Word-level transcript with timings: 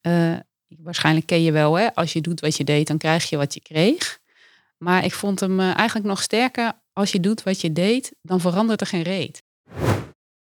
eh, 0.00 0.36
waarschijnlijk 0.68 1.26
ken 1.26 1.42
je 1.42 1.52
wel, 1.52 1.74
hè? 1.74 1.94
als 1.94 2.12
je 2.12 2.20
doet 2.20 2.40
wat 2.40 2.56
je 2.56 2.64
deed, 2.64 2.86
dan 2.86 2.98
krijg 2.98 3.28
je 3.28 3.36
wat 3.36 3.54
je 3.54 3.60
kreeg. 3.60 4.18
Maar 4.78 5.04
ik 5.04 5.12
vond 5.12 5.40
hem 5.40 5.60
eh, 5.60 5.76
eigenlijk 5.76 6.08
nog 6.08 6.22
sterker. 6.22 6.72
Als 6.92 7.12
je 7.12 7.20
doet 7.20 7.42
wat 7.42 7.60
je 7.60 7.72
deed, 7.72 8.12
dan 8.22 8.40
verandert 8.40 8.80
er 8.80 8.86
geen 8.86 9.02
reet. 9.02 9.42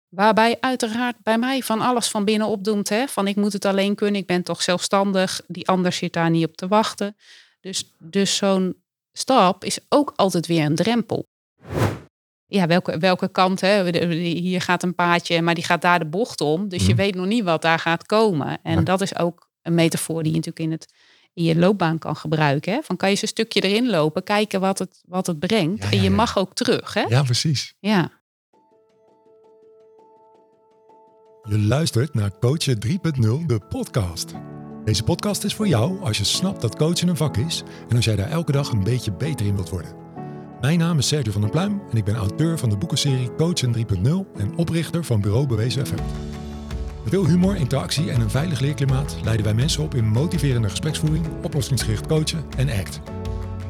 Waarbij 0.08 0.56
uiteraard 0.60 1.16
bij 1.22 1.38
mij 1.38 1.62
van 1.62 1.80
alles 1.80 2.08
van 2.08 2.24
binnen 2.24 2.48
opdoemt. 2.48 2.88
Hè? 2.88 3.06
Van 3.06 3.26
ik 3.26 3.36
moet 3.36 3.52
het 3.52 3.64
alleen 3.64 3.94
kunnen, 3.94 4.20
ik 4.20 4.26
ben 4.26 4.42
toch 4.42 4.62
zelfstandig. 4.62 5.40
Die 5.46 5.68
ander 5.68 5.92
zit 5.92 6.12
daar 6.12 6.30
niet 6.30 6.46
op 6.46 6.56
te 6.56 6.68
wachten. 6.68 7.16
Dus, 7.60 7.94
dus 7.98 8.36
zo'n 8.36 8.82
stap 9.12 9.64
is 9.64 9.78
ook 9.88 10.12
altijd 10.16 10.46
weer 10.46 10.64
een 10.64 10.74
drempel. 10.74 11.26
Ja, 12.54 12.66
welke, 12.66 12.98
welke 12.98 13.28
kant? 13.28 13.60
Hè? 13.60 13.98
Hier 14.14 14.60
gaat 14.60 14.82
een 14.82 14.94
paadje, 14.94 15.42
maar 15.42 15.54
die 15.54 15.64
gaat 15.64 15.82
daar 15.82 15.98
de 15.98 16.06
bocht 16.06 16.40
om. 16.40 16.68
Dus 16.68 16.82
je 16.82 16.88
Mhm. 16.88 16.96
weet 16.96 17.14
nog 17.14 17.26
niet 17.26 17.44
wat 17.44 17.62
daar 17.62 17.78
gaat 17.78 18.06
komen. 18.06 18.58
En 18.62 18.84
dat 18.84 19.00
is 19.00 19.18
ook 19.18 19.48
een 19.62 19.74
metafoor 19.74 20.22
die 20.22 20.30
je 20.32 20.36
natuurlijk 20.38 20.64
in, 20.64 20.70
het, 20.70 20.92
in 21.32 21.44
je 21.44 21.56
loopbaan 21.56 21.98
kan 21.98 22.16
gebruiken. 22.16 22.72
Hè? 22.72 22.80
Van 22.82 22.96
kan 22.96 23.08
je 23.08 23.14
eens 23.14 23.22
een 23.22 23.28
stukje 23.28 23.60
erin 23.60 23.90
lopen, 23.90 24.22
kijken 24.22 24.60
wat 24.60 24.78
het, 24.78 25.02
wat 25.06 25.26
het 25.26 25.38
brengt. 25.38 25.82
Ja, 25.82 25.90
en 25.90 26.02
je 26.02 26.10
mag 26.10 26.38
ook 26.38 26.54
terug. 26.54 26.94
Hè? 26.94 27.02
Ja, 27.02 27.22
precies. 27.22 27.74
Ja. 27.78 28.10
Je 31.42 31.58
luistert 31.58 32.14
naar 32.14 32.38
Coachen 32.38 32.78
3.0, 32.78 33.46
de 33.46 33.60
podcast. 33.68 34.32
Deze 34.84 35.02
podcast 35.02 35.44
is 35.44 35.54
voor 35.54 35.68
jou 35.68 36.02
als 36.02 36.18
je 36.18 36.24
snapt 36.24 36.60
dat 36.60 36.76
coachen 36.76 37.08
een 37.08 37.16
vak 37.16 37.36
is 37.36 37.62
en 37.88 37.96
als 37.96 38.04
jij 38.04 38.16
daar 38.16 38.30
elke 38.30 38.52
dag 38.52 38.68
een 38.70 38.84
beetje 38.84 39.12
beter 39.12 39.46
in 39.46 39.54
wilt 39.54 39.68
worden. 39.70 40.03
Mijn 40.64 40.78
naam 40.78 40.98
is 40.98 41.08
Sergio 41.08 41.32
van 41.32 41.40
der 41.40 41.50
Pluim 41.50 41.82
en 41.90 41.96
ik 41.96 42.04
ben 42.04 42.14
auteur 42.14 42.58
van 42.58 42.68
de 42.68 42.76
boekenserie 42.76 43.34
Coachen 43.34 43.76
3.0 43.76 43.82
en 44.36 44.56
oprichter 44.56 45.04
van 45.04 45.20
Bureau 45.20 45.46
Bewezen 45.46 45.82
Effect. 45.82 46.02
Met 47.02 47.08
veel 47.08 47.26
humor, 47.26 47.56
interactie 47.56 48.10
en 48.10 48.20
een 48.20 48.30
veilig 48.30 48.60
leerklimaat 48.60 49.16
leiden 49.22 49.44
wij 49.44 49.54
mensen 49.54 49.82
op 49.82 49.94
in 49.94 50.04
motiverende 50.04 50.68
gespreksvoering, 50.68 51.44
oplossingsgericht 51.44 52.06
coachen 52.06 52.50
en 52.56 52.68
ACT. 52.68 53.00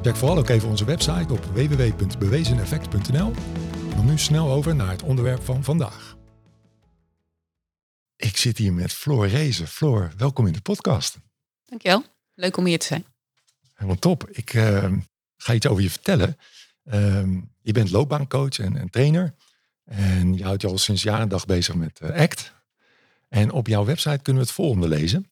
Check 0.02 0.16
vooral 0.16 0.38
ook 0.38 0.48
even 0.48 0.69
onze 0.69 0.84
website 0.84 1.32
op 1.32 1.44
www.bewezeneffect.nl. 1.44 3.32
Dan 3.94 4.06
nu 4.06 4.19
snel 4.19 4.50
over 4.50 4.74
naar 4.74 4.91
het 4.91 5.02
onderwerp 5.02 5.44
van 5.44 5.64
vandaag. 5.64 6.16
Ik 8.16 8.36
zit 8.36 8.58
hier 8.58 8.72
met 8.72 8.92
Floor 8.92 9.28
Rezen. 9.28 9.69
Floor, 9.69 10.12
welkom 10.16 10.47
in 10.47 10.52
de 10.52 10.60
podcast. 10.60 11.19
Dankjewel. 11.64 12.04
Leuk 12.34 12.56
om 12.56 12.64
hier 12.64 12.78
te 12.78 12.86
zijn. 12.86 13.04
Helemaal 13.74 13.98
top. 13.98 14.28
Ik 14.30 14.54
eh, 14.54 14.92
ga 15.36 15.52
iets 15.52 15.66
over 15.66 15.82
je 15.82 15.91
vertellen. 15.91 16.36
Ehm, 16.84 17.40
je 17.60 17.72
bent 17.72 17.90
loopbaancoach 17.90 18.58
en, 18.58 18.90
trainer. 18.90 19.34
En 19.84 20.34
je 20.34 20.44
houdt 20.44 20.62
je 20.62 20.68
al 20.68 20.78
sinds 20.78 21.02
jaar 21.02 21.20
en 21.20 21.28
dag 21.28 21.46
bezig 21.46 21.74
met 21.74 22.00
eh, 22.00 22.20
ACT. 22.20 22.52
En 23.28 23.50
op 23.50 23.66
jouw 23.66 23.84
website 23.84 24.22
kunnen 24.22 24.42
we 24.42 24.48
het 24.48 24.56
volgende 24.56 24.88
lezen. 24.88 25.28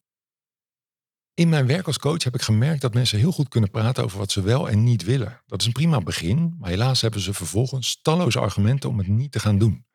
In 1.33 1.49
mijn 1.49 1.67
werk 1.67 1.87
als 1.87 1.99
coach 1.99 2.23
heb 2.23 2.35
ik 2.35 2.41
gemerkt 2.41 2.81
dat 2.81 2.93
mensen 2.93 3.19
heel 3.19 3.31
goed 3.31 3.47
kunnen 3.47 3.69
praten 3.69 4.03
over 4.03 4.17
wat 4.17 4.31
ze 4.31 4.41
wel 4.41 4.69
en 4.69 4.83
niet 4.83 5.03
willen. 5.03 5.41
Dat 5.47 5.61
is 5.61 5.67
een 5.67 5.73
prima 5.73 6.01
begin, 6.01 6.55
maar 6.59 6.69
helaas 6.69 7.01
hebben 7.01 7.21
ze 7.21 7.33
vervolgens 7.33 8.01
talloze 8.01 8.39
argumenten 8.39 8.89
om 8.89 8.97
het 8.97 9.07
niet 9.07 9.31
te 9.31 9.39
gaan 9.39 9.57
doen. 9.57 9.85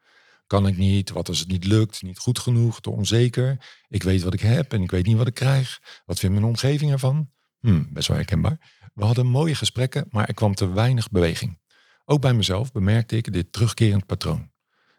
Kan 0.47 0.67
ik 0.67 0.77
niet, 0.77 1.11
wat 1.11 1.29
als 1.29 1.39
het 1.39 1.49
niet 1.49 1.65
lukt, 1.65 2.03
niet 2.03 2.19
goed 2.19 2.39
genoeg, 2.39 2.81
te 2.81 2.91
onzeker. 2.91 3.67
Ik 3.89 4.03
weet 4.03 4.23
wat 4.23 4.35
ik 4.35 4.41
heb 4.41 4.73
en 4.73 4.83
ik 4.83 4.91
weet 4.91 5.07
niet 5.07 5.17
wat 5.17 5.27
ik 5.27 5.35
krijg. 5.35 5.81
Wat 6.05 6.19
vindt 6.19 6.35
mijn 6.35 6.49
omgeving 6.49 6.91
ervan? 6.91 7.31
Hm, 7.61 7.83
best 7.89 8.09
wel 8.09 8.17
herkenbaar. 8.17 8.78
We 8.99 9.05
hadden 9.05 9.27
mooie 9.27 9.55
gesprekken, 9.55 10.07
maar 10.11 10.29
er 10.29 10.35
kwam 10.35 10.55
te 10.55 10.73
weinig 10.73 11.11
beweging. 11.11 11.59
Ook 12.05 12.21
bij 12.21 12.35
mezelf 12.35 12.73
bemerkte 12.73 13.17
ik 13.17 13.33
dit 13.33 13.53
terugkerend 13.53 14.07
patroon. 14.07 14.51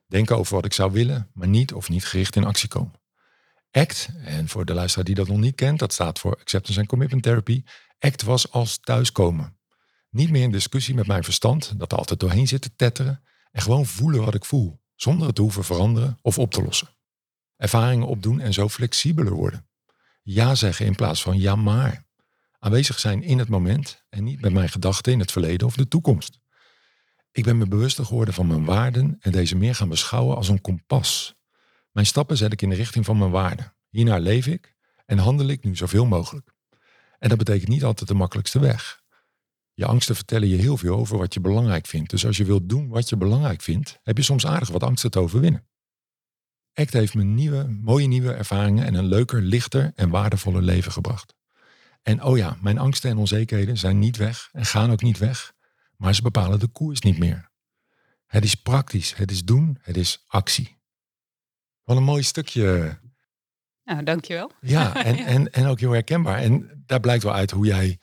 Denken 0.08 0.38
over 0.38 0.56
wat 0.56 0.66
ik 0.66 0.74
zou 0.74 0.92
willen, 0.92 1.30
maar 1.34 1.48
niet 1.48 1.74
of 1.74 1.90
niet 1.90 2.06
gericht 2.06 2.36
in 2.36 2.44
actie 2.44 2.70
komen. 2.70 2.94
ACT, 3.72 4.10
en 4.24 4.50
voor 4.50 4.66
de 4.66 4.74
luisteraar 4.74 5.06
die 5.06 5.16
dat 5.16 5.28
nog 5.28 5.38
niet 5.38 5.56
kent, 5.56 5.80
dat 5.80 5.94
staat 5.94 6.20
voor 6.20 6.36
Acceptance 6.40 6.80
and 6.80 6.90
Commitment 6.90 7.24
Therapy. 7.24 7.64
ACT 8.00 8.22
was 8.22 8.52
als 8.52 8.78
thuiskomen. 8.78 9.58
Niet 10.10 10.30
meer 10.30 10.44
in 10.44 10.52
discussie 10.52 10.96
met 10.96 11.08
mijn 11.08 11.24
verstand, 11.24 11.80
dat 11.80 11.92
er 11.92 11.98
altijd 11.98 12.20
doorheen 12.20 12.48
zit 12.48 12.62
te 12.62 12.76
tetteren, 12.76 13.24
en 13.52 13.62
gewoon 13.62 13.86
voelen 13.86 14.26
wat 14.26 14.36
ik 14.36 14.46
voel, 14.46 14.82
zonder 14.96 15.28
het 15.28 15.36
te 15.36 15.42
hoeven 15.42 15.64
veranderen 15.64 16.18
of 16.22 16.38
op 16.38 16.52
te 16.52 16.64
lossen. 16.64 16.96
Ervaringen 17.56 18.08
opdoen 18.08 18.40
en 18.40 18.54
zo 18.54 18.70
flexibeler 18.70 19.34
worden. 19.34 19.68
Ja 20.22 20.56
zeggen 20.56 20.86
in 20.86 20.96
plaats 20.96 21.22
van 21.22 21.40
ja 21.40 21.56
maar. 21.56 22.08
Aanwezig 22.60 23.00
zijn 23.00 23.24
in 23.24 23.40
het 23.40 23.50
moment 23.50 24.04
en 24.10 24.24
niet 24.24 24.42
met 24.42 24.54
mijn 24.54 24.70
gedachten 24.70 25.14
in 25.14 25.20
het 25.20 25.32
verleden 25.32 25.68
of 25.68 25.76
de 25.76 25.88
toekomst. 25.88 26.40
Ik 27.32 27.44
ben 27.44 27.58
me 27.58 27.68
bewuster 27.68 28.06
geworden 28.06 28.34
van 28.34 28.48
mijn 28.48 28.66
waarden 28.66 29.18
en 29.20 29.32
deze 29.32 29.56
meer 29.56 29.76
gaan 29.76 29.90
beschouwen 29.90 30.36
als 30.36 30.48
een 30.50 30.62
kompas. 30.62 31.36
Mijn 31.92 32.06
stappen 32.06 32.38
zet 32.38 32.54
ik 32.54 32.62
in 32.62 32.70
de 32.70 32.76
richting 32.76 33.06
van 33.06 33.18
mijn 33.18 33.32
waarden. 33.32 33.76
Hiernaar 33.90 34.20
leef 34.20 34.48
ik 34.48 34.76
en 35.06 35.18
handel 35.18 35.48
ik 35.48 35.64
nu 35.64 35.76
zoveel 35.76 36.06
mogelijk. 36.06 36.54
En 37.20 37.30
dat 37.30 37.38
betekent 37.38 37.70
niet 37.70 37.84
altijd 37.84 38.10
de 38.10 38.16
makkelijkste 38.16 38.60
weg. 38.60 39.02
Je 39.74 39.86
angsten 39.86 40.16
vertellen 40.16 40.48
je 40.48 40.56
heel 40.56 40.78
veel 40.78 40.98
over 40.98 41.18
wat 41.18 41.34
je 41.34 41.40
belangrijk 41.40 41.88
vindt. 41.88 42.10
Dus 42.10 42.26
als 42.26 42.38
je 42.38 42.46
wilt 42.46 42.70
doen 42.70 42.88
wat 42.88 43.10
je 43.10 43.18
belangrijk 43.18 43.62
vindt, 43.62 44.00
heb 44.04 44.18
je 44.18 44.24
soms 44.24 44.46
aardig 44.46 44.70
wat 44.70 44.84
angsten 44.84 45.12
te 45.12 45.20
overwinnen. 45.20 45.68
ACT 46.74 46.94
heeft 46.94 47.14
me 47.14 47.24
nieuwe, 47.24 47.78
mooie 47.82 48.08
nieuwe 48.08 48.34
ervaringen 48.34 48.86
en 48.86 48.94
een 48.94 49.06
leuker, 49.08 49.42
lichter 49.42 49.92
en 49.96 50.10
waardevoller 50.10 50.62
leven 50.62 50.92
gebracht. 50.92 51.39
En 52.10 52.24
oh 52.24 52.38
ja, 52.38 52.58
mijn 52.62 52.78
angsten 52.78 53.10
en 53.10 53.18
onzekerheden 53.18 53.78
zijn 53.78 54.00
niet 54.00 54.18
weg 54.18 54.50
en 54.52 54.66
gaan 54.66 54.92
ook 54.92 55.02
niet 55.02 55.18
weg, 55.18 55.54
maar 55.98 56.16
ze 56.16 56.22
bepalen 56.22 56.60
de 56.60 56.68
koers 56.68 57.02
niet 57.02 57.18
meer. 57.18 57.52
Het 58.26 58.44
is 58.44 58.56
praktisch, 58.56 59.16
het 59.16 59.32
is 59.32 59.44
doen, 59.44 59.78
het 59.82 59.98
is 59.98 60.24
actie. 60.28 60.78
Wat 61.84 61.98
een 61.98 62.04
mooi 62.04 62.24
stukje 62.24 63.00
Nou, 63.84 64.04
dankjewel. 64.04 64.52
ja, 64.62 64.96
en, 65.06 65.16
Ja. 65.16 65.26
En, 65.26 65.52
en 65.52 65.66
ook 65.66 65.80
heel 65.80 65.92
herkenbaar. 65.92 66.38
En 66.38 66.84
daar 66.86 67.00
blijkt 67.00 67.24
wel 67.24 67.34
uit 67.34 67.52
hoe 67.52 67.66
jij 67.66 68.00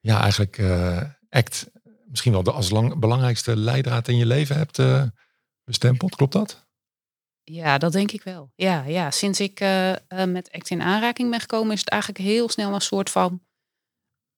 ja, 0.00 0.20
eigenlijk 0.20 0.58
eh, 0.58 1.02
ACT 1.28 1.70
misschien 2.04 2.32
wel 2.32 2.42
de 2.42 2.52
als 2.52 2.70
lang, 2.70 2.98
belangrijkste 2.98 3.56
leidraad 3.56 4.08
in 4.08 4.16
je 4.16 4.26
leven 4.26 4.56
hebt 4.56 4.78
eh, 4.78 5.02
bestempeld. 5.64 6.14
Klopt 6.14 6.32
dat? 6.32 6.67
Ja, 7.50 7.78
dat 7.78 7.92
denk 7.92 8.12
ik 8.12 8.22
wel. 8.22 8.52
Ja, 8.54 8.84
ja. 8.84 9.10
sinds 9.10 9.40
ik 9.40 9.60
eh, 9.60 9.92
eh, 9.92 9.98
met 10.26 10.52
ACT 10.52 10.70
in 10.70 10.82
aanraking 10.82 11.30
ben 11.30 11.40
gekomen, 11.40 11.72
is 11.72 11.80
het 11.80 11.88
eigenlijk 11.88 12.22
heel 12.22 12.48
snel 12.48 12.74
een 12.74 12.80
soort 12.80 13.10
van 13.10 13.42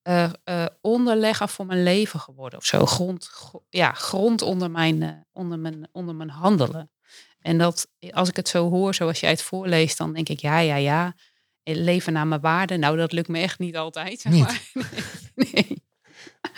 eh, 0.03 0.67
onderlegger 0.81 1.49
voor 1.49 1.67
mijn 1.67 1.83
leven 1.83 2.21
geworden. 2.21 2.59
Of 2.59 2.65
zo. 2.65 2.87
Grond, 2.87 3.27
gro- 3.27 3.65
ja, 3.69 3.93
grond 3.93 4.43
onder 4.43 4.71
mijn, 4.71 5.27
onder, 5.33 5.59
mijn, 5.59 5.89
onder 5.93 6.15
mijn 6.15 6.31
handelen. 6.31 6.91
En 7.41 7.59
dat, 7.59 7.89
als 8.11 8.29
ik 8.29 8.37
het 8.37 8.49
zo 8.49 8.71
hoor, 8.71 8.95
zoals 8.95 9.21
jij 9.21 9.31
het 9.31 9.43
voorleest, 9.43 9.99
dan 9.99 10.13
denk 10.13 10.29
ik, 10.29 10.41
ja, 10.41 10.59
ja, 10.59 10.77
ja. 10.77 11.15
Leven 11.63 12.13
naar 12.13 12.27
mijn 12.27 12.41
waarden. 12.41 12.81
Nou, 12.81 12.97
dat 12.97 13.13
lukt 13.13 13.29
me 13.29 13.39
echt 13.39 13.59
niet 13.59 13.77
altijd. 13.77 14.25
Niet? 14.25 14.43
maar. 14.43 14.63
Nee, 15.35 15.51
nee. 15.53 15.80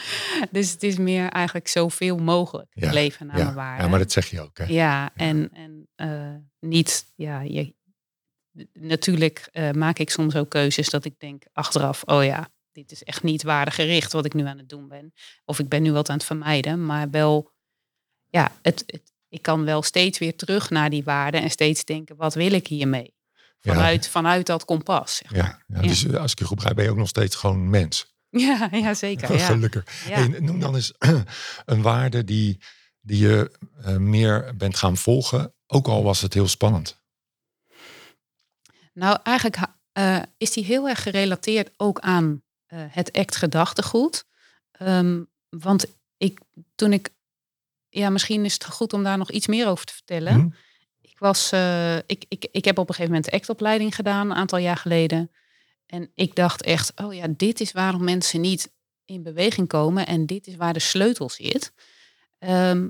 Dus 0.51 0.71
het 0.71 0.83
is 0.83 0.97
meer 0.97 1.29
eigenlijk 1.29 1.69
zoveel 1.69 2.17
mogelijk 2.17 2.71
Ja, 2.75 2.93
leven 2.93 3.27
naar 3.27 3.39
ja, 3.39 3.45
mijn 3.45 3.57
waarden. 3.57 3.85
ja, 3.85 3.91
maar 3.91 3.99
dat 3.99 4.13
zeg 4.13 4.31
je 4.31 4.41
ook. 4.41 4.59
Hè? 4.59 4.65
Ja, 4.65 5.11
en, 5.17 5.51
en 5.53 5.89
eh, 5.95 6.35
niet, 6.61 7.13
ja, 7.15 7.41
je, 7.41 7.75
natuurlijk 8.73 9.49
eh, 9.53 9.71
maak 9.71 9.99
ik 9.99 10.11
soms 10.11 10.37
ook 10.37 10.51
keuzes 10.51 10.91
dat 10.91 11.05
ik 11.05 11.15
denk 11.19 11.43
achteraf, 11.53 12.03
oh 12.05 12.25
ja, 12.25 12.49
dit 12.73 12.93
is 12.93 13.03
echt 13.03 13.23
niet 13.23 13.43
waardegericht 13.43 14.13
wat 14.13 14.25
ik 14.25 14.35
nu 14.35 14.45
aan 14.45 14.59
het 14.59 14.69
doen 14.69 14.89
ben. 14.89 15.13
Of 15.45 15.59
ik 15.59 15.69
ben 15.69 15.83
nu 15.83 15.93
wat 15.93 16.09
aan 16.09 16.17
het 16.17 16.25
vermijden, 16.25 16.87
maar 16.87 17.11
wel, 17.11 17.53
ja, 18.29 18.53
het, 18.63 18.83
het, 18.87 19.13
ik 19.29 19.43
kan 19.43 19.65
wel 19.65 19.83
steeds 19.83 20.19
weer 20.19 20.37
terug 20.37 20.71
naar 20.71 20.91
die 20.91 21.05
waarden 21.05 21.43
en 21.43 21.51
steeds 21.51 21.85
denken, 21.85 22.17
wat 22.17 22.35
wil 22.35 22.53
ik 22.53 22.67
hiermee? 22.67 23.15
Ja. 23.61 23.75
Vanuit, 23.75 24.09
vanuit 24.09 24.47
dat 24.47 24.65
kompas. 24.65 25.17
Zeg 25.17 25.31
maar. 25.31 25.41
Ja, 25.41 25.77
ja, 25.77 25.89
dus 25.89 26.15
als 26.15 26.33
ik 26.33 26.39
je 26.39 26.45
goed 26.45 26.55
begrijp, 26.57 26.77
ben 26.77 26.85
je 26.85 26.91
ook 26.91 26.97
nog 26.97 27.09
steeds 27.09 27.37
gewoon 27.37 27.71
mens. 27.71 28.12
ja, 28.47 28.69
ja, 28.71 28.95
zeker. 28.95 29.37
Ja. 29.37 29.47
Gelukkig. 29.47 30.07
Ja. 30.09 30.15
Hey, 30.15 30.29
noem 30.29 30.61
dan 30.61 30.75
eens 30.75 30.93
een 31.65 31.83
waarde 31.83 32.25
die, 32.25 32.59
die 33.01 33.19
je 33.19 33.51
eh, 33.83 33.97
meer 33.97 34.57
bent 34.57 34.77
gaan 34.77 34.97
volgen, 34.97 35.55
ook 35.67 35.87
al 35.87 36.03
was 36.03 36.21
het 36.21 36.35
heel 36.35 36.49
spannend. 36.49 37.01
Nou, 38.93 39.19
eigenlijk 39.23 39.59
eh, 39.93 40.23
is 40.37 40.53
die 40.53 40.65
heel 40.65 40.89
erg 40.89 41.03
gerelateerd 41.03 41.71
ook 41.77 42.01
aan 42.01 42.43
eh, 42.67 42.79
het 42.89 43.13
act 43.13 43.37
gedachtegoed. 43.37 44.25
Ehm, 44.71 45.23
want 45.49 45.87
ik, 46.17 46.41
toen 46.75 46.93
ik, 46.93 47.11
ja, 47.89 48.11
misschien 48.11 48.45
is 48.45 48.53
het 48.53 48.65
goed 48.65 48.93
om 48.93 49.03
daar 49.03 49.19
nog 49.19 49.31
iets 49.31 49.47
meer 49.47 49.69
over 49.69 49.85
te 49.85 49.93
vertellen. 49.93 50.33
Hm? 50.33 50.49
Ik 51.01 51.19
was, 51.19 51.53
ik, 52.07 52.25
ik, 52.29 52.49
ik 52.53 52.65
heb 52.65 52.79
op 52.79 52.89
een 52.89 52.95
gegeven 52.95 53.15
moment 53.15 53.31
de 53.31 53.37
actopleiding 53.37 53.95
gedaan, 53.95 54.31
een 54.31 54.37
aantal 54.37 54.59
jaar 54.59 54.77
geleden. 54.77 55.31
En 55.93 56.11
ik 56.15 56.35
dacht 56.35 56.63
echt, 56.63 56.93
oh 56.97 57.15
ja, 57.15 57.27
dit 57.37 57.61
is 57.61 57.73
waarom 57.73 58.05
mensen 58.05 58.41
niet 58.41 58.73
in 59.05 59.23
beweging 59.23 59.69
komen 59.69 60.07
en 60.07 60.27
dit 60.27 60.47
is 60.47 60.57
waar 60.57 60.73
de 60.73 60.79
sleutel 60.79 61.31
zit. 61.31 61.73
Ehm, 62.39 62.89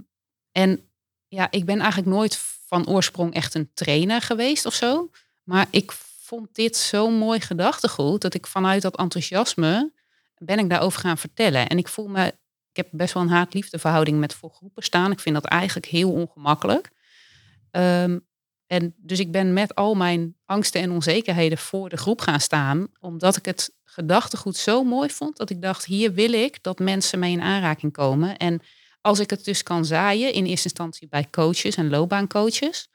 en 0.52 0.88
ja, 1.28 1.50
ik 1.50 1.64
ben 1.64 1.78
eigenlijk 1.78 2.10
nooit 2.10 2.36
van 2.66 2.88
oorsprong 2.88 3.34
echt 3.34 3.54
een 3.54 3.70
trainer 3.74 4.20
geweest 4.20 4.66
of 4.66 4.74
zo. 4.74 5.10
Maar 5.42 5.66
ik 5.70 5.92
vond 5.92 6.54
dit 6.54 6.76
zo'n 6.76 7.14
mooi 7.14 7.40
gedachtegoed 7.40 8.20
dat 8.20 8.34
ik 8.34 8.46
vanuit 8.46 8.82
dat 8.82 8.96
enthousiasme 8.96 9.92
ben 10.38 10.58
ik 10.58 10.68
daarover 10.68 11.00
gaan 11.00 11.18
vertellen. 11.18 11.68
En 11.68 11.78
ik 11.78 11.88
voel 11.88 12.08
me, 12.08 12.26
ik 12.70 12.76
heb 12.76 12.88
best 12.90 13.14
wel 13.14 13.22
een 13.22 13.28
haat-liefde 13.28 13.78
verhouding 13.78 14.18
met 14.18 14.34
voor 14.34 14.50
groepen 14.50 14.82
staan. 14.82 15.12
Ik 15.12 15.20
vind 15.20 15.34
dat 15.34 15.44
eigenlijk 15.44 15.86
heel 15.86 16.12
ongemakkelijk. 16.12 16.90
Ehm, 17.70 18.18
En 18.72 18.94
dus 18.96 19.18
ik 19.18 19.30
ben 19.30 19.52
met 19.52 19.74
al 19.74 19.94
mijn 19.94 20.36
angsten 20.44 20.80
en 20.80 20.90
onzekerheden 20.90 21.58
voor 21.58 21.88
de 21.88 21.96
groep 21.96 22.20
gaan 22.20 22.40
staan, 22.40 22.88
omdat 23.00 23.36
ik 23.36 23.44
het 23.44 23.74
gedachtegoed 23.84 24.56
zo 24.56 24.84
mooi 24.84 25.10
vond 25.10 25.36
dat 25.36 25.50
ik 25.50 25.62
dacht, 25.62 25.84
hier 25.84 26.12
wil 26.12 26.32
ik 26.32 26.62
dat 26.62 26.78
mensen 26.78 27.18
mee 27.18 27.32
in 27.32 27.40
aanraking 27.40 27.92
komen. 27.92 28.36
En 28.36 28.62
als 29.00 29.18
ik 29.18 29.30
het 29.30 29.44
dus 29.44 29.62
kan 29.62 29.84
zaaien, 29.84 30.32
in 30.32 30.44
eerste 30.44 30.68
instantie 30.68 31.08
bij 31.08 31.26
coaches 31.30 31.76
en 31.76 31.90
loopbaancoaches, 31.90 32.88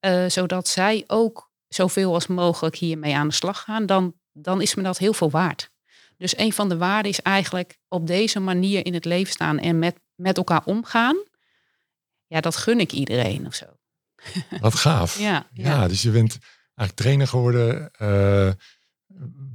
uh, 0.00 0.24
zodat 0.28 0.68
zij 0.68 1.04
ook 1.06 1.50
zoveel 1.68 2.14
als 2.14 2.26
mogelijk 2.26 2.76
hiermee 2.76 3.14
aan 3.14 3.28
de 3.28 3.34
slag 3.34 3.62
gaan, 3.62 3.86
dan, 3.86 4.14
dan 4.32 4.60
is 4.60 4.74
me 4.74 4.82
dat 4.82 4.98
heel 4.98 5.14
veel 5.14 5.30
waard. 5.30 5.70
Dus 6.16 6.38
een 6.38 6.52
van 6.52 6.68
de 6.68 6.76
waarden 6.76 7.10
is 7.10 7.22
eigenlijk 7.22 7.78
op 7.88 8.06
deze 8.06 8.40
manier 8.40 8.86
in 8.86 8.94
het 8.94 9.04
leven 9.04 9.32
staan 9.32 9.58
en 9.58 9.78
met, 9.78 9.96
met 10.14 10.36
elkaar 10.36 10.62
omgaan. 10.64 11.16
Ja, 12.26 12.40
dat 12.40 12.56
gun 12.56 12.80
ik 12.80 12.92
iedereen 12.92 13.46
of 13.46 13.54
zo. 13.54 13.66
Wat 14.60 14.74
gaaf. 14.74 15.18
ja, 15.18 15.46
ja. 15.52 15.88
dus 15.88 16.02
je 16.02 16.10
bent 16.10 16.38
eigenlijk 16.74 16.94
trainer 16.94 17.28
geworden, 17.28 17.90
uh, 18.02 18.50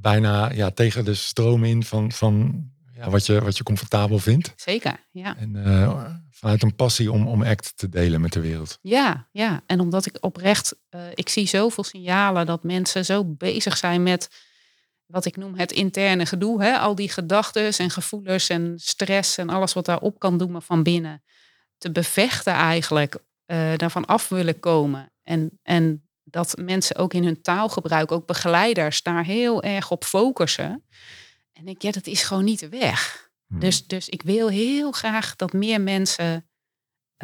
bijna 0.00 0.50
ja, 0.52 0.70
tegen 0.70 1.04
de 1.04 1.14
stroom 1.14 1.64
in 1.64 1.84
van, 1.84 2.12
van 2.12 2.64
ja, 2.98 3.10
wat, 3.10 3.26
je, 3.26 3.40
wat 3.40 3.56
je 3.56 3.62
comfortabel 3.62 4.18
vindt. 4.18 4.52
Zeker, 4.56 5.06
ja. 5.10 5.36
En 5.36 5.54
uh, 5.54 6.04
vanuit 6.30 6.62
een 6.62 6.74
passie 6.74 7.12
om, 7.12 7.26
om 7.26 7.42
ACT 7.42 7.72
te 7.76 7.88
delen 7.88 8.20
met 8.20 8.32
de 8.32 8.40
wereld. 8.40 8.78
Ja, 8.82 9.28
ja. 9.32 9.62
En 9.66 9.80
omdat 9.80 10.06
ik 10.06 10.16
oprecht, 10.20 10.76
uh, 10.90 11.00
ik 11.14 11.28
zie 11.28 11.46
zoveel 11.46 11.84
signalen 11.84 12.46
dat 12.46 12.62
mensen 12.62 13.04
zo 13.04 13.24
bezig 13.24 13.76
zijn 13.76 14.02
met 14.02 14.28
wat 15.06 15.24
ik 15.24 15.36
noem 15.36 15.54
het 15.54 15.72
interne 15.72 16.26
gedoe. 16.26 16.62
Hè? 16.62 16.78
Al 16.78 16.94
die 16.94 17.08
gedachten 17.08 17.72
en 17.78 17.90
gevoelens 17.90 18.48
en 18.48 18.74
stress 18.76 19.38
en 19.38 19.48
alles 19.48 19.72
wat 19.72 19.84
daarop 19.84 20.18
kan 20.18 20.38
doen 20.38 20.62
van 20.62 20.82
binnen. 20.82 21.22
Te 21.78 21.92
bevechten 21.92 22.52
eigenlijk, 22.52 23.18
uh, 23.50 23.76
daarvan 23.76 24.04
af 24.04 24.28
willen 24.28 24.60
komen. 24.60 25.12
En, 25.22 25.58
en 25.62 26.08
dat 26.24 26.56
mensen 26.60 26.96
ook 26.96 27.14
in 27.14 27.24
hun 27.24 27.42
taalgebruik, 27.42 28.12
ook 28.12 28.26
begeleiders, 28.26 29.02
daar 29.02 29.24
heel 29.24 29.62
erg 29.62 29.90
op 29.90 30.04
focussen. 30.04 30.84
En 31.52 31.68
ik, 31.68 31.82
ja, 31.82 31.90
dat 31.90 32.06
is 32.06 32.22
gewoon 32.22 32.44
niet 32.44 32.60
de 32.60 32.68
weg. 32.68 33.30
Hmm. 33.46 33.60
Dus, 33.60 33.86
dus 33.86 34.08
ik 34.08 34.22
wil 34.22 34.48
heel 34.48 34.92
graag 34.92 35.36
dat 35.36 35.52
meer 35.52 35.80
mensen 35.80 36.48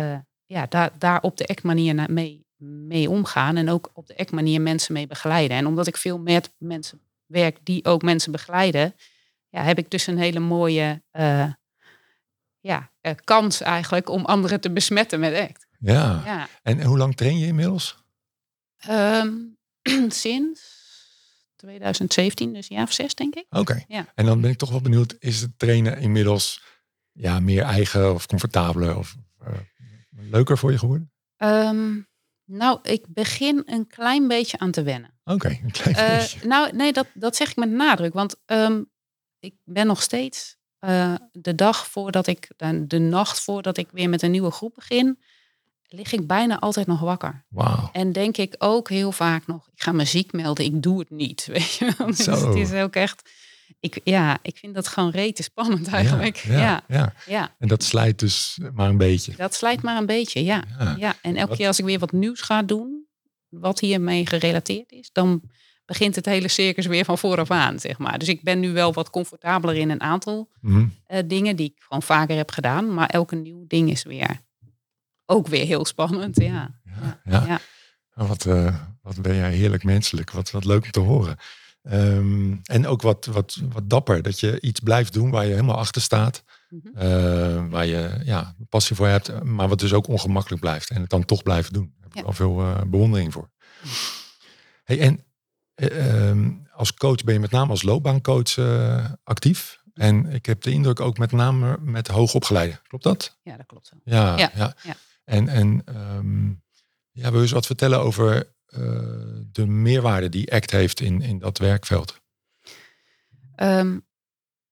uh, 0.01 0.19
ja, 0.47 0.67
daar, 0.67 0.99
daar 0.99 1.21
op 1.21 1.37
de 1.37 1.47
ACT-manier 1.47 2.13
mee, 2.13 2.47
mee 2.87 3.11
omgaan. 3.11 3.57
En 3.57 3.71
ook 3.71 3.91
op 3.93 4.07
de 4.07 4.17
ACT-manier 4.17 4.61
mensen 4.61 4.93
mee 4.93 5.07
begeleiden. 5.07 5.57
En 5.57 5.67
omdat 5.67 5.87
ik 5.87 5.97
veel 5.97 6.19
met 6.19 6.53
mensen 6.59 7.01
werk 7.27 7.59
die 7.63 7.85
ook 7.85 8.03
mensen 8.03 8.33
begeleiden, 8.33 8.95
ja, 9.49 9.63
heb 9.63 9.79
ik 9.79 9.91
dus 9.91 10.07
een 10.07 10.19
hele 10.19 10.39
mooie 10.39 11.03
uh, 11.13 11.53
ja, 12.61 12.91
uh, 13.03 13.13
kans 13.25 13.61
eigenlijk 13.61 14.09
om 14.09 14.25
anderen 14.25 14.61
te 14.61 14.71
besmetten 14.71 15.21
met 15.21 15.35
ACT. 15.35 15.64
Ja. 15.93 16.23
ja. 16.25 16.49
En 16.63 16.83
hoe 16.83 16.99
lang 16.99 17.17
train 17.17 17.39
je 17.39 17.47
inmiddels? 17.47 17.97
Um, 18.91 19.57
sinds 20.09 20.83
2017, 21.57 22.53
dus 22.53 22.71
een 22.71 22.77
jaar 22.77 22.85
of 22.85 22.93
zes, 22.93 23.15
denk 23.15 23.35
ik. 23.35 23.47
Oké. 23.51 23.85
Ja. 23.89 24.07
En 24.15 24.27
dan 24.27 24.41
ben 24.41 24.51
ik 24.51 24.59
toch 24.59 24.71
wel 24.71 24.81
benieuwd, 24.81 25.17
is 25.19 25.41
het 25.41 25.59
trainen 25.59 25.99
inmiddels 25.99 26.63
ja, 27.13 27.41
meer 27.41 27.63
eigen 27.63 28.15
of 28.15 28.27
comfortabeler 28.27 28.97
of 28.97 29.17
uh, 29.43 29.49
leuker 30.11 30.59
voor 30.59 30.71
je 30.71 30.79
geworden? 30.79 31.13
Um, 31.37 32.09
nou, 32.45 32.79
ik 32.83 33.05
begin 33.09 33.63
een 33.67 33.87
klein 33.87 34.29
beetje 34.29 34.59
aan 34.59 34.71
te 34.71 34.83
wennen. 34.83 35.21
Oké, 35.25 35.49
een 35.49 35.71
klein 35.71 35.97
uh, 35.97 36.19
beetje. 36.19 36.47
Nou, 36.47 36.77
nee, 36.77 36.93
dat, 36.93 37.07
dat 37.15 37.37
zeg 37.37 37.51
ik 37.51 37.57
met 37.57 37.71
nadruk. 37.71 38.13
Want 38.13 38.37
um, 38.47 38.91
ik 39.39 39.55
ben 39.65 39.87
nog 39.87 40.03
steeds 40.03 40.57
uh, 40.81 41.15
de 41.33 41.55
dag 41.55 41.87
voordat 41.87 42.27
ik, 42.27 42.51
de 42.87 42.99
nacht 42.99 43.41
voordat 43.41 43.77
ik 43.77 43.91
weer 43.91 44.09
met 44.09 44.23
een 44.23 44.31
nieuwe 44.31 44.51
groep 44.51 44.75
begin, 44.75 45.19
lig 45.89 46.13
ik 46.13 46.27
bijna 46.27 46.59
altijd 46.59 46.87
nog 46.87 47.01
wakker. 47.01 47.45
Wow. 47.49 47.89
En 47.93 48.13
denk 48.13 48.37
ik 48.37 48.55
ook 48.59 48.89
heel 48.89 49.13
vaak 49.13 49.47
nog, 49.47 49.69
ik 49.73 49.83
ga 49.83 49.93
me 49.93 50.05
ziek 50.05 50.33
melden, 50.33 50.65
ik 50.65 50.83
doe 50.83 50.99
het 50.99 51.11
niet. 51.11 51.47
Weet 51.53 51.75
je? 51.75 51.95
Dus 52.07 52.27
het 52.27 52.55
is 52.55 52.73
ook 52.73 52.95
echt, 52.95 53.31
ik, 53.81 54.01
ja, 54.05 54.39
ik 54.43 54.57
vind 54.57 54.75
dat 54.75 54.89
gewoon 54.89 55.11
rete 55.11 55.43
spannend 55.43 55.89
eigenlijk. 55.89 56.37
Ja, 56.37 56.59
ja, 56.59 56.83
ja, 56.89 57.15
ja. 57.27 57.55
En 57.59 57.69
dat 57.69 57.83
slijt 57.83 58.19
dus 58.19 58.59
maar 58.75 58.89
een 58.89 58.99
beetje. 58.99 59.33
Dat 59.37 59.55
slijt 59.55 59.83
maar 59.83 59.97
een 59.97 60.07
beetje, 60.07 60.45
ja. 60.45 60.65
ja. 60.97 61.15
En 61.23 61.37
elke 61.37 61.57
keer 61.57 61.67
als 61.67 61.79
ik 61.79 61.85
weer 61.85 61.99
wat 61.99 62.13
nieuws 62.13 62.41
ga 62.41 62.63
doen, 62.63 63.07
wat 63.49 63.81
hiermee 63.81 64.27
gerelateerd 64.27 64.93
is, 64.93 65.11
dan 65.13 65.43
begint 65.85 66.15
het 66.15 66.25
hele 66.25 66.49
circus 66.49 66.87
weer 66.87 67.05
van 67.05 67.19
vooraf 67.19 67.51
aan, 67.51 67.79
zeg 67.79 67.99
maar. 67.99 68.19
Dus 68.19 68.29
ik 68.29 68.43
ben 68.43 68.61
nu 68.61 68.73
wel 68.73 68.93
wat 68.93 69.11
comfortabeler 69.11 69.77
in 69.77 69.91
een 69.91 70.01
aantal 70.01 70.51
mhm. 70.61 70.79
uh, 71.09 71.19
dingen 71.27 71.57
die 71.57 71.67
ik 71.67 71.83
gewoon 71.83 72.03
vaker 72.03 72.37
heb 72.37 72.51
gedaan. 72.51 72.95
Maar 72.95 73.09
elke 73.09 73.37
nieuw 73.37 73.65
ding 73.67 73.91
is 73.91 74.03
weer 74.03 74.41
ook 75.35 75.47
weer 75.47 75.67
heel 75.67 75.85
spannend. 75.85 76.41
Ja. 76.41 76.75
ja, 76.85 77.21
ja. 77.25 77.47
ja. 77.47 77.61
Nou, 78.15 78.29
wat, 78.29 78.45
uh, 78.45 78.75
wat 79.03 79.23
ben 79.23 79.35
jij 79.35 79.53
heerlijk 79.53 79.85
menselijk. 79.85 80.31
Wat, 80.31 80.51
wat 80.51 80.65
leuk 80.65 80.85
om 80.85 80.91
te 80.91 81.01
horen. 81.01 81.37
Um, 81.83 82.61
en 82.63 82.87
ook 82.87 83.03
wat, 83.03 83.27
wat, 83.27 83.61
wat 83.73 83.91
dapper. 83.91 84.23
Dat 84.23 84.41
je 84.41 84.61
iets 84.61 84.81
blijft 84.81 85.13
doen 85.13 85.31
waar 85.31 85.45
je 85.45 85.51
helemaal 85.51 85.77
achter 85.77 86.03
staat. 86.03 86.45
Mm 86.69 86.81
-hmm. 86.83 87.03
uh, 87.03 87.71
waar 87.71 87.87
je 87.87 88.21
ja, 88.25 88.55
passie 88.69 88.97
voor 88.97 89.07
hebt. 89.07 89.45
Maar 89.45 89.69
wat 89.69 89.79
dus 89.79 89.93
ook 89.93 90.09
ongemakkelijk 90.09 90.61
blijft. 90.61 90.91
En 90.91 91.01
het 91.01 91.11
dan 91.11 91.25
toch 91.25 91.43
blijven 91.43 91.73
doen. 91.73 91.93
Daar 91.95 92.03
heb 92.03 92.11
ik 92.11 92.19
ja. 92.19 92.23
wel 92.23 92.33
veel 92.33 92.61
uh, 92.61 92.81
bewondering 92.87 93.33
voor. 93.33 93.51
Hey, 94.85 95.01
en 95.01 95.25
um, 95.75 96.69
als 96.73 96.95
coach 96.95 97.25
ben 97.25 97.35
je 97.35 97.41
met 97.41 97.51
name 97.51 97.71
als 97.71 97.83
loopbaancoach 97.83 98.59
actief. 99.25 99.83
En 99.95 100.27
ik 100.27 100.47
heb 100.47 100.63
de 100.63 100.71
indruk 100.71 101.01
ook 101.01 101.19
met 101.19 101.33
name 101.33 101.79
met 101.81 102.09
hoogopgeleide. 102.09 102.81
Klopt 102.87 103.05
dat? 103.05 103.39
Ja, 103.43 103.57
dat 103.57 103.67
klopt. 103.67 103.93
Ja, 104.05 104.39
ja. 104.39 104.51
ja. 104.55 104.75
En, 105.25 105.49
en 105.49 105.83
um, 106.17 106.63
ja, 107.11 107.23
wil 107.23 107.35
je 107.35 107.43
eens 107.43 107.53
wat 107.53 107.67
vertellen 107.67 108.01
over 108.01 108.55
uh, 108.69 108.81
de 109.53 109.67
meerwaarde 109.67 110.29
die 110.29 110.53
ACT 110.53 110.71
heeft 110.71 111.01
in, 111.01 111.23
in 111.23 111.39
dat 111.39 111.59
werkveld? 111.59 112.23
Um, 113.57 114.07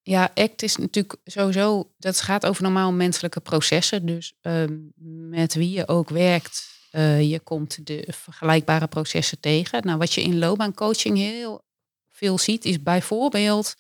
ja, 0.03 0.31
ACT 0.35 0.63
is 0.63 0.77
natuurlijk 0.77 1.17
sowieso, 1.25 1.93
dat 1.99 2.21
gaat 2.21 2.47
over 2.47 2.63
normaal 2.63 2.93
menselijke 2.93 3.41
processen. 3.41 4.07
Dus 4.07 4.35
um, 4.43 4.93
met 5.29 5.55
wie 5.55 5.71
je 5.71 5.89
ook 5.89 6.09
werkt, 6.09 6.81
uh, 6.93 7.31
je 7.31 7.41
komt 7.41 7.87
de 7.87 8.05
vergelijkbare 8.09 8.87
processen 8.87 9.41
tegen. 9.41 9.87
Nou, 9.87 9.99
wat 9.99 10.13
je 10.13 10.23
in 10.23 10.39
loopbaancoaching 10.39 11.17
heel 11.17 11.65
veel 12.11 12.39
ziet, 12.39 12.65
is 12.65 12.83
bijvoorbeeld 12.83 13.75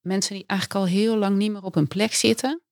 mensen 0.00 0.34
die 0.34 0.44
eigenlijk 0.46 0.80
al 0.80 0.86
heel 0.86 1.16
lang 1.16 1.36
niet 1.36 1.52
meer 1.52 1.62
op 1.62 1.74
hun 1.74 1.88
plek 1.88 2.12
zitten. 2.12 2.62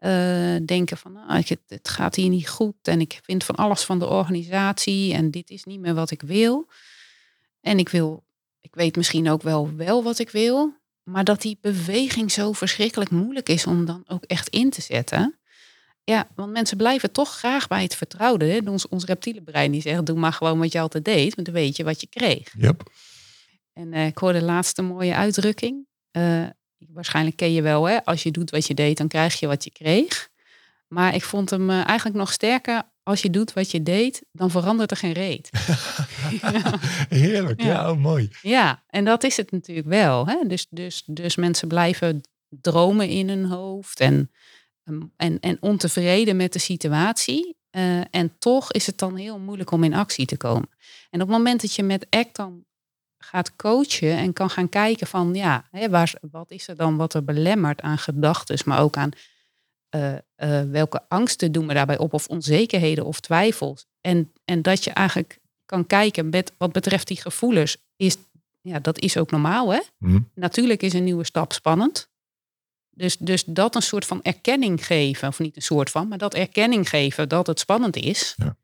Uh, 0.00 0.56
denken 0.66 0.96
van 0.96 1.12
nou, 1.12 1.32
het, 1.32 1.58
het, 1.66 1.88
gaat 1.88 2.14
hier 2.14 2.28
niet 2.28 2.48
goed 2.48 2.74
en 2.82 3.00
ik 3.00 3.20
vind 3.22 3.44
van 3.44 3.54
alles 3.54 3.82
van 3.82 3.98
de 3.98 4.06
organisatie 4.06 5.14
en 5.14 5.30
dit 5.30 5.50
is 5.50 5.64
niet 5.64 5.80
meer 5.80 5.94
wat 5.94 6.10
ik 6.10 6.22
wil. 6.22 6.68
En 7.60 7.78
ik 7.78 7.88
wil, 7.88 8.24
ik 8.60 8.74
weet 8.74 8.96
misschien 8.96 9.30
ook 9.30 9.42
wel 9.42 9.74
wel 9.76 10.02
wat 10.02 10.18
ik 10.18 10.30
wil, 10.30 10.74
maar 11.02 11.24
dat 11.24 11.42
die 11.42 11.58
beweging 11.60 12.32
zo 12.32 12.52
verschrikkelijk 12.52 13.10
moeilijk 13.10 13.48
is 13.48 13.66
om 13.66 13.84
dan 13.84 14.02
ook 14.06 14.24
echt 14.24 14.48
in 14.48 14.70
te 14.70 14.80
zetten. 14.80 15.38
Ja, 16.04 16.28
want 16.34 16.52
mensen 16.52 16.76
blijven 16.76 17.12
toch 17.12 17.36
graag 17.36 17.68
bij 17.68 17.82
het 17.82 17.94
vertrouwde. 17.94 18.44
Hè? 18.44 18.70
Ons, 18.70 18.88
ons 18.88 19.04
reptiele 19.04 19.42
brein 19.42 19.72
die 19.72 19.80
zegt, 19.80 20.06
doe 20.06 20.18
maar 20.18 20.32
gewoon 20.32 20.58
wat 20.58 20.72
je 20.72 20.80
altijd 20.80 21.04
deed, 21.04 21.34
want 21.34 21.46
dan 21.46 21.56
weet 21.56 21.76
je 21.76 21.84
wat 21.84 22.00
je 22.00 22.06
kreeg. 22.06 22.52
Yep. 22.58 22.82
En 23.72 23.92
uh, 23.92 24.06
ik 24.06 24.18
hoorde 24.18 24.38
de 24.38 24.44
laatste 24.44 24.82
mooie 24.82 25.14
uitdrukking. 25.14 25.86
Uh, 26.12 26.46
waarschijnlijk 26.88 27.36
ken 27.36 27.52
je 27.52 27.62
wel, 27.62 27.88
hè? 27.88 28.04
als 28.04 28.22
je 28.22 28.30
doet 28.30 28.50
wat 28.50 28.66
je 28.66 28.74
deed, 28.74 28.96
dan 28.96 29.08
krijg 29.08 29.40
je 29.40 29.46
wat 29.46 29.64
je 29.64 29.70
kreeg. 29.70 30.28
Maar 30.88 31.14
ik 31.14 31.24
vond 31.24 31.50
hem 31.50 31.70
uh, 31.70 31.86
eigenlijk 31.86 32.18
nog 32.18 32.32
sterker. 32.32 32.82
Als 33.02 33.22
je 33.22 33.30
doet 33.30 33.52
wat 33.52 33.70
je 33.70 33.82
deed, 33.82 34.22
dan 34.32 34.50
verandert 34.50 34.90
er 34.90 34.96
geen 34.96 35.12
reet. 35.12 35.50
Heerlijk, 37.08 37.62
ja. 37.62 37.68
ja 37.68 37.90
oh, 37.90 37.98
mooi. 37.98 38.30
Ja, 38.42 38.82
en 38.86 39.04
dat 39.04 39.24
is 39.24 39.36
het 39.36 39.50
natuurlijk 39.50 39.86
wel. 39.86 40.26
Hè? 40.26 40.36
Dus, 40.46 40.66
dus, 40.70 41.02
dus 41.06 41.36
mensen 41.36 41.68
blijven 41.68 42.20
dromen 42.48 43.08
in 43.08 43.28
hun 43.28 43.44
hoofd 43.44 44.00
en, 44.00 44.30
ehm, 44.84 45.02
en, 45.16 45.40
en 45.40 45.56
ontevreden 45.60 46.36
met 46.36 46.52
de 46.52 46.58
situatie. 46.58 47.56
Uh, 47.70 48.00
en 48.10 48.38
toch 48.38 48.72
is 48.72 48.86
het 48.86 48.98
dan 48.98 49.16
heel 49.16 49.38
moeilijk 49.38 49.70
om 49.70 49.84
in 49.84 49.94
actie 49.94 50.26
te 50.26 50.36
komen. 50.36 50.68
En 51.10 51.22
op 51.22 51.28
het 51.28 51.36
moment 51.36 51.60
dat 51.60 51.74
je 51.74 51.82
met 51.82 52.06
ACT 52.10 52.36
dan 52.36 52.64
gaat 53.24 53.56
coachen 53.56 54.16
en 54.16 54.32
kan 54.32 54.50
gaan 54.50 54.68
kijken 54.68 55.06
van 55.06 55.34
ja, 55.34 55.68
hè, 55.70 55.88
waar, 55.88 56.12
wat 56.30 56.50
is 56.50 56.68
er 56.68 56.76
dan 56.76 56.96
wat 56.96 57.14
er 57.14 57.24
belemmert 57.24 57.80
aan 57.80 57.98
gedachten, 57.98 58.58
maar 58.64 58.80
ook 58.80 58.96
aan 58.96 59.10
uh, 59.90 60.12
uh, 60.36 60.62
welke 60.62 61.02
angsten 61.08 61.52
doen 61.52 61.66
we 61.66 61.74
daarbij 61.74 61.98
op 61.98 62.12
of 62.12 62.26
onzekerheden 62.26 63.04
of 63.04 63.20
twijfels. 63.20 63.86
En, 64.00 64.32
en 64.44 64.62
dat 64.62 64.84
je 64.84 64.90
eigenlijk 64.90 65.38
kan 65.66 65.86
kijken 65.86 66.28
met 66.28 66.52
wat 66.58 66.72
betreft 66.72 67.06
die 67.06 67.20
gevoelens, 67.20 67.76
is, 67.96 68.16
ja, 68.60 68.78
dat 68.78 68.98
is 68.98 69.16
ook 69.16 69.30
normaal 69.30 69.72
hè. 69.72 69.80
Mm. 69.98 70.30
Natuurlijk 70.34 70.82
is 70.82 70.92
een 70.92 71.04
nieuwe 71.04 71.24
stap 71.24 71.52
spannend. 71.52 72.08
Dus, 72.90 73.16
dus 73.16 73.44
dat 73.44 73.74
een 73.74 73.82
soort 73.82 74.06
van 74.06 74.22
erkenning 74.22 74.86
geven, 74.86 75.28
of 75.28 75.38
niet 75.38 75.56
een 75.56 75.62
soort 75.62 75.90
van, 75.90 76.08
maar 76.08 76.18
dat 76.18 76.34
erkenning 76.34 76.88
geven 76.88 77.28
dat 77.28 77.46
het 77.46 77.60
spannend 77.60 77.96
is. 77.96 78.34
Ja. 78.36 78.56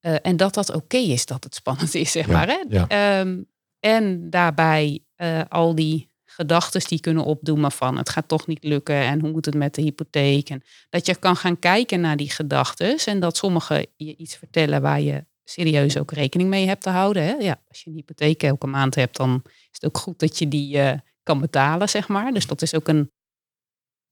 Uh, 0.00 0.16
en 0.22 0.36
dat 0.36 0.54
dat 0.54 0.68
oké 0.68 0.78
okay 0.78 1.04
is 1.04 1.26
dat 1.26 1.44
het 1.44 1.54
spannend 1.54 1.94
is, 1.94 2.10
zeg 2.10 2.26
maar. 2.26 2.48
Hè? 2.48 2.64
Ja. 2.68 3.20
Um, 3.20 3.48
en 3.80 4.30
daarbij 4.30 5.04
uh, 5.16 5.40
al 5.48 5.74
die 5.74 6.10
gedachten 6.24 6.88
die 6.88 7.00
kunnen 7.00 7.24
opdoemen 7.24 7.72
van 7.72 7.96
het 7.96 8.08
gaat 8.08 8.28
toch 8.28 8.46
niet 8.46 8.64
lukken 8.64 8.94
en 8.96 9.20
hoe 9.20 9.30
moet 9.30 9.44
het 9.44 9.54
met 9.54 9.74
de 9.74 9.82
hypotheek. 9.82 10.48
En 10.48 10.62
dat 10.90 11.06
je 11.06 11.14
kan 11.14 11.36
gaan 11.36 11.58
kijken 11.58 12.00
naar 12.00 12.16
die 12.16 12.30
gedachten 12.30 12.98
en 13.04 13.20
dat 13.20 13.36
sommigen 13.36 13.86
je 13.96 14.16
iets 14.16 14.36
vertellen 14.36 14.82
waar 14.82 15.00
je 15.00 15.24
serieus 15.44 15.98
ook 15.98 16.12
rekening 16.12 16.48
mee 16.48 16.66
hebt 16.66 16.82
te 16.82 16.90
houden. 16.90 17.22
Hè? 17.22 17.32
Ja, 17.32 17.60
als 17.68 17.82
je 17.82 17.90
een 17.90 17.96
hypotheek 17.96 18.42
elke 18.42 18.66
maand 18.66 18.94
hebt, 18.94 19.16
dan 19.16 19.42
is 19.44 19.68
het 19.70 19.84
ook 19.84 19.98
goed 19.98 20.18
dat 20.18 20.38
je 20.38 20.48
die 20.48 20.78
eh, 20.78 20.98
kan 21.22 21.40
betalen, 21.40 21.88
zeg 21.88 22.08
maar. 22.08 22.32
Dus 22.32 22.46
dat 22.46 22.62
is 22.62 22.74
ook 22.74 22.88
een. 22.88 23.10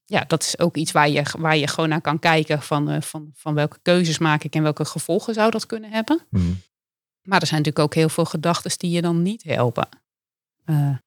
Ja, 0.05 0.23
dat 0.27 0.43
is 0.43 0.59
ook 0.59 0.75
iets 0.75 0.91
waar 0.91 1.09
je, 1.09 1.23
waar 1.37 1.57
je 1.57 1.67
gewoon 1.67 1.89
naar 1.89 2.01
kan 2.01 2.19
kijken 2.19 2.61
van, 2.61 2.89
eh, 2.89 3.01
van, 3.01 3.31
van 3.35 3.53
welke 3.53 3.79
keuzes 3.81 4.17
maak 4.17 4.43
ik 4.43 4.55
en 4.55 4.63
welke 4.63 4.85
gevolgen 4.85 5.33
zou 5.33 5.51
dat 5.51 5.65
kunnen 5.65 5.91
hebben. 5.91 6.25
Mhm. 6.29 6.51
Maar 7.29 7.41
er 7.41 7.47
zijn 7.47 7.61
natuurlijk 7.61 7.85
ook 7.85 7.95
heel 7.95 8.09
veel 8.09 8.25
gedachten 8.25 8.77
die 8.77 8.91
je 8.91 9.01
dan 9.01 9.21
niet 9.21 9.43
helpen. 9.43 9.89
eh, 10.65 10.97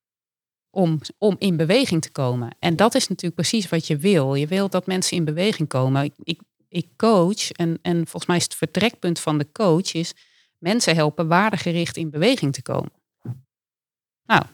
om, 0.70 1.00
om 1.18 1.36
in 1.38 1.56
beweging 1.56 2.02
te 2.02 2.10
komen. 2.10 2.56
En 2.58 2.76
dat 2.76 2.94
is 2.94 3.08
natuurlijk 3.08 3.34
precies 3.40 3.68
wat 3.68 3.86
je 3.86 3.96
wil. 3.96 4.34
Je 4.34 4.46
wil 4.46 4.68
dat 4.68 4.86
mensen 4.86 5.16
in 5.16 5.24
beweging 5.24 5.68
komen. 5.68 6.04
Ik, 6.04 6.14
ik, 6.22 6.40
ik 6.68 6.88
coach 6.96 7.50
en, 7.50 7.78
en 7.82 7.96
volgens 7.96 8.26
mij 8.26 8.36
is 8.36 8.42
het 8.42 8.54
vertrekpunt 8.54 9.20
van 9.20 9.38
de 9.38 9.52
coach 9.52 9.92
is 9.92 10.14
mensen 10.58 10.94
helpen 10.94 11.28
waardegericht 11.28 11.96
in 11.96 12.10
beweging 12.10 12.52
te 12.52 12.62
komen. 12.62 12.92
Nou, 14.24 14.44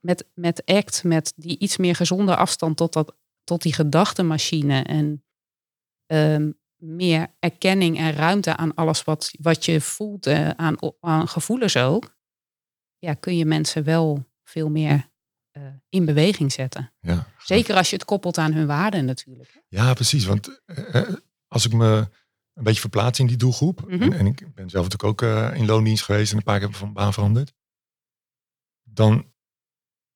met, 0.00 0.26
met 0.34 0.64
ACT, 0.64 1.04
met 1.04 1.32
die 1.36 1.58
iets 1.58 1.76
meer 1.76 1.94
gezonde 1.94 2.36
afstand 2.36 2.76
tot, 2.76 2.92
dat, 2.92 3.14
tot 3.44 3.62
die 3.62 3.74
gedachtenmachine 3.74 4.82
en 4.82 5.24
ehm, 6.06 6.50
meer 6.82 7.34
erkenning 7.38 7.98
en 7.98 8.12
ruimte 8.12 8.56
aan 8.56 8.74
alles 8.74 9.04
wat, 9.04 9.30
wat 9.40 9.64
je 9.64 9.80
voelt, 9.80 10.26
eh, 10.26 10.48
aan, 10.48 10.76
aan 11.00 11.28
gevoelens 11.28 11.76
ook, 11.76 12.16
ja, 12.98 13.14
kun 13.14 13.36
je 13.36 13.44
mensen 13.44 13.84
wel 13.84 14.26
veel 14.44 14.70
meer 14.70 15.10
eh, 15.50 15.62
in 15.88 16.04
beweging 16.04 16.52
zetten. 16.52 16.92
Ja, 17.00 17.26
Zeker 17.38 17.76
als 17.76 17.90
je 17.90 17.96
het 17.96 18.04
koppelt 18.04 18.38
aan 18.38 18.52
hun 18.52 18.66
waarden 18.66 19.04
natuurlijk. 19.04 19.62
Ja, 19.68 19.94
precies. 19.94 20.24
Want 20.24 20.60
eh, 20.64 21.08
als 21.48 21.66
ik 21.66 21.72
me 21.72 22.08
een 22.54 22.64
beetje 22.64 22.80
verplaats 22.80 23.18
in 23.18 23.26
die 23.26 23.36
doelgroep. 23.36 23.84
Mhm. 23.88 24.02
en, 24.02 24.12
en 24.12 24.26
ik 24.26 24.54
ben 24.54 24.70
zelf 24.70 24.88
natuurlijk 24.88 25.22
ook 25.22 25.54
in 25.56 25.66
loondienst 25.66 26.04
geweest 26.04 26.30
en 26.30 26.36
een 26.36 26.42
paar 26.42 26.58
keer 26.58 26.72
van 26.72 26.92
baan 26.92 27.12
veranderd. 27.12 27.54
Dan 28.82 29.31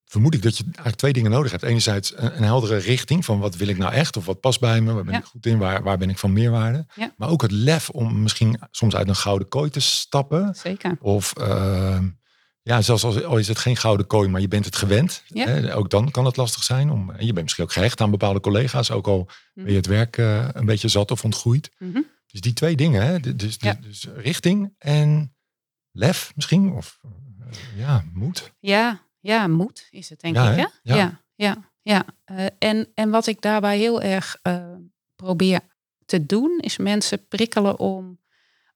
vermoed 0.09 0.35
ik 0.35 0.43
dat 0.43 0.57
je 0.57 0.65
eigenlijk 0.65 0.97
twee 0.97 1.13
dingen 1.13 1.31
nodig 1.31 1.51
hebt. 1.51 1.63
Enerzijds 1.63 2.13
een, 2.17 2.37
een 2.37 2.43
heldere 2.43 2.77
richting 2.77 3.25
van 3.25 3.39
wat 3.39 3.57
wil 3.57 3.69
ik 3.69 3.79
nou 3.79 3.93
echt? 3.93 4.17
Of 4.17 4.27
wat 4.27 4.41
past 4.41 4.61
bij 4.61 4.81
me? 4.81 4.93
Waar 4.93 5.05
ben 5.05 5.13
Ja. 5.13 5.19
ik 5.19 5.25
goed 5.25 5.47
in? 5.47 5.59
Waar, 5.59 5.83
waar 5.83 5.99
ben 5.99 6.11
ik 6.11 6.19
van 6.19 6.33
meerwaarde? 6.33 6.87
Ja. 6.95 7.13
Maar 7.17 7.29
ook 7.29 7.43
het 7.43 7.51
lef 7.51 7.89
om 7.91 8.23
misschien 8.23 8.61
soms 8.71 8.95
uit 8.97 9.09
een 9.09 9.17
gouden 9.17 9.49
kooi 9.49 9.71
te 9.71 9.81
stappen. 9.81 10.55
Zeker. 10.55 10.97
Of 11.01 11.33
eh, 11.37 11.99
ja, 12.63 12.83
zelfs 12.83 13.05
als, 13.05 13.25
al 13.25 13.39
is 13.39 13.49
het 13.49 13.59
geen 13.59 13.77
gouden 13.77 14.07
kooi, 14.07 14.29
maar 14.29 14.41
je 14.41 14.49
bent 14.49 14.65
het 14.65 14.77
gewend. 14.77 15.23
Ja. 15.27 15.47
Hè, 15.47 15.77
ook 15.77 15.91
dan 15.91 16.11
kan 16.11 16.25
het 16.25 16.37
lastig 16.37 16.63
zijn. 16.63 16.91
Om, 16.91 17.11
en 17.11 17.27
je 17.27 17.33
bent 17.33 17.43
misschien 17.43 17.65
ook 17.65 17.73
gehecht 17.73 18.01
aan 18.01 18.11
bepaalde 18.11 18.41
collega's. 18.41 18.91
Ook 18.91 19.07
al 19.07 19.29
ben 19.55 19.71
je 19.71 19.77
het 19.77 19.87
werk 19.87 20.17
eh, 20.17 20.49
een 20.53 20.67
beetje 20.67 20.89
zat 20.89 21.11
of 21.11 21.25
ontgroeid. 21.25 21.71
Mhm. 21.79 22.01
Dus 22.27 22.41
die 22.41 22.53
twee 22.53 22.77
dingen. 22.77 23.03
Hè? 23.07 23.21
Dus, 23.21 23.59
dus, 23.59 23.75
dus 23.81 24.07
richting 24.17 24.75
en 24.79 25.35
lef 25.93 26.33
misschien. 26.35 26.73
Of 26.73 26.99
eh, 27.03 27.79
ja, 27.79 28.05
moed. 28.13 28.53
Ja, 28.61 29.01
ja, 29.27 29.47
moed 29.47 29.89
is 29.91 30.09
het 30.09 30.21
denk 30.21 30.37
Ja, 30.37 30.51
ik. 30.51 30.57
hè? 30.57 30.95
Ja. 30.95 31.21
Ja, 31.35 31.71
ja. 31.83 32.05
Eh, 32.25 32.47
en, 32.59 32.89
en 32.95 33.11
wat 33.11 33.27
ik 33.27 33.41
daarbij 33.43 33.79
heel 33.79 34.03
erg 34.03 34.37
eh, 34.43 34.67
probeer 35.17 35.61
te 36.07 36.27
doen, 36.27 36.59
is 36.61 36.77
mensen 36.77 37.29
prikkelen 37.29 37.79
om 37.79 38.19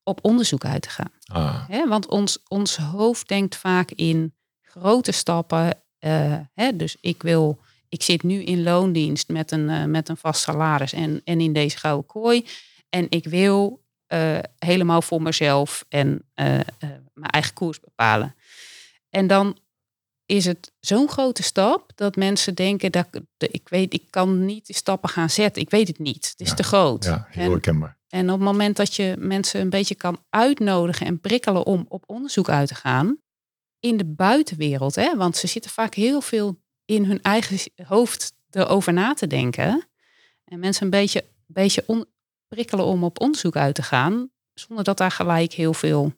op 0.03 0.19
onderzoek 0.25 0.65
uit 0.65 0.83
te 0.83 0.89
gaan. 0.89 1.13
Ah, 1.25 1.69
Hè? 1.69 1.89
Want 1.89 2.07
ons, 2.07 2.39
ons 2.49 2.77
hoofd 2.77 3.29
denkt 3.29 3.57
vaak 3.57 3.91
in 3.91 4.35
grote 4.63 5.13
stappen. 5.13 5.83
eh, 5.99 6.39
hè? 6.55 6.77
Dus 6.77 6.97
ik 7.01 7.23
wil, 7.23 7.61
ik 7.89 8.03
zit 8.03 8.23
nu 8.23 8.43
in 8.43 8.63
loondienst 8.63 9.29
met 9.29 9.51
een, 9.51 9.91
met 9.91 10.09
een 10.09 10.17
vast 10.17 10.43
salaris 10.43 10.93
en, 10.93 11.21
en 11.25 11.41
in 11.41 11.53
deze 11.53 11.77
gouden 11.79 12.07
kooi. 12.07 12.47
En 12.89 13.07
ik 13.09 13.25
wil 13.27 13.83
helemaal 14.59 15.03
voor 15.03 15.23
mezelf 15.23 15.85
en 15.89 16.25
mijn 16.35 17.31
eigen 17.31 17.55
koers 17.55 17.81
bepalen. 17.81 18.35
En 19.11 19.27
dan 19.27 19.59
is 20.31 20.45
het 20.45 20.73
zo'n 20.81 21.09
grote 21.09 21.43
stap 21.43 21.93
dat 21.95 22.17
mensen 22.17 22.55
denken 22.55 22.93
dat 22.93 23.07
ik- 23.39 23.69
weet, 23.69 23.95
ik 23.95 24.05
kan 24.11 24.45
niet 24.45 24.67
die 24.67 24.77
stappen 24.77 25.09
gaan 25.09 25.31
zetten. 25.31 25.63
Ik 25.63 25.71
weet 25.71 25.89
het 25.89 25.99
niet. 25.99 26.29
Het 26.31 26.41
is 26.41 26.49
Ja. 26.49 26.55
te 26.55 26.63
groot. 26.63 27.05
ja, 27.05 27.27
heel 27.31 27.45
En- 27.45 27.51
herkenbaar. 27.51 27.97
en 28.09 28.25
op 28.31 28.37
het 28.37 28.45
moment 28.45 28.77
dat 28.77 28.95
je 28.97 29.15
mensen 29.19 29.61
een 29.61 29.71
beetje 29.71 29.95
kan 29.95 30.19
uitnodigen 30.29 31.07
en 31.07 31.21
prikkelen 31.21 31.65
om 31.67 31.85
op 31.89 32.05
onderzoek 32.07 32.49
uit 32.49 32.69
te 32.69 32.75
gaan 32.75 33.19
in 33.81 33.97
de 33.97 34.05
buitenwereld, 34.05 34.95
hè, 34.95 35.17
want 35.17 35.37
ze 35.37 35.47
zitten 35.47 35.71
vaak 35.71 35.95
heel 35.95 36.21
veel 36.21 36.61
in 36.85 37.05
hun 37.05 37.23
eigen 37.23 37.59
hoofd 37.87 38.33
erover 38.51 38.93
na 38.93 39.15
te 39.15 39.27
denken. 39.27 39.89
En 40.45 40.59
mensen 40.59 40.85
een 40.85 40.91
beetje, 40.91 41.25
beetje 41.47 41.85
on- 41.87 42.07
prikkelen 42.49 42.85
om 42.85 43.05
op 43.05 43.21
onderzoek 43.21 43.57
uit 43.57 43.75
te 43.75 43.83
gaan, 43.83 44.31
zonder 44.55 44.85
dat 44.85 44.97
daar 44.99 45.11
gelijk 45.11 45.53
heel 45.53 45.75
veel 45.75 46.13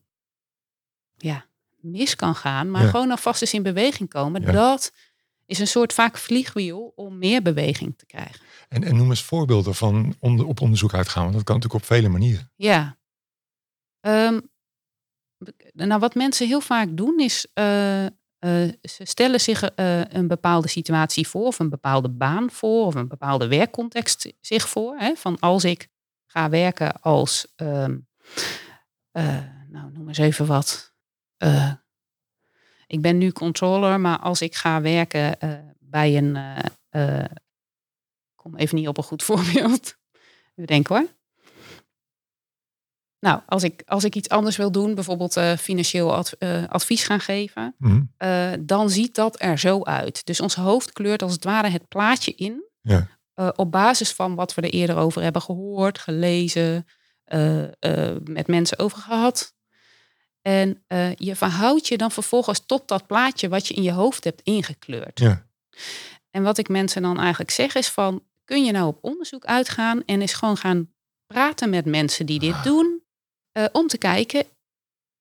ja, 1.17 1.45
mis 1.83 2.17
kan 2.17 2.35
gaan, 2.35 2.71
maar 2.71 2.83
Ja. 2.83 2.89
gewoon 2.91 3.11
alvast 3.11 3.41
eens 3.41 3.55
in 3.55 3.63
beweging 3.63 4.09
komen. 4.09 4.43
Ja. 4.43 4.53
Dat 4.53 4.93
is 5.47 5.59
een 5.59 5.67
soort 5.67 5.93
vaak 5.93 6.19
vliegwiel 6.19 6.93
om 6.97 7.19
meer 7.19 7.43
beweging 7.43 7.99
te 7.99 8.07
krijgen. 8.07 8.41
En, 8.69 8.85
en 8.85 8.97
noem 8.97 9.11
eens 9.11 9.23
voorbeelden 9.23 9.75
van 9.75 10.17
onder, 10.19 10.47
op 10.47 10.61
onderzoek 10.61 10.95
uitgaan. 10.95 11.23
Want 11.23 11.35
dat 11.35 11.45
kan 11.45 11.55
natuurlijk 11.55 11.83
op 11.83 11.89
vele 11.91 12.09
manieren. 12.09 12.51
Ja. 12.57 12.99
Ehm, 14.01 14.41
nou, 15.73 16.01
wat 16.01 16.15
mensen 16.15 16.47
heel 16.47 16.61
vaak 16.61 16.89
doen 16.97 17.19
is, 17.21 17.47
eh, 17.55 18.05
eh, 18.07 18.11
ze 18.83 19.05
stellen 19.05 19.41
zich 19.41 19.63
eh, 19.63 20.05
een 20.05 20.29
bepaalde 20.29 20.69
situatie 20.69 21.29
voor, 21.29 21.47
of 21.47 21.59
een 21.59 21.69
bepaalde 21.71 22.09
baan 22.11 22.51
voor, 22.51 22.87
of 22.87 22.95
een 22.95 23.09
bepaalde 23.09 23.49
werkcontext 23.49 24.33
zich 24.41 24.69
voor. 24.69 24.97
Hè, 24.99 25.15
van 25.15 25.39
als 25.39 25.65
ik 25.65 25.89
ga 26.27 26.49
werken 26.49 27.01
als, 27.01 27.53
ehm, 27.57 27.99
eh, 29.11 29.39
nou 29.69 29.93
noem 29.93 30.09
eens 30.09 30.19
even 30.19 30.47
wat. 30.47 30.92
Eh, 31.43 31.73
ik 32.87 33.01
ben 33.03 33.19
nu 33.19 33.33
controller, 33.33 34.01
maar 34.01 34.19
als 34.19 34.43
ik 34.43 34.55
ga 34.55 34.81
werken 34.81 35.41
eh, 35.41 35.59
bij 35.79 36.17
een, 36.17 36.37
ik 36.91 37.29
kom 38.35 38.57
even 38.57 38.77
niet 38.77 38.89
op 38.89 38.97
een 38.99 39.05
goed 39.05 39.23
voorbeeld. 39.33 39.97
Denken 40.55 40.97
hoor. 40.97 41.07
Nou, 43.19 43.41
als 43.47 43.63
ik, 43.63 43.83
als 43.87 44.05
ik 44.05 44.15
iets 44.15 44.29
anders 44.29 44.57
wil 44.57 44.73
doen, 44.73 44.95
bijvoorbeeld 44.95 45.41
financieel 45.59 46.15
ad- 46.15 46.37
advies 46.69 47.05
gaan 47.05 47.21
geven, 47.21 47.75
Mhm. 47.79 48.03
dan 48.61 48.91
ziet 48.91 49.15
dat 49.15 49.41
er 49.43 49.59
zo 49.59 49.83
uit. 49.83 50.27
Dus 50.27 50.41
ons 50.41 50.55
hoofd 50.55 50.93
kleurt 50.93 51.23
als 51.23 51.33
het 51.33 51.45
ware 51.45 51.69
het 51.69 51.89
plaatje 51.89 52.33
in. 52.35 52.65
Ja. 52.81 53.21
op 53.57 53.71
basis 53.73 54.13
van 54.13 54.35
wat 54.35 54.55
we 54.55 54.63
er 54.63 54.71
eerder 54.71 54.97
over 54.97 55.23
hebben 55.23 55.43
gehoord, 55.43 55.99
gelezen, 55.99 56.87
met 58.25 58.47
mensen 58.47 58.79
over 58.79 58.99
gehad. 58.99 59.55
En 60.43 60.83
eh, 60.87 61.15
je 61.15 61.37
verhoudt 61.37 61.89
je 61.89 61.97
dan 61.97 62.11
vervolgens 62.11 62.67
tot 62.67 62.89
dat 62.89 63.07
plaatje 63.07 63.49
wat 63.49 63.69
je 63.69 63.75
in 63.75 63.83
je 63.83 63.93
hoofd 63.93 64.25
hebt 64.25 64.41
ingekleurd. 64.43 65.19
Ja. 65.19 65.47
En 66.31 66.43
wat 66.43 66.59
ik 66.59 66.69
mensen 66.69 67.03
dan 67.03 67.19
eigenlijk 67.19 67.51
zeg 67.51 67.75
is 67.75 67.89
van, 67.89 68.23
kun 68.45 68.65
je 68.65 68.73
nou 68.73 68.87
op 68.87 68.99
onderzoek 69.01 69.45
uitgaan 69.45 70.05
en 70.05 70.21
eens 70.21 70.33
gewoon 70.33 70.57
gaan 70.57 70.91
praten 71.27 71.71
met 71.71 71.85
mensen 71.85 72.27
die 72.27 72.39
dit 72.39 72.55
Ah. 72.55 72.65
doen, 72.65 73.03
eh, 73.53 73.65
om 73.73 73.87
te 73.87 73.99
kijken 73.99 74.45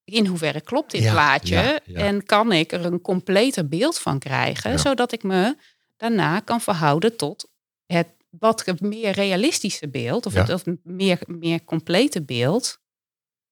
in 0.04 0.26
hoeverre 0.26 0.62
klopt 0.62 0.92
dit 0.92 1.04
Ja, 1.04 1.12
plaatje 1.12 1.56
ja, 1.56 1.80
ja. 1.86 2.00
en 2.00 2.24
kan 2.26 2.52
ik 2.52 2.72
er 2.72 2.86
een 2.86 3.02
completer 3.02 3.68
beeld 3.68 4.00
van 4.00 4.20
krijgen, 4.20 4.80
zodat 4.80 5.12
ik 5.12 5.24
me 5.24 5.56
daarna 5.98 6.40
kan 6.40 6.62
verhouden 6.62 7.18
tot 7.18 7.50
het 7.86 8.08
wat 8.30 8.80
meer 8.80 9.12
realistische 9.12 9.90
beeld 9.90 10.26
of 10.26 10.34
het 10.34 10.50
of 10.50 10.64
meer, 10.84 11.20
meer 11.26 11.64
complete 11.64 12.22
beeld. 12.22 12.80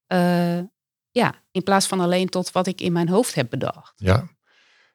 Eh, 0.07 0.59
ja, 1.19 1.33
in 1.51 1.63
plaats 1.63 1.87
van 1.87 1.99
alleen 1.99 2.29
tot 2.29 2.51
wat 2.51 2.67
ik 2.67 2.81
in 2.81 2.91
mijn 2.91 3.09
hoofd 3.09 3.35
heb 3.35 3.49
bedacht. 3.49 3.93
Ja. 3.95 4.27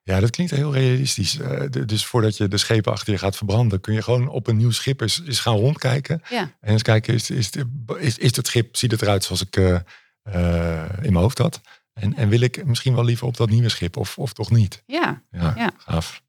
ja, 0.03 0.21
dat 0.21 0.31
klinkt 0.31 0.53
heel 0.53 0.73
realistisch. 0.73 1.39
Eh, 1.39 1.61
dus 1.87 2.05
voordat 2.07 2.37
je 2.37 2.49
de 2.49 2.57
schepen 2.59 2.93
achter 2.93 3.13
je 3.13 3.19
gaat 3.19 3.37
verbranden, 3.37 3.81
kun 3.81 3.95
je 3.95 4.03
gewoon 4.03 4.29
op 4.29 4.47
een 4.47 4.57
nieuw 4.57 4.71
schip 4.71 5.01
eens, 5.01 5.23
eens 5.27 5.41
gaan 5.41 5.57
rondkijken. 5.57 6.23
Ja, 6.31 6.53
En 6.61 6.73
eens 6.73 6.83
kijken, 6.83 7.15
is, 7.15 7.31
is, 7.31 7.51
is, 7.99 8.19
is 8.19 8.37
het 8.37 8.47
schip, 8.47 8.77
ziet 8.77 8.91
het 8.91 9.03
eruit 9.03 9.25
zoals 9.25 9.41
ik 9.43 9.57
eh, 9.57 9.75
eh, 10.23 10.89
in 11.03 11.13
mijn 11.13 11.15
hoofd 11.25 11.39
had? 11.39 11.61
En, 11.93 12.15
en 12.17 12.29
wil 12.29 12.41
ik 12.41 12.65
misschien 12.65 12.95
wel 12.95 13.05
liever 13.05 13.27
op 13.27 13.37
dat 13.37 13.51
nieuwe 13.51 13.69
schip 13.69 13.97
of, 13.97 14.19
of 14.19 14.33
toch 14.33 14.51
niet? 14.51 14.83
ja. 14.87 15.23
Ja, 15.31 15.53
Ja. 15.57 15.71
gaaf. 15.77 16.23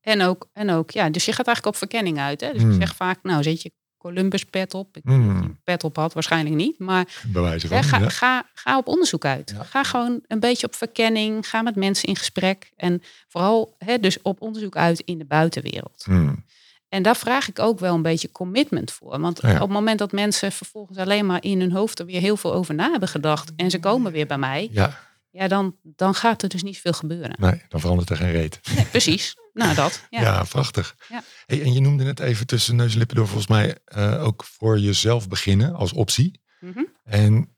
En 0.00 0.22
ook, 0.22 0.48
en 0.52 0.70
ook, 0.70 0.90
ja, 0.90 1.10
dus 1.10 1.24
je 1.24 1.32
gaat 1.32 1.46
eigenlijk 1.46 1.74
op 1.76 1.80
verkenning 1.80 2.18
uit. 2.18 2.40
Hè? 2.40 2.52
Dus 2.52 2.62
Hmm. 2.62 2.70
ik 2.72 2.80
zeg 2.80 2.96
vaak, 2.96 3.18
nou 3.22 3.42
zet 3.42 3.62
je 3.62 3.72
Columbus 3.98 4.44
pet 4.44 4.74
op. 4.74 4.96
Ik 4.96 5.02
Hmm. 5.04 5.16
weet 5.18 5.26
niet 5.26 5.36
of 5.36 5.42
je 5.42 5.48
een 5.48 5.60
pet 5.64 5.84
op 5.84 5.96
had, 5.96 6.12
waarschijnlijk 6.12 6.54
niet. 6.56 6.78
Maar 6.78 7.06
Bewijzen 7.26 7.68
hè, 7.74 7.82
van. 7.82 7.88
ga, 7.88 7.98
ja. 7.98 8.08
ga, 8.08 8.46
ga 8.54 8.78
op 8.78 8.86
onderzoek 8.86 9.24
uit. 9.24 9.52
Ja. 9.56 9.62
Ga 9.64 9.82
gewoon 9.84 10.20
een 10.26 10.40
beetje 10.40 10.66
op 10.66 10.74
verkenning. 10.74 11.48
Ga 11.48 11.62
met 11.62 11.76
mensen 11.76 12.08
in 12.08 12.16
gesprek. 12.16 12.72
En 12.76 13.02
vooral 13.28 13.74
hè, 13.78 13.98
dus 13.98 14.22
op 14.22 14.42
onderzoek 14.42 14.76
uit 14.76 15.00
in 15.00 15.18
de 15.18 15.24
buitenwereld. 15.24 16.02
Hmm. 16.04 16.44
En 16.88 17.02
daar 17.02 17.16
vraag 17.16 17.48
ik 17.48 17.58
ook 17.58 17.78
wel 17.78 17.94
een 17.94 18.02
beetje 18.02 18.32
commitment 18.32 18.92
voor. 18.92 19.20
Want 19.20 19.38
Ja. 19.42 19.52
op 19.54 19.58
het 19.60 19.68
moment 19.68 19.98
dat 19.98 20.12
mensen 20.12 20.52
vervolgens 20.52 20.98
alleen 20.98 21.26
maar 21.26 21.42
in 21.44 21.60
hun 21.60 21.72
hoofd 21.72 21.98
er 21.98 22.06
weer 22.06 22.20
heel 22.20 22.36
veel 22.36 22.52
over 22.54 22.74
na 22.74 22.90
hebben 22.90 23.08
gedacht. 23.08 23.52
En 23.56 23.70
ze 23.70 23.80
komen 23.80 24.12
weer 24.12 24.26
bij 24.26 24.38
mij. 24.38 24.68
Ja, 24.72 24.98
Ja, 25.30 25.48
dan, 25.48 25.76
dan 25.82 26.14
gaat 26.14 26.42
er 26.42 26.48
dus 26.48 26.62
niet 26.62 26.78
veel 26.78 26.92
gebeuren. 26.92 27.34
nee, 27.38 27.62
dan 27.68 27.80
verandert 27.80 28.10
er 28.10 28.16
geen 28.16 28.30
reet. 28.32 28.60
Nee, 28.74 28.84
precies. 28.84 29.34
Nou, 29.58 29.74
dat. 29.74 30.06
Ja, 30.10 30.20
Ja. 30.20 30.44
prachtig. 30.44 30.96
Ja. 31.08 31.22
Hey, 31.46 31.62
en 31.62 31.72
je 31.72 31.80
noemde 31.80 32.04
het 32.04 32.20
even 32.20 32.46
tussen 32.46 32.76
neus 32.76 32.92
en 32.92 32.98
lippen 32.98 33.16
door 33.16 33.26
volgens 33.26 33.46
mij 33.48 33.78
eh, 33.84 34.24
ook 34.24 34.44
voor 34.44 34.78
jezelf 34.78 35.28
beginnen 35.28 35.74
als 35.74 35.92
optie. 35.92 36.40
Mhm. 36.60 36.84
En 37.04 37.56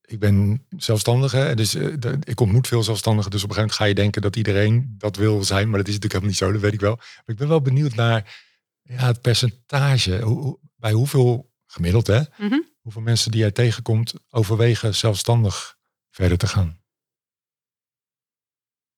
ik 0.00 0.18
ben 0.18 0.66
zelfstandige, 0.76 1.52
dus 1.54 1.74
eh, 1.74 1.94
de- 1.98 2.18
ik 2.24 2.40
ontmoet 2.40 2.66
veel 2.68 2.82
zelfstandigen. 2.82 3.30
Dus 3.30 3.42
op 3.42 3.48
een 3.48 3.54
gegeven 3.54 3.76
moment 3.76 3.96
ga 3.96 4.02
je 4.02 4.10
denken 4.10 4.22
dat 4.22 4.36
iedereen 4.36 4.94
dat 4.98 5.16
wil 5.16 5.44
zijn. 5.44 5.68
Maar 5.68 5.78
dat 5.78 5.88
is 5.88 5.94
natuurlijk 5.94 6.12
helemaal 6.12 6.28
niet 6.30 6.38
zo, 6.38 6.52
dat 6.52 6.60
weet 6.60 6.72
ik 6.72 6.80
wel. 6.80 6.96
Maar 6.96 7.22
ik 7.26 7.36
ben 7.36 7.48
wel 7.48 7.62
benieuwd 7.62 7.94
naar 7.94 8.40
ja, 8.82 9.06
het 9.06 9.20
percentage. 9.20 10.20
Hoe, 10.20 10.38
hoe- 10.42 10.58
bij 10.76 10.92
hoeveel, 10.92 11.50
gemiddeld 11.66 12.06
hè, 12.06 12.20
Mhm. 12.38 12.60
hoeveel 12.80 13.02
mensen 13.02 13.30
die 13.30 13.40
jij 13.40 13.50
tegenkomt 13.50 14.14
overwegen 14.30 14.94
zelfstandig 14.94 15.76
verder 16.10 16.38
te 16.38 16.46
gaan. 16.46 16.80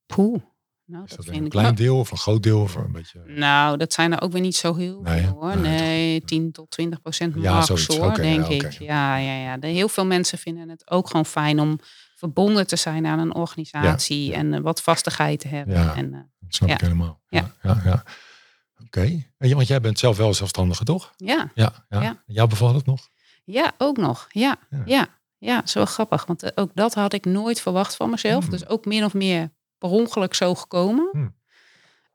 Poeh. 0.06 0.42
Nou, 0.86 1.04
Is 1.04 1.10
dat 1.10 1.18
dat 1.18 1.28
vind 1.28 1.44
een 1.44 1.50
klein 1.50 1.74
deel 1.74 1.98
of 1.98 2.10
een 2.10 2.16
groot 2.16 2.42
deel? 2.42 2.60
Of 2.60 2.74
een 2.74 2.92
beetje... 2.92 3.22
Nou, 3.26 3.76
dat 3.76 3.92
zijn 3.92 4.12
er 4.12 4.20
ook 4.22 4.32
weer 4.32 4.40
niet 4.40 4.56
zo 4.56 4.74
heel 4.74 5.00
Nee, 5.02 5.22
veel 5.22 5.30
hoor. 5.32 5.56
Nee, 5.56 5.80
Nee, 5.80 6.18
toch? 6.18 6.28
10 6.28 6.52
tot 6.52 6.70
20 6.70 7.00
procent 7.00 7.34
Ja, 7.36 7.54
max 7.54 7.86
hoor, 7.86 8.14
denk 8.14 8.46
ja, 8.48 8.54
oké. 8.54 8.66
ik. 8.66 8.72
Ja, 8.72 9.16
ja, 9.16 9.34
ja. 9.36 9.56
De, 9.56 9.66
heel 9.66 9.88
veel 9.88 10.06
mensen 10.06 10.38
vinden 10.38 10.68
het 10.68 10.90
ook 10.90 11.06
gewoon 11.06 11.26
fijn 11.26 11.60
om 11.60 11.78
verbonden 12.14 12.66
te 12.66 12.76
zijn 12.76 13.06
aan 13.06 13.18
een 13.18 13.34
organisatie 13.34 14.30
ja. 14.30 14.36
en 14.36 14.54
eh, 14.54 14.60
wat 14.60 14.82
vastigheid 14.82 15.40
te 15.40 15.48
hebben. 15.48 15.74
Ja. 15.74 15.94
En, 15.94 16.14
eh, 16.14 16.20
Dat 16.40 16.54
snap 16.54 16.68
ik 16.70 16.80
helemaal. 16.80 17.20
Ja. 17.28 17.50
Ja. 17.62 18.02
Oké. 18.84 19.24
En 19.38 19.54
Want 19.54 19.66
jij 19.66 19.80
bent 19.80 19.98
zelf 19.98 20.16
wel 20.16 20.34
zelfstandige, 20.34 20.84
toch? 20.84 21.12
ja, 21.16 21.50
Ja. 21.54 21.86
ja. 21.88 22.22
Jou 22.26 22.48
bevalt 22.48 22.74
het 22.74 22.86
nog? 22.86 23.08
ja, 23.44 23.72
ook 23.78 23.96
nog. 23.96 24.26
Ja, 24.30 24.56
Ja. 24.70 24.82
ja. 24.84 25.08
ja, 25.38 25.62
zo 25.66 25.84
grappig. 25.84 26.26
Want 26.26 26.42
eh, 26.42 26.50
ook 26.54 26.70
dat 26.74 26.94
had 26.94 27.12
ik 27.12 27.24
nooit 27.24 27.60
verwacht 27.60 27.96
van 27.96 28.10
mezelf. 28.10 28.42
Hmm. 28.42 28.50
Dus 28.52 28.68
ook 28.68 28.84
min 28.84 29.04
of 29.04 29.14
meer 29.14 29.52
per 29.78 29.88
ongeluk 29.88 30.34
zo 30.34 30.54
gekomen. 30.54 31.08
Hmm. 31.12 31.34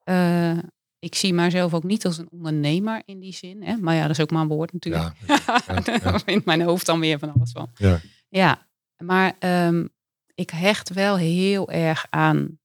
Eh, 0.03 0.57
ik 0.99 1.15
zie 1.15 1.33
mijzelf 1.33 1.73
ook 1.73 1.83
niet 1.83 2.05
als 2.05 2.17
een 2.17 2.29
ondernemer 2.31 3.01
in 3.05 3.19
die 3.19 3.33
zin. 3.33 3.63
Hè? 3.63 3.77
Maar 3.77 3.95
ja, 3.95 4.01
dat 4.01 4.11
is 4.11 4.19
ook 4.19 4.31
maar 4.31 4.41
een 4.41 4.47
woord 4.47 4.73
natuurlijk. 4.73 5.11
Ja. 5.27 5.35
ja, 5.85 5.99
Daar 5.99 6.21
vindt 6.21 6.45
mijn 6.45 6.61
hoofd 6.61 6.85
dan 6.85 6.99
weer 6.99 7.19
van 7.19 7.33
alles 7.33 7.51
van. 7.51 7.69
Ja. 7.75 7.99
Ja, 8.29 8.67
maar 8.97 9.35
ehm, 9.39 9.87
ik 10.35 10.49
hecht 10.49 10.89
wel 10.93 11.17
heel 11.17 11.69
erg 11.71 12.05
aan 12.09 12.59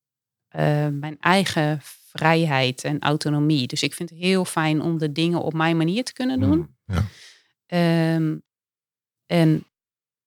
eh, 0.49 0.89
mijn 0.89 1.17
eigen 1.21 1.79
vrijheid 2.13 2.85
en 2.85 3.01
autonomie. 3.01 3.67
Dus 3.67 3.83
ik 3.83 3.95
vind 3.95 4.11
het 4.11 4.19
heel 4.19 4.45
fijn 4.45 4.81
om 4.81 4.99
de 4.99 5.13
dingen 5.13 5.43
op 5.43 5.53
mijn 5.53 5.77
manier 5.77 6.05
te 6.05 6.13
kunnen 6.13 6.41
doen. 6.41 6.59
Mm, 6.59 6.77
Ja. 6.87 7.05
Ehm, 7.67 8.37
en 9.27 9.65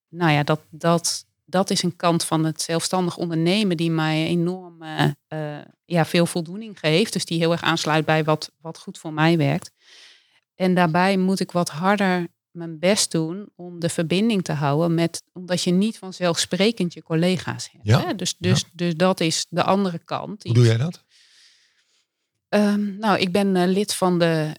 nou 0.10 0.32
ja, 0.32 0.44
dat, 0.44 0.62
dat, 0.70 1.26
dat 1.50 1.70
is 1.70 1.84
een 1.84 1.96
kant 1.96 2.24
van 2.24 2.46
het 2.46 2.62
zelfstandig 2.62 3.18
ondernemen 3.18 3.77
die 3.77 3.92
mij 3.92 4.25
enorm 4.25 4.84
eh, 4.84 5.12
eh, 5.27 5.66
ja, 5.86 6.06
veel 6.06 6.25
voldoening 6.25 6.80
geeft. 6.80 7.13
Dus 7.13 7.25
die 7.25 7.38
heel 7.38 7.51
erg 7.51 7.62
aansluit 7.62 8.06
bij 8.06 8.24
wat, 8.24 8.51
wat 8.62 8.77
goed 8.77 8.98
voor 8.98 9.13
mij 9.13 9.38
werkt. 9.38 9.72
En 10.56 10.74
daarbij 10.74 11.18
moet 11.18 11.39
ik 11.39 11.51
wat 11.51 11.70
harder 11.70 12.27
mijn 12.51 12.80
best 12.80 13.12
doen 13.12 13.50
om 13.56 13.80
de 13.80 13.89
verbinding 13.89 14.44
te 14.44 14.51
houden 14.51 14.94
met, 14.94 15.24
omdat 15.34 15.63
je 15.63 15.72
niet 15.72 15.98
vanzelfsprekend 15.98 16.94
je 16.94 17.04
collega's 17.04 17.70
hebt. 17.72 17.86
Ja, 17.86 18.06
Hè? 18.06 18.16
Dus, 18.16 18.36
dus, 18.38 18.63
dus 18.74 18.96
dat 18.96 19.20
is 19.20 19.46
de 19.50 19.63
andere 19.63 20.00
kant. 20.00 20.44
Hoe 20.44 20.54
doe 20.54 20.66
jij 20.66 20.77
dat? 20.77 21.04
Ehm, 22.50 22.98
nou, 22.98 23.20
ik 23.20 23.32
ben 23.32 23.56
eh, 23.56 23.68
lid 23.68 23.94
van 23.94 24.20
de 24.20 24.51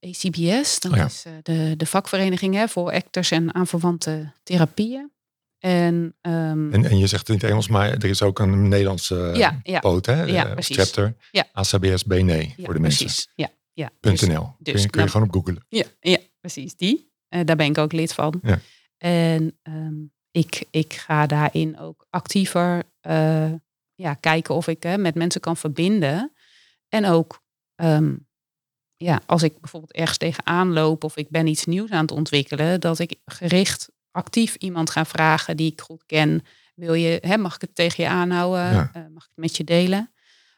ACBS. 0.00 0.80
Dat 0.80 0.92
Oh 0.92 0.98
ja. 0.98 1.04
is 1.04 1.24
de, 1.42 1.74
de 1.76 1.86
vakvereniging 1.86 2.54
hè, 2.54 2.68
voor 2.68 2.92
actors 2.92 3.30
en 3.30 3.54
aanverwante 3.54 4.32
therapieën. 4.42 5.10
En, 5.62 6.16
ehm, 6.20 6.72
En, 6.72 6.84
en 6.84 6.98
je 6.98 7.06
zegt 7.06 7.26
het 7.26 7.28
in 7.28 7.34
het 7.34 7.50
Engels, 7.50 7.68
maar 7.68 7.90
er 7.90 8.04
is 8.04 8.22
ook 8.22 8.38
een 8.38 8.68
Nederlandse 8.68 9.30
ja, 9.34 9.60
ja, 9.62 9.80
poot, 9.80 10.06
hè? 10.06 10.22
Ja, 10.22 10.46
Eh, 10.46 10.52
precies. 10.52 10.76
Chapter. 10.76 11.16
Ja. 11.30 11.46
ACBS 11.52 12.04
BNE 12.04 12.52
voor 12.56 12.74
de 12.74 12.80
mensen. 12.80 13.04
precies. 13.06 13.28
Ja, 13.34 13.50
ja. 13.72 13.90
Dus- 14.00 14.20
.nl. 14.20 14.26
kun 14.26 14.54
je, 14.58 14.72
dus, 14.72 14.86
kun 14.86 15.02
je 15.02 15.08
gewoon 15.08 15.26
op 15.26 15.32
googlen. 15.34 15.64
Ja, 15.68 15.84
ja 16.00 16.18
precies. 16.40 16.76
Die. 16.76 17.12
Eh, 17.28 17.40
daar 17.44 17.56
ben 17.56 17.66
ik 17.66 17.78
ook 17.78 17.92
lid 17.92 18.14
van. 18.14 18.40
Ja. 18.42 18.58
En 18.98 19.58
ehm, 19.62 19.94
ik, 20.30 20.64
ik 20.70 20.92
ga 20.92 21.26
daarin 21.26 21.78
ook 21.78 22.06
actiever 22.10 22.82
eh, 23.00 23.52
ja, 23.94 24.14
kijken 24.14 24.54
of 24.54 24.68
ik 24.68 24.96
met 24.96 25.14
mensen 25.14 25.40
kan 25.40 25.56
verbinden. 25.56 26.32
En 26.88 27.06
ook 27.06 27.42
ehm, 27.74 28.14
ja, 28.96 29.20
als 29.26 29.42
ik 29.42 29.60
bijvoorbeeld 29.60 29.92
ergens 29.92 30.18
tegenaan 30.18 30.72
loop 30.72 31.04
of 31.04 31.16
ik 31.16 31.28
ben 31.30 31.46
iets 31.46 31.64
nieuws 31.64 31.90
aan 31.90 32.02
het 32.02 32.10
ontwikkelen, 32.10 32.80
dat 32.80 32.98
ik 32.98 33.14
gericht 33.24 33.90
actief 34.12 34.54
iemand 34.54 34.90
ga 34.90 35.04
vragen 35.04 35.56
die 35.56 35.72
ik 35.72 35.80
goed 35.80 36.02
ken. 36.06 36.44
Wil 36.74 36.94
je, 36.94 37.18
hè, 37.20 37.36
mag 37.36 37.54
ik 37.54 37.60
het 37.60 37.74
tegen 37.74 38.04
je 38.04 38.10
aanhouden? 38.10 38.72
Ja. 38.72 38.90
Eh, 38.92 39.02
mag 39.14 39.22
ik 39.22 39.28
het 39.28 39.38
met 39.44 39.56
je 39.56 39.64
delen? 39.64 40.10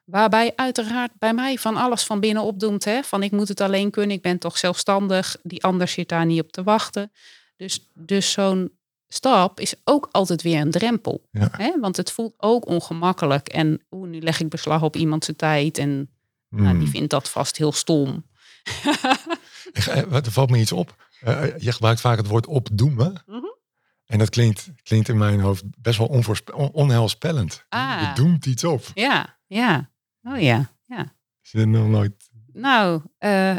Waarbij 0.05 0.53
uiteraard 0.57 1.11
bij 1.19 1.35
mij 1.35 1.59
van 1.59 1.77
alles 1.77 2.03
van 2.05 2.21
binnen 2.21 2.43
opdoemt. 2.43 2.85
Hè? 2.85 3.03
Van 3.03 3.23
ik 3.23 3.31
moet 3.31 3.49
het 3.49 3.61
alleen 3.61 3.91
kunnen, 3.91 4.17
ik 4.17 4.23
ben 4.23 4.39
toch 4.39 4.59
zelfstandig. 4.59 5.37
Die 5.43 5.63
ander 5.65 5.89
zit 5.89 6.09
daar 6.09 6.27
niet 6.27 6.41
op 6.41 6.53
te 6.53 6.63
wachten. 6.63 7.13
Dus, 7.57 7.91
dus 7.95 8.33
zo'n 8.33 8.73
stap 9.09 9.61
is 9.61 9.75
ook 9.85 10.09
altijd 10.13 10.43
weer 10.43 10.61
een 10.61 10.71
drempel. 10.71 11.29
Ja. 11.31 11.49
Hè? 11.53 11.81
Want 11.81 11.97
het 11.97 12.11
voelt 12.11 12.35
ook 12.37 12.67
ongemakkelijk. 12.67 13.49
En 13.49 13.83
oeh, 13.91 14.09
nu 14.09 14.21
leg 14.21 14.41
ik 14.41 14.49
beslag 14.49 14.83
op 14.83 14.97
iemands 14.97 15.31
tijd. 15.37 15.79
En 15.79 16.11
nou, 16.49 16.79
die 16.79 16.87
Mm. 16.87 16.93
vindt 16.93 17.11
dat 17.11 17.31
vast 17.31 17.57
heel 17.57 17.73
stom. 17.73 18.25
Er 20.13 20.33
valt 20.33 20.51
me 20.51 20.59
iets 20.59 20.73
op. 20.73 21.09
Eh, 21.21 21.59
je 21.59 21.73
gebruikt 21.73 22.01
vaak 22.01 22.17
het 22.17 22.27
woord 22.27 22.47
opdoemen. 22.47 23.23
Mhm. 23.27 23.45
En 24.07 24.19
dat 24.19 24.31
klinkt, 24.31 24.71
klinkt 24.83 25.09
in 25.09 25.19
mijn 25.19 25.41
hoofd 25.41 25.63
best 25.81 25.99
wel 25.99 26.07
on- 26.55 26.73
onheilspellend. 26.73 27.65
Ah. 27.69 28.01
Je 28.01 28.23
doemt 28.23 28.47
iets 28.47 28.65
op. 28.65 28.85
Ja, 28.95 29.39
ja. 29.47 29.91
Oh 30.23 30.41
ja, 30.41 30.71
ja. 30.87 31.15
Is 31.43 31.53
nog 31.53 31.89
nooit... 31.89 32.13
Nou, 32.53 33.03
eh, 33.19 33.57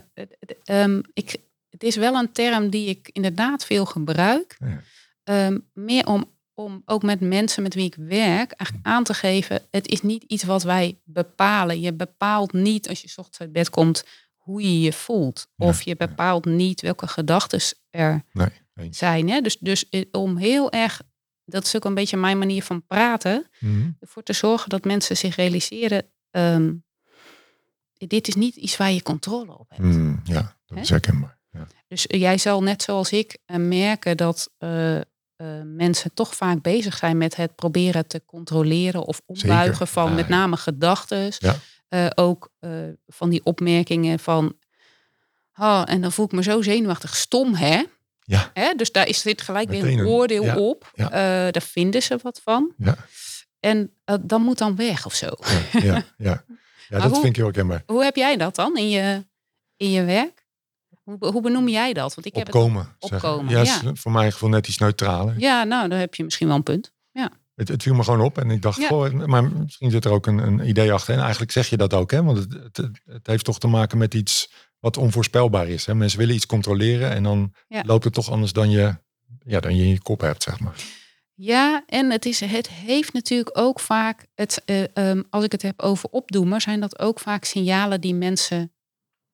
ehm, 0.63 1.01
ik, 1.13 1.35
het 1.69 1.83
is 1.83 1.95
wel 1.95 2.15
een 2.15 2.31
term 2.31 2.69
die 2.69 2.89
ik 2.89 3.09
inderdaad 3.11 3.65
veel 3.65 3.85
gebruik. 3.85 4.57
Ja. 4.59 4.81
Ehm, 5.23 5.59
meer 5.73 6.07
om, 6.07 6.31
om 6.53 6.81
ook 6.85 7.03
met 7.03 7.19
mensen 7.19 7.63
met 7.63 7.73
wie 7.73 7.85
ik 7.85 7.95
werk 7.95 8.51
eigenlijk 8.51 8.87
aan 8.87 9.03
te 9.03 9.13
geven. 9.13 9.61
Het 9.71 9.87
is 9.87 10.01
niet 10.01 10.23
iets 10.23 10.43
wat 10.43 10.63
wij 10.63 10.99
bepalen. 11.03 11.79
Je 11.79 11.93
bepaalt 11.93 12.53
niet 12.53 12.89
als 12.89 13.01
je 13.01 13.13
ochtends 13.15 13.39
uit 13.39 13.51
bed 13.51 13.69
komt 13.69 14.05
hoe 14.45 14.61
je 14.61 14.81
je 14.81 14.93
voelt. 14.93 15.47
Of 15.57 15.81
je 15.81 15.95
bepaalt 15.95 16.45
niet 16.45 16.81
welke 16.81 17.07
gedachten 17.07 17.59
er 17.89 18.23
Nee, 18.33 18.87
zijn. 18.91 19.29
Hè? 19.29 19.41
Dus, 19.41 19.57
dus 19.57 19.89
eh, 19.89 20.01
om 20.11 20.37
heel 20.37 20.71
erg, 20.71 21.01
dat 21.45 21.65
is 21.65 21.75
ook 21.75 21.85
een 21.85 21.93
beetje 21.93 22.17
mijn 22.17 22.37
manier 22.37 22.63
van 22.63 22.85
praten 22.85 23.49
Mhm. 23.59 23.89
ervoor 23.99 24.23
te 24.23 24.33
zorgen 24.33 24.69
dat 24.69 24.83
mensen 24.85 25.17
zich 25.17 25.35
realiseren. 25.35 26.05
ehm, 26.31 26.73
dit 27.97 28.27
is 28.27 28.35
niet 28.35 28.55
iets 28.55 28.77
waar 28.77 28.91
je 28.91 29.01
controle 29.01 29.57
op 29.57 29.69
hebt. 29.69 29.81
Mm, 29.81 30.21
ja, 30.23 30.57
dat 30.65 30.77
Hè? 30.77 30.83
is 30.83 30.89
herkenbaar. 30.89 31.37
Ja. 31.51 31.67
Dus 31.87 32.07
eh, 32.07 32.19
jij 32.19 32.37
zal 32.37 32.63
net 32.63 32.83
zoals 32.83 33.11
ik 33.11 33.37
eh, 33.45 33.57
merken 33.57 34.17
dat 34.17 34.49
mensen 35.63 36.13
toch 36.13 36.35
vaak 36.35 36.61
bezig 36.61 36.97
zijn 36.97 37.17
met 37.17 37.35
het 37.35 37.55
proberen 37.55 38.07
te 38.07 38.21
controleren 38.25 39.03
of 39.05 39.21
ombuigen 39.25 39.87
van 39.87 40.09
Ja, 40.09 40.15
met 40.15 40.27
ja. 40.27 40.35
name 40.35 40.57
gedachten. 40.57 41.33
Ja. 41.89 42.11
ook 42.15 42.49
eh, 42.59 42.69
van 43.07 43.29
die 43.29 43.41
opmerkingen 43.43 44.19
van. 44.19 44.55
Oh, 45.57 45.81
en 45.85 46.01
dan 46.01 46.11
voel 46.11 46.25
ik 46.25 46.31
me 46.31 46.43
zo 46.43 46.61
zenuwachtig. 46.61 47.15
Stom, 47.15 47.53
hè? 47.55 47.83
Ja. 48.23 48.51
hè? 48.53 48.73
Dus 48.75 48.91
daar 48.91 49.07
is 49.07 49.19
zit 49.21 49.41
gelijk 49.41 49.69
weer 49.69 49.81
Meteen 49.83 49.97
een 49.99 50.05
een- 50.05 50.11
oordeel 50.11 50.43
ja, 50.43 50.57
op. 50.57 50.91
ja. 50.93 51.05
Eh, 51.11 51.51
daar 51.51 51.61
vinden 51.61 52.01
ze 52.03 52.19
wat 52.21 52.41
van. 52.43 52.73
Ja. 52.77 52.95
En 53.59 53.91
eh, 54.03 54.15
dan 54.21 54.41
moet 54.41 54.57
dan 54.57 54.75
weg 54.75 55.05
of 55.05 55.13
zo. 55.13 55.29
Ja, 55.71 56.03
ja, 56.17 56.43
dat 56.89 57.01
hoe- 57.03 57.13
vind 57.13 57.25
ik 57.25 57.35
heel 57.35 57.45
herkenbaar. 57.45 57.83
Hoe 57.85 58.03
heb 58.03 58.15
jij 58.15 58.37
dat 58.37 58.55
dan 58.55 58.77
in 58.77 58.89
je, 58.89 59.25
in 59.77 59.91
je 59.91 60.03
werk? 60.03 60.43
Hoe, 61.03 61.17
hoe 61.31 61.41
benoem 61.41 61.67
jij 61.67 61.93
dat? 61.93 62.13
Want 62.15 62.27
ik 62.27 62.35
heb 62.35 62.45
het, 62.47 62.55
Opkomen. 62.55 63.49
Ja, 63.49 63.61
is 63.61 63.79
voor 63.93 64.11
mijn 64.11 64.31
gevoel 64.31 64.49
net 64.49 64.67
iets 64.67 64.77
neutraler. 64.77 65.35
ja, 65.39 65.63
nou, 65.63 65.89
dan 65.89 65.99
heb 65.99 66.15
je 66.15 66.23
misschien 66.23 66.47
wel 66.47 66.55
een 66.55 66.63
punt. 66.63 66.93
Het, 67.55 67.67
het 67.67 67.83
viel 67.83 67.93
me 67.93 68.03
gewoon 68.03 68.21
op 68.21 68.37
en 68.37 68.49
ik 68.51 68.61
dacht, 68.61 68.79
Ja. 68.81 68.87
goh, 68.87 69.25
maar 69.25 69.43
misschien 69.51 69.91
zit 69.91 70.05
er 70.05 70.11
ook 70.11 70.27
een, 70.27 70.37
een 70.37 70.67
idee 70.67 70.93
achter. 70.93 71.13
En 71.13 71.19
eigenlijk 71.21 71.51
zeg 71.51 71.69
je 71.69 71.77
dat 71.77 71.93
ook, 71.93 72.11
hè? 72.11 72.23
want 72.23 72.37
het, 72.37 72.77
het, 73.05 73.27
heeft 73.27 73.45
toch 73.45 73.59
te 73.59 73.67
maken 73.67 73.97
met 73.97 74.13
iets 74.13 74.51
wat 74.79 74.97
onvoorspelbaar 74.97 75.67
is. 75.67 75.85
Hè? 75.85 75.95
Mensen 75.95 76.19
willen 76.19 76.35
iets 76.35 76.45
controleren 76.45 77.11
en 77.11 77.23
dan 77.23 77.53
Ja. 77.67 77.83
loopt 77.85 78.03
het 78.03 78.13
toch 78.13 78.29
anders 78.31 78.53
dan 78.53 78.69
je, 78.69 78.97
ja, 79.45 79.59
dan 79.59 79.75
je 79.75 79.83
in 79.83 79.89
je 79.89 80.01
kop 80.01 80.21
hebt, 80.21 80.43
zeg 80.43 80.59
maar. 80.59 80.75
Ja, 81.33 81.83
en 81.87 82.11
het, 82.11 82.25
is, 82.25 82.39
het 82.39 82.69
heeft 82.69 83.13
natuurlijk 83.13 83.57
ook 83.57 83.79
vaak, 83.79 84.25
het, 84.35 84.61
eh, 84.65 84.97
ehm, 84.97 85.21
als 85.29 85.43
ik 85.43 85.51
het 85.51 85.61
heb 85.61 85.81
over 85.81 86.09
opdoemen, 86.09 86.61
zijn 86.61 86.79
dat 86.79 86.99
ook 86.99 87.19
vaak 87.19 87.43
signalen 87.43 88.01
die 88.01 88.15
mensen 88.15 88.69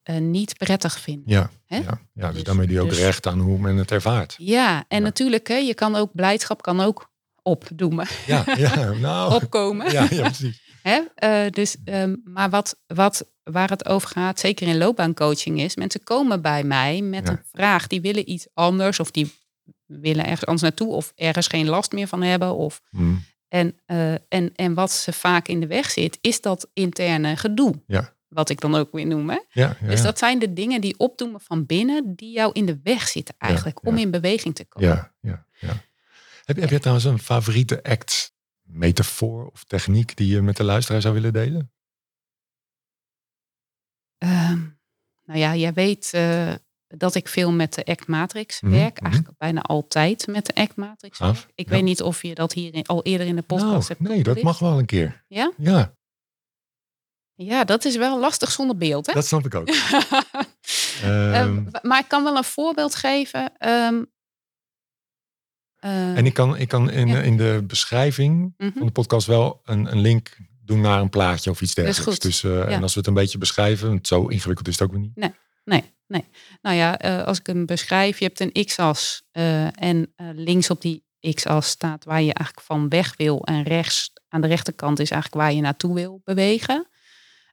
eh, 0.02 0.18
niet 0.18 0.58
prettig 0.58 1.00
vinden. 1.00 1.24
Ja, 1.26 1.50
Hè? 1.66 1.78
ja, 1.78 2.02
ja 2.14 2.26
dus, 2.28 2.36
Dus- 2.36 2.44
daarmee 2.44 2.68
die 2.68 2.82
ook 2.82 2.90
dus- 2.90 2.98
recht 3.00 3.28
aan 3.28 3.40
hoe 3.40 3.58
men 3.60 3.78
het 3.78 3.92
ervaart. 3.92 4.36
Ja, 4.38 4.86
en 4.88 4.98
Ja. 4.98 5.04
natuurlijk, 5.04 5.48
hè, 5.48 5.56
je 5.56 5.74
kan 5.74 5.96
ook, 5.96 6.12
blijdschap 6.16 6.62
kan 6.62 6.80
ook 6.80 7.11
opdoemen, 7.44 8.08
Ja, 8.28 8.44
ja 8.58 8.92
nou. 8.92 9.34
opkomen. 9.42 9.92
Ja, 9.92 10.08
ja, 10.10 10.22
precies. 10.22 10.62
Hè? 10.82 11.00
Eh, 11.16 11.50
dus, 11.52 11.78
ehm, 11.86 12.16
maar 12.24 12.50
wat, 12.50 12.80
wat, 12.88 13.30
waar 13.44 13.70
het 13.70 13.86
over 13.86 14.10
gaat, 14.10 14.40
zeker 14.40 14.68
in 14.68 14.78
loopbaancoaching, 14.78 15.60
is 15.62 15.76
mensen 15.76 16.04
komen 16.04 16.42
bij 16.42 16.64
mij 16.64 17.02
met 17.02 17.28
Ja. 17.28 17.32
een 17.34 17.44
vraag. 17.52 17.88
Die 17.88 18.02
willen 18.02 18.30
iets 18.32 18.48
anders 18.54 19.00
of 19.00 19.12
die 19.12 19.34
willen 19.86 20.24
ergens 20.24 20.46
anders 20.46 20.62
naartoe 20.62 20.94
of 20.94 21.12
ergens 21.16 21.48
geen 21.48 21.68
last 21.68 21.92
meer 21.92 22.08
van 22.08 22.22
hebben. 22.22 22.56
Of, 22.56 22.82
Hm, 22.90 23.14
en, 23.48 23.80
eh, 23.86 24.12
en, 24.14 24.52
en 24.56 24.74
wat 24.74 24.92
ze 24.92 25.14
vaak 25.14 25.48
in 25.48 25.60
de 25.60 25.68
weg 25.68 25.90
zit, 25.92 26.18
is 26.22 26.42
dat 26.42 26.70
interne 26.74 27.36
gedoe. 27.36 27.82
Ja. 27.88 28.14
Wat 28.28 28.50
ik 28.50 28.60
dan 28.62 28.76
ook 28.76 28.92
weer 28.92 29.06
noem. 29.06 29.30
Hè? 29.30 29.38
Ja, 29.50 29.78
Dus 29.82 30.02
dat 30.02 30.18
zijn 30.18 30.40
de 30.40 30.54
dingen 30.54 30.82
die 30.82 31.00
opdoemen 31.00 31.42
van 31.42 31.66
binnen, 31.66 32.16
die 32.16 32.32
jou 32.32 32.52
in 32.54 32.66
de 32.66 32.80
weg 32.84 33.08
zitten 33.08 33.36
eigenlijk, 33.38 33.86
om 33.86 33.98
in 33.98 34.12
beweging 34.12 34.56
te 34.56 34.66
komen. 34.66 34.90
ja, 34.90 35.14
ja, 35.22 35.46
ja. 35.60 35.74
Heb, 36.52 36.60
heb 36.60 36.70
je 36.70 36.80
trouwens 36.80 37.06
een 37.08 37.20
favoriete 37.20 37.84
act, 37.84 38.34
metafoor 38.62 39.48
of 39.48 39.64
techniek 39.64 40.16
die 40.16 40.28
je 40.28 40.42
met 40.42 40.58
de 40.58 40.64
luisteraar 40.64 41.02
zou 41.02 41.14
willen 41.14 41.34
delen? 41.34 41.72
Ehm, 44.18 44.60
nou 45.26 45.40
ja, 45.40 45.56
jij 45.56 45.74
weet 45.74 46.12
uh, 46.16 46.54
dat 46.88 47.16
ik 47.16 47.28
veel 47.28 47.52
met 47.52 47.74
de 47.74 47.86
Act 47.86 48.08
Matrix 48.08 48.62
Mhm, 48.62 48.72
werk. 48.74 48.96
mhm. 48.96 49.06
Eigenlijk 49.06 49.38
bijna 49.38 49.62
altijd 49.62 50.28
met 50.28 50.46
de 50.46 50.56
Act 50.56 50.76
Matrix 50.76 51.18
Gaaf, 51.18 51.42
werk. 51.42 51.52
Ik 51.56 51.66
ja. 51.66 51.72
weet 51.72 51.84
niet 51.84 52.02
of 52.02 52.22
je 52.22 52.36
dat 52.36 52.54
hier 52.54 52.74
in- 52.74 52.86
al 52.86 53.04
eerder 53.04 53.28
in 53.28 53.36
de 53.36 53.42
podcast 53.42 53.72
Nou, 53.72 53.86
hebt 53.88 54.00
nee, 54.00 54.24
dat 54.24 54.42
mag 54.42 54.60
wel 54.60 54.80
een 54.80 54.86
keer. 54.86 55.24
Ja? 55.28 55.52
Ja, 55.58 55.96
Ja, 57.36 57.64
dat 57.64 57.86
is 57.86 57.96
wel 57.96 58.20
lastig 58.20 58.52
zonder 58.52 58.78
beeld, 58.78 59.06
hè? 59.08 59.14
dat 59.14 59.26
snap 59.26 59.46
ik 59.46 59.56
ook. 59.56 59.68
Ehm, 61.02 61.34
Ehm, 61.34 61.64
maar 61.82 62.00
ik 62.00 62.08
kan 62.08 62.24
wel 62.24 62.38
een 62.38 62.44
voorbeeld 62.44 62.96
geven. 62.96 63.52
Eh, 65.82 66.18
en 66.18 66.26
ik 66.26 66.34
kan, 66.34 66.58
ik 66.58 66.68
kan 66.68 66.92
in, 66.92 67.08
ja. 67.08 67.22
in 67.22 67.38
de 67.38 67.64
beschrijving 67.68 68.54
mhm. 68.58 68.72
van 68.78 68.86
de 68.86 68.92
podcast 68.92 69.28
wel 69.28 69.62
een, 69.66 69.92
een 69.92 70.00
link 70.00 70.38
doen 70.66 70.82
naar 70.82 71.02
een 71.02 71.10
plaatje 71.10 71.50
of 71.50 71.62
iets 71.62 71.74
dergelijks. 71.74 72.20
Dus, 72.20 72.44
eh, 72.44 72.52
Ja. 72.52 72.66
En 72.66 72.82
als 72.82 72.94
we 72.94 73.00
het 73.00 73.08
een 73.08 73.14
beetje 73.14 73.38
beschrijven, 73.38 73.88
want 73.88 74.08
zo 74.08 74.28
ingewikkeld 74.28 74.68
is 74.68 74.74
het 74.74 74.84
ook 74.84 74.92
weer 74.92 75.02
niet. 75.02 75.16
Nee, 75.64 75.84
nee. 76.08 76.26
Nou 76.62 76.76
ja, 76.76 76.98
eh, 76.98 77.24
als 77.24 77.40
ik 77.40 77.48
hem 77.48 77.66
beschrijf, 77.66 78.20
je 78.20 78.26
hebt 78.26 78.40
een 78.40 78.66
x-as 78.66 79.24
eh, 79.32 79.82
en 79.82 80.14
eh, 80.16 80.28
links 80.34 80.70
op 80.70 80.82
die 80.82 81.04
x-as 81.34 81.70
staat 81.70 82.04
waar 82.04 82.22
je 82.22 82.34
eigenlijk 82.34 82.68
van 82.68 82.90
weg 82.90 83.18
wil 83.18 83.44
en 83.44 83.64
rechts 83.64 84.14
aan 84.28 84.42
de 84.42 84.48
rechterkant 84.48 85.00
is 85.00 85.12
eigenlijk 85.12 85.44
waar 85.44 85.54
je 85.54 85.62
naartoe 85.62 85.94
wil 85.94 86.22
bewegen. 86.24 86.88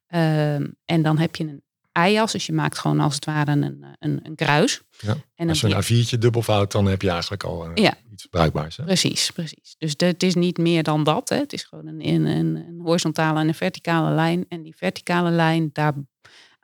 Ehm, 0.06 0.66
en 0.84 1.02
dan 1.02 1.18
heb 1.18 1.36
je 1.36 1.44
een 1.44 1.62
y-as, 2.06 2.32
dus 2.32 2.46
je 2.46 2.52
maakt 2.52 2.78
gewoon 2.78 3.00
als 3.00 3.14
het 3.14 3.24
ware 3.24 3.50
een, 3.50 3.84
een, 3.98 4.20
een 4.22 4.34
kruis. 4.34 4.82
Ja. 4.98 5.16
En 5.34 5.48
Als 5.48 5.60
je 5.60 5.66
een 5.74 5.82
A4'tje 6.06 6.18
dubbelvouwt, 6.18 6.72
dan 6.72 6.86
heb 6.86 7.02
je 7.02 7.10
eigenlijk 7.10 7.44
al 7.44 7.64
eh, 7.64 7.70
Ja. 7.74 7.94
iets 8.12 8.26
bruikbaars. 8.26 8.76
Hè? 8.76 8.84
Precies, 8.84 9.30
precies. 9.30 9.74
Dus 9.78 9.96
de- 9.96 10.06
het 10.06 10.22
is 10.22 10.34
niet 10.34 10.58
meer 10.58 10.82
dan 10.82 11.04
dat. 11.04 11.28
Hè. 11.28 11.36
Het 11.36 11.52
is 11.52 11.64
gewoon 11.64 11.86
een, 11.86 12.06
een, 12.08 12.24
een, 12.26 12.56
een 12.56 12.80
horizontale 12.82 13.40
en 13.40 13.48
een 13.48 13.54
verticale 13.54 14.14
lijn. 14.14 14.44
En 14.48 14.62
die 14.62 14.76
verticale 14.76 15.30
lijn, 15.30 15.70
daar 15.72 15.92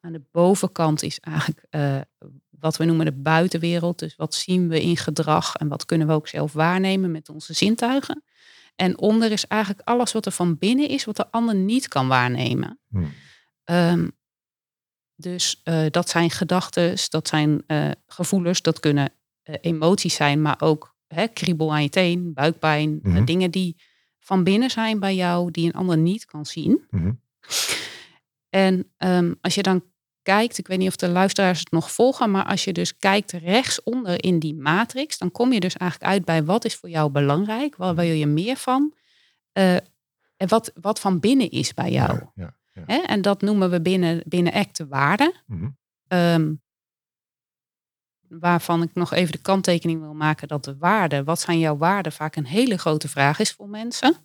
aan 0.00 0.12
de 0.12 0.22
bovenkant 0.30 1.02
is 1.02 1.20
eigenlijk 1.20 1.66
eh, 1.70 1.96
wat 2.50 2.76
we 2.76 2.84
noemen 2.84 3.04
de 3.06 3.12
buitenwereld. 3.12 3.98
Dus 3.98 4.16
wat 4.16 4.34
zien 4.34 4.68
we 4.68 4.82
in 4.82 4.96
gedrag 4.96 5.54
en 5.54 5.68
wat 5.68 5.84
kunnen 5.84 6.06
we 6.06 6.12
ook 6.12 6.28
zelf 6.28 6.52
waarnemen 6.52 7.10
met 7.10 7.28
onze 7.28 7.52
zintuigen. 7.52 8.22
En 8.76 8.98
onder 8.98 9.32
is 9.32 9.46
eigenlijk 9.46 9.88
alles 9.88 10.12
wat 10.12 10.26
er 10.26 10.32
van 10.32 10.58
binnen 10.58 10.88
is, 10.88 11.04
wat 11.04 11.16
de 11.16 11.30
ander 11.30 11.54
niet 11.54 11.88
kan 11.88 12.08
waarnemen. 12.08 12.80
Hmm. 12.88 13.12
Ehm, 13.64 14.08
dus 15.16 15.60
eh, 15.64 15.84
dat 15.90 16.08
zijn 16.08 16.30
gedachten, 16.30 16.96
dat 17.08 17.28
zijn 17.28 17.62
eh, 17.66 17.90
gevoelens, 18.06 18.62
dat 18.62 18.80
kunnen 18.80 19.12
eh, 19.42 19.54
emoties 19.60 20.14
zijn, 20.14 20.42
maar 20.42 20.56
ook 20.60 20.94
hè, 21.06 21.28
kriebel 21.28 21.72
aan 21.72 21.82
je 21.82 21.88
teen, 21.88 22.32
buikpijn, 22.32 22.98
Mhm. 23.02 23.24
dingen 23.24 23.50
die 23.50 23.76
van 24.18 24.44
binnen 24.44 24.70
zijn 24.70 24.98
bij 24.98 25.14
jou, 25.14 25.50
die 25.50 25.66
een 25.66 25.72
ander 25.72 25.98
niet 25.98 26.24
kan 26.24 26.46
zien. 26.46 26.84
Mhm. 26.90 27.12
En 28.48 28.92
ehm, 28.96 29.32
als 29.40 29.54
je 29.54 29.62
dan 29.62 29.84
kijkt, 30.22 30.58
ik 30.58 30.66
weet 30.66 30.78
niet 30.78 30.88
of 30.88 30.96
de 30.96 31.08
luisteraars 31.08 31.58
het 31.58 31.70
nog 31.70 31.92
volgen, 31.92 32.30
maar 32.30 32.44
als 32.44 32.64
je 32.64 32.72
dus 32.72 32.96
kijkt 32.96 33.32
rechtsonder 33.32 34.24
in 34.24 34.38
die 34.38 34.54
matrix, 34.54 35.18
dan 35.18 35.30
kom 35.30 35.52
je 35.52 35.60
dus 35.60 35.76
eigenlijk 35.76 36.10
uit 36.12 36.24
bij 36.24 36.44
wat 36.44 36.64
is 36.64 36.74
voor 36.74 36.88
jou 36.88 37.10
belangrijk, 37.10 37.76
waar 37.76 37.94
wil 37.94 38.04
je 38.04 38.26
meer 38.26 38.56
van, 38.56 38.94
en 39.52 40.48
wat, 40.48 40.72
wat 40.80 41.00
van 41.00 41.20
binnen 41.20 41.50
is 41.50 41.74
bij 41.74 41.90
jou. 41.90 42.12
Ja, 42.12 42.32
ja, 42.34 42.54
ja. 42.74 42.82
Hè? 42.86 42.96
En 42.96 43.22
dat 43.22 43.40
noemen 43.40 43.70
we 43.70 43.80
binnen, 43.80 44.22
binnen 44.26 44.52
ACT 44.52 44.76
de 44.76 44.86
waarde. 44.86 45.34
Mhm. 45.46 45.68
Ehm, 46.08 46.52
waarvan 48.28 48.82
ik 48.82 48.94
nog 48.94 49.12
even 49.12 49.32
de 49.32 49.38
kanttekening 49.38 50.00
wil 50.00 50.14
maken 50.14 50.48
dat 50.48 50.64
de 50.64 50.76
waarde, 50.76 51.24
wat 51.24 51.40
zijn 51.40 51.58
jouw 51.58 51.76
waarden, 51.76 52.12
vaak 52.12 52.36
een 52.36 52.46
hele 52.46 52.78
grote 52.78 53.08
vraag 53.08 53.38
is 53.38 53.52
voor 53.52 53.68
mensen. 53.68 54.16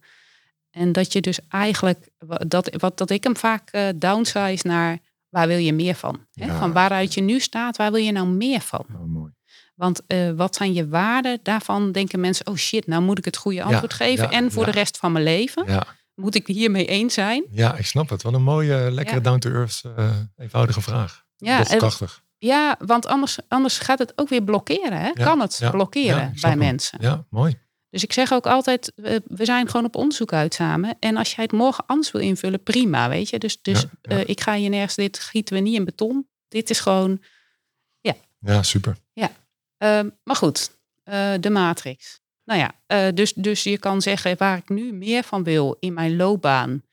En 0.69 0.91
dat 0.91 1.13
je 1.13 1.21
dus 1.21 1.39
eigenlijk, 1.47 2.09
dat, 2.47 2.75
wat, 2.77 2.97
dat 2.97 3.09
ik 3.09 3.23
hem 3.23 3.37
vaak 3.37 3.69
eh 3.69 3.87
downsize 3.95 4.67
naar 4.67 4.99
waar 5.29 5.47
wil 5.47 5.57
je 5.57 5.73
meer 5.73 5.95
van? 5.95 6.25
Hè? 6.33 6.45
Ja. 6.45 6.59
Van 6.59 6.73
waaruit 6.73 7.13
je 7.13 7.21
nu 7.21 7.39
staat, 7.39 7.77
waar 7.77 7.91
wil 7.91 8.01
je 8.01 8.11
nou 8.11 8.27
meer 8.27 8.61
van? 8.61 8.85
Oh, 8.93 9.03
mooi. 9.03 9.31
Want 9.75 10.05
eh, 10.07 10.31
wat 10.31 10.55
zijn 10.55 10.73
je 10.73 10.87
waarden? 10.87 11.39
Daarvan 11.43 11.91
denken 11.91 12.19
mensen, 12.19 12.47
oh 12.47 12.55
shit, 12.55 12.87
nou 12.87 13.01
moet 13.03 13.17
ik 13.17 13.25
het 13.25 13.37
goede 13.37 13.63
antwoord 13.63 13.93
geven. 13.93 14.23
ja, 14.23 14.31
en 14.31 14.51
voor 14.51 14.65
de 14.65 14.71
rest 14.71 14.97
van 14.97 15.11
mijn 15.11 15.23
leven 15.23 15.63
Ja, 15.67 15.87
moet 16.19 16.35
ik 16.35 16.47
hiermee 16.47 16.85
eens 16.85 17.13
zijn. 17.13 17.45
ja, 17.51 17.75
ik 17.77 17.85
snap 17.85 18.09
het. 18.09 18.21
Wat 18.21 18.33
een 18.33 18.43
mooie, 18.43 18.91
lekkere 18.91 19.17
Ja. 19.17 19.23
down-to-earth, 19.23 19.81
eh, 19.95 20.15
eenvoudige 20.37 20.81
vraag. 20.81 21.25
Ja, 21.37 21.63
krachtig. 21.63 22.23
Ja, 22.37 22.75
want 22.85 23.05
anders, 23.05 23.37
anders 23.47 23.77
gaat 23.79 23.99
het 23.99 24.13
ook 24.15 24.29
weer 24.29 24.43
blokkeren. 24.43 24.99
Hè? 24.99 25.07
Ja, 25.07 25.23
kan 25.23 25.39
het 25.39 25.57
ja, 25.57 25.69
blokkeren 25.69 26.17
ja, 26.17 26.31
bij 26.41 26.49
hem. 26.49 26.59
mensen. 26.59 26.97
Ja, 27.01 27.25
mooi. 27.29 27.59
Dus 27.89 28.03
ik 28.03 28.13
zeg 28.13 28.31
ook 28.33 28.45
altijd, 28.47 28.91
we 29.25 29.45
zijn 29.45 29.69
gewoon 29.69 29.85
op 29.85 29.95
onderzoek 29.95 30.33
uit 30.33 30.53
samen. 30.53 30.95
En 30.99 31.17
als 31.17 31.35
jij 31.35 31.43
het 31.43 31.53
morgen 31.53 31.83
anders 31.87 32.11
wil 32.11 32.21
invullen, 32.21 32.63
prima, 32.63 33.09
weet 33.09 33.29
je. 33.29 33.39
Dus, 33.39 33.61
dus 33.61 33.81
Ja, 33.81 33.89
ja. 34.01 34.17
eh, 34.17 34.27
ik 34.29 34.41
ga 34.41 34.53
je 34.53 34.69
nergens, 34.69 34.95
dit 34.95 35.19
gieten 35.19 35.55
we 35.55 35.61
niet 35.61 35.75
in 35.75 35.85
beton. 35.85 36.27
Dit 36.47 36.69
is 36.69 36.79
gewoon, 36.79 37.21
Ja, 38.41 38.63
super. 38.63 38.97
ehm, 39.77 40.09
maar 40.23 40.35
goed, 40.35 40.71
eh, 41.03 41.33
de 41.39 41.49
matrix. 41.49 42.21
Nou 42.49 42.61
ja, 42.61 42.71
eh, 42.87 43.13
dus, 43.13 43.33
dus 43.33 43.63
je 43.63 43.77
kan 43.77 44.01
zeggen, 44.01 44.37
waar 44.37 44.57
ik 44.57 44.69
nu 44.69 44.93
meer 44.93 45.23
van 45.23 45.43
wil 45.43 45.77
in 45.79 45.93
mijn 45.93 46.15
loopbaan, 46.15 46.83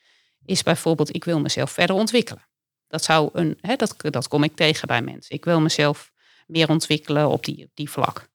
is 0.44 0.62
bijvoorbeeld, 0.62 1.14
ik 1.14 1.24
wil 1.24 1.40
mezelf 1.40 1.70
verder 1.70 1.96
ontwikkelen. 1.96 2.46
Dat 2.88 3.04
zou 3.04 3.30
een, 3.32 3.58
hè, 3.60 3.76
dat, 3.76 3.94
dat 3.98 4.28
kom 4.28 4.42
ik 4.42 4.56
tegen 4.56 4.88
bij 4.88 5.02
mensen. 5.02 5.34
Ik 5.34 5.44
wil 5.44 5.60
mezelf 5.60 6.12
meer 6.46 6.68
ontwikkelen 6.68 7.28
op 7.28 7.44
die, 7.44 7.64
op 7.64 7.70
die 7.74 7.90
vlak. 7.90 8.28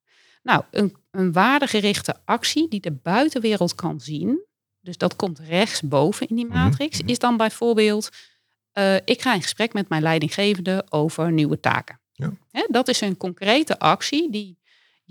Nou, 0.43 0.63
een, 0.71 0.95
een 1.11 1.31
waardegerichte 1.31 2.15
actie 2.25 2.67
die 2.67 2.79
de 2.79 2.91
buitenwereld 2.91 3.75
kan 3.75 3.99
zien, 3.99 4.45
dus 4.79 4.97
dat 4.97 5.15
komt 5.15 5.39
rechtsboven 5.39 6.27
in 6.27 6.35
die 6.35 6.45
Mhm, 6.45 6.57
matrix, 6.57 6.99
is 7.05 7.19
dan 7.19 7.37
bijvoorbeeld, 7.37 8.09
eh, 8.71 8.95
ik 8.95 9.21
ga 9.21 9.33
in 9.33 9.41
gesprek 9.41 9.73
met 9.73 9.89
mijn 9.89 10.01
leidinggevende 10.01 10.85
over 10.89 11.31
nieuwe 11.31 11.59
taken. 11.59 11.99
Ja. 12.11 12.33
Hè, 12.51 12.65
dat 12.67 12.87
is 12.87 13.01
een 13.01 13.17
concrete 13.17 13.79
actie 13.79 14.31
die 14.31 14.59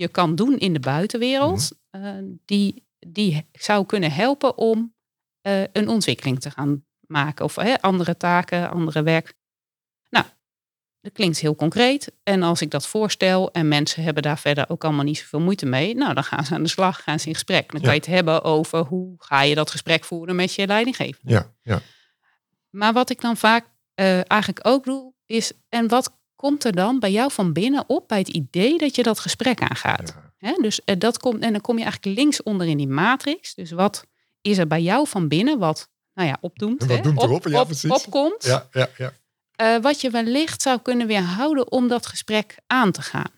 je 0.00 0.08
kan 0.08 0.34
doen 0.34 0.58
in 0.58 0.72
de 0.72 0.80
buitenwereld, 0.80 1.72
Mhm. 1.90 2.04
eh, 2.04 2.14
die, 2.44 2.86
die 2.98 3.48
zou 3.52 3.86
kunnen 3.86 4.12
helpen 4.12 4.58
om 4.58 4.94
eh, 5.40 5.62
een 5.72 5.88
ontwikkeling 5.88 6.40
te 6.40 6.50
gaan 6.50 6.84
maken. 7.00 7.44
Of 7.44 7.54
hè, 7.56 7.80
andere 7.80 8.16
taken, 8.16 8.70
andere 8.70 9.02
werk. 9.02 9.34
Nou, 10.08 10.24
dat 11.00 11.12
klinkt 11.12 11.38
heel 11.38 11.54
concreet. 11.54 12.12
En 12.22 12.42
als 12.42 12.60
ik 12.60 12.70
dat 12.70 12.86
voorstel 12.86 13.52
en 13.52 13.68
mensen 13.68 14.02
hebben 14.02 14.22
daar 14.22 14.38
verder 14.38 14.68
ook 14.70 14.84
allemaal 14.84 15.04
niet 15.04 15.18
zoveel 15.18 15.40
moeite 15.40 15.66
mee. 15.66 15.94
Nou, 15.94 16.14
dan 16.14 16.24
gaan 16.24 16.44
ze 16.44 16.54
aan 16.54 16.62
de 16.62 16.68
slag, 16.68 17.02
gaan 17.02 17.20
ze 17.20 17.26
in 17.26 17.34
gesprek. 17.34 17.70
Dan 17.72 17.80
Ja. 17.80 17.86
kan 17.86 17.94
je 17.94 18.00
het 18.00 18.08
hebben 18.10 18.42
over 18.42 18.78
hoe 18.84 19.14
ga 19.18 19.42
je 19.42 19.54
dat 19.54 19.70
gesprek 19.70 20.04
voeren 20.04 20.36
met 20.36 20.54
je 20.54 20.66
leidinggevende. 20.66 21.32
Ja, 21.32 21.52
ja. 21.62 21.80
Maar 22.70 22.92
wat 22.92 23.10
ik 23.10 23.20
dan 23.20 23.36
vaak 23.36 23.66
eh, 23.94 24.30
eigenlijk 24.30 24.66
ook 24.66 24.84
doe, 24.84 25.12
is 25.26 25.52
en 25.68 25.88
wat 25.88 26.18
komt 26.40 26.64
er 26.64 26.72
dan 26.72 26.98
bij 26.98 27.10
jou 27.10 27.30
van 27.32 27.52
binnen 27.52 27.84
op 27.86 28.08
bij 28.08 28.18
het 28.18 28.28
idee 28.28 28.78
dat 28.78 28.96
je 28.96 29.02
dat 29.02 29.20
gesprek 29.20 29.60
aangaat? 29.60 30.16
ja. 30.38 30.54
Dus 30.60 30.84
eh, 30.84 30.98
dat 30.98 31.18
komt, 31.18 31.42
en 31.42 31.52
dan 31.52 31.60
kom 31.60 31.78
je 31.78 31.82
eigenlijk 31.82 32.18
links 32.18 32.42
onder 32.42 32.66
in 32.66 32.76
die 32.76 32.88
matrix. 32.88 33.54
Dus 33.54 33.70
wat 33.70 34.04
is 34.40 34.58
er 34.58 34.66
bij 34.66 34.82
jou 34.82 35.08
van 35.08 35.28
binnen 35.28 35.58
wat, 35.58 35.88
nou 36.14 36.28
ja, 36.28 36.36
opdoemt. 36.40 36.84
Wat 36.84 37.04
hè? 37.04 37.10
Op-? 37.10 37.48
Ja, 37.48 37.60
op- 37.60 37.66
precies. 37.66 37.90
opkomt. 37.90 38.44
Ja, 38.44 38.68
ja, 38.72 38.88
ja. 38.96 39.12
eh, 39.54 39.82
wat 39.82 40.00
je 40.00 40.10
wellicht 40.10 40.62
zou 40.62 40.78
kunnen 40.82 41.06
weerhouden 41.06 41.72
om 41.72 41.88
dat 41.88 42.06
gesprek 42.06 42.56
aan 42.66 42.92
te 42.92 43.02
gaan. 43.02 43.30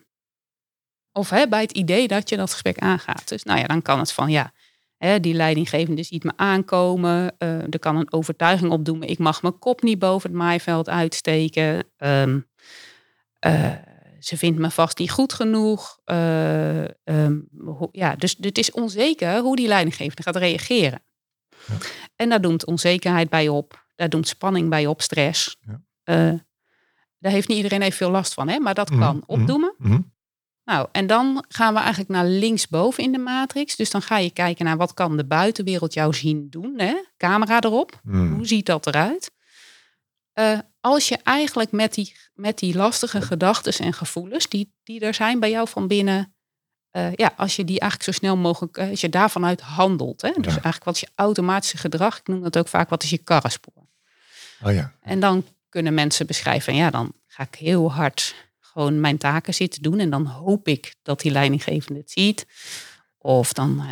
Of 1.11 1.29
hè, 1.29 1.47
bij 1.47 1.61
het 1.61 1.71
idee 1.71 2.07
dat 2.07 2.29
je 2.29 2.37
dat 2.37 2.51
gesprek 2.51 2.77
aangaat. 2.79 3.27
Dus 3.27 3.43
nou 3.43 3.59
ja, 3.59 3.65
dan 3.65 3.81
kan 3.81 3.99
het 3.99 4.11
van 4.11 4.31
ja, 4.31 4.51
hè, 4.97 5.19
die 5.19 5.33
leidinggevende 5.33 6.03
ziet 6.03 6.23
me 6.23 6.31
aankomen. 6.35 7.35
eh, 7.37 7.61
er 7.73 7.79
kan 7.79 7.95
een 7.97 8.13
overtuiging 8.13 8.71
opdoemen. 8.71 9.07
Ik 9.07 9.17
mag 9.17 9.41
mijn 9.41 9.59
kop 9.59 9.81
niet 9.81 9.99
boven 9.99 10.29
het 10.29 10.39
maaiveld 10.39 10.89
uitsteken. 10.89 11.83
Ehm, 11.97 12.35
eh, 12.35 12.41
ze 14.19 14.37
vindt 14.37 14.59
me 14.59 14.71
vast 14.71 14.97
niet 14.97 15.11
goed 15.11 15.33
genoeg. 15.33 15.99
Eh, 16.03 16.83
ehm, 16.83 17.39
ja, 17.91 18.15
dus 18.15 18.35
het 18.39 18.57
is 18.57 18.71
onzeker 18.71 19.39
hoe 19.39 19.55
die 19.55 19.67
leidinggevende 19.67 20.23
gaat 20.23 20.35
reageren. 20.35 21.01
Ja. 21.67 21.75
En 22.15 22.29
daar 22.29 22.41
doemt 22.41 22.65
onzekerheid 22.65 23.29
bij 23.29 23.47
op. 23.47 23.85
Daar 23.95 24.09
doemt 24.09 24.27
spanning 24.27 24.69
bij 24.69 24.85
op, 24.85 25.01
stress. 25.01 25.57
Ja. 25.61 25.81
Eh, 26.03 26.39
daar 27.19 27.31
heeft 27.31 27.47
niet 27.47 27.57
iedereen 27.57 27.81
even 27.81 27.97
veel 27.97 28.11
last 28.11 28.33
van, 28.33 28.47
hè? 28.47 28.59
maar 28.59 28.73
dat 28.73 28.89
Mhm, 28.89 28.99
kan 28.99 29.15
mhm. 29.15 29.23
opdoemen. 29.25 29.75
Mhm. 29.77 29.99
Nou, 30.63 30.87
en 30.91 31.07
dan 31.07 31.45
gaan 31.47 31.73
we 31.73 31.79
eigenlijk 31.79 32.09
naar 32.09 32.25
linksboven 32.25 33.03
in 33.03 33.11
de 33.11 33.17
matrix. 33.17 33.75
Dus 33.75 33.91
dan 33.91 34.01
ga 34.01 34.17
je 34.17 34.31
kijken 34.31 34.65
naar 34.65 34.77
wat 34.77 34.93
kan 34.93 35.17
de 35.17 35.25
buitenwereld 35.25 35.93
jou 35.93 36.13
zien 36.13 36.49
doen. 36.49 36.73
Hè? 36.77 36.95
Camera 37.17 37.61
erop. 37.61 37.99
Hoe 38.03 38.47
ziet 38.47 38.65
dat 38.65 38.87
eruit? 38.87 39.31
Eh, 40.33 40.59
als 40.81 41.07
je 41.07 41.17
eigenlijk 41.23 41.71
met 41.71 41.93
die, 41.93 42.15
met 42.33 42.57
die 42.59 42.75
lastige 42.75 43.21
gedachten 43.21 43.85
en 43.85 43.93
gevoelens 43.93 44.47
die, 44.49 44.73
die 44.83 44.99
er 44.99 45.13
zijn 45.13 45.39
bij 45.39 45.49
jou 45.49 45.67
van 45.67 45.87
binnen, 45.87 46.35
eh, 46.91 47.13
ja, 47.13 47.33
als 47.37 47.55
je 47.55 47.63
die 47.65 47.79
eigenlijk 47.79 48.11
zo 48.11 48.19
snel 48.19 48.37
mogelijk, 48.37 48.77
eh, 48.77 48.89
als 48.89 49.01
je 49.01 49.09
daarvan 49.09 49.45
uit 49.45 49.61
handelt. 49.61 50.21
Hè? 50.21 50.29
Dus 50.29 50.43
Ja. 50.45 50.49
eigenlijk 50.51 50.83
wat 50.83 50.95
is 50.95 50.99
je 51.01 51.09
automatische 51.15 51.77
gedrag? 51.77 52.17
Ik 52.19 52.27
noem 52.27 52.41
dat 52.41 52.57
ook 52.57 52.67
vaak, 52.67 52.89
wat 52.89 53.03
is 53.03 53.09
je 53.09 53.17
karrenspoor? 53.17 53.87
Oh 54.63 54.73
ja. 54.73 54.93
En 55.01 55.19
dan 55.19 55.45
kunnen 55.69 55.93
mensen 55.93 56.27
beschrijven, 56.27 56.75
ja, 56.75 56.89
dan 56.89 57.13
ga 57.27 57.43
ik 57.43 57.55
heel 57.55 57.91
hard 57.91 58.35
gewoon 58.59 58.99
mijn 58.99 59.17
taken 59.17 59.53
zitten 59.53 59.81
doen 59.81 59.99
en 59.99 60.09
dan 60.09 60.25
hoop 60.25 60.67
ik 60.67 60.95
dat 61.01 61.21
die 61.21 61.31
leidinggevende 61.31 61.99
het 61.99 62.11
ziet. 62.11 62.45
Of 63.17 63.53
dan, 63.53 63.83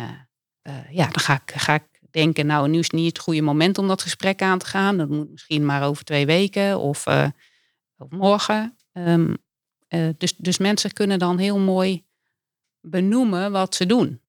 eh, 0.62 0.74
ja, 0.90 1.04
dan 1.06 1.20
ga 1.20 1.34
ik, 1.44 1.52
ga 1.56 1.74
ik 1.74 1.82
denken, 2.10 2.46
nou, 2.46 2.68
nu 2.68 2.78
is 2.78 2.84
het 2.84 2.92
niet 2.92 3.06
het 3.16 3.18
goede 3.18 3.42
moment 3.42 3.78
om 3.78 3.88
dat 3.88 4.02
gesprek 4.02 4.42
aan 4.42 4.58
te 4.58 4.66
gaan. 4.66 4.96
Dat 4.96 5.08
moet 5.08 5.30
misschien 5.30 5.66
maar 5.66 5.82
over 5.86 6.04
twee 6.04 6.26
weken 6.26 6.78
of, 6.78 7.04
of 8.02 8.10
morgen. 8.10 8.76
Um, 8.92 9.36
uh, 9.88 10.08
dus, 10.18 10.36
dus 10.36 10.58
mensen 10.58 10.92
kunnen 10.92 11.18
dan 11.18 11.38
heel 11.38 11.58
mooi 11.58 12.04
benoemen 12.80 13.52
wat 13.52 13.74
ze 13.74 13.86
doen. 13.86 14.20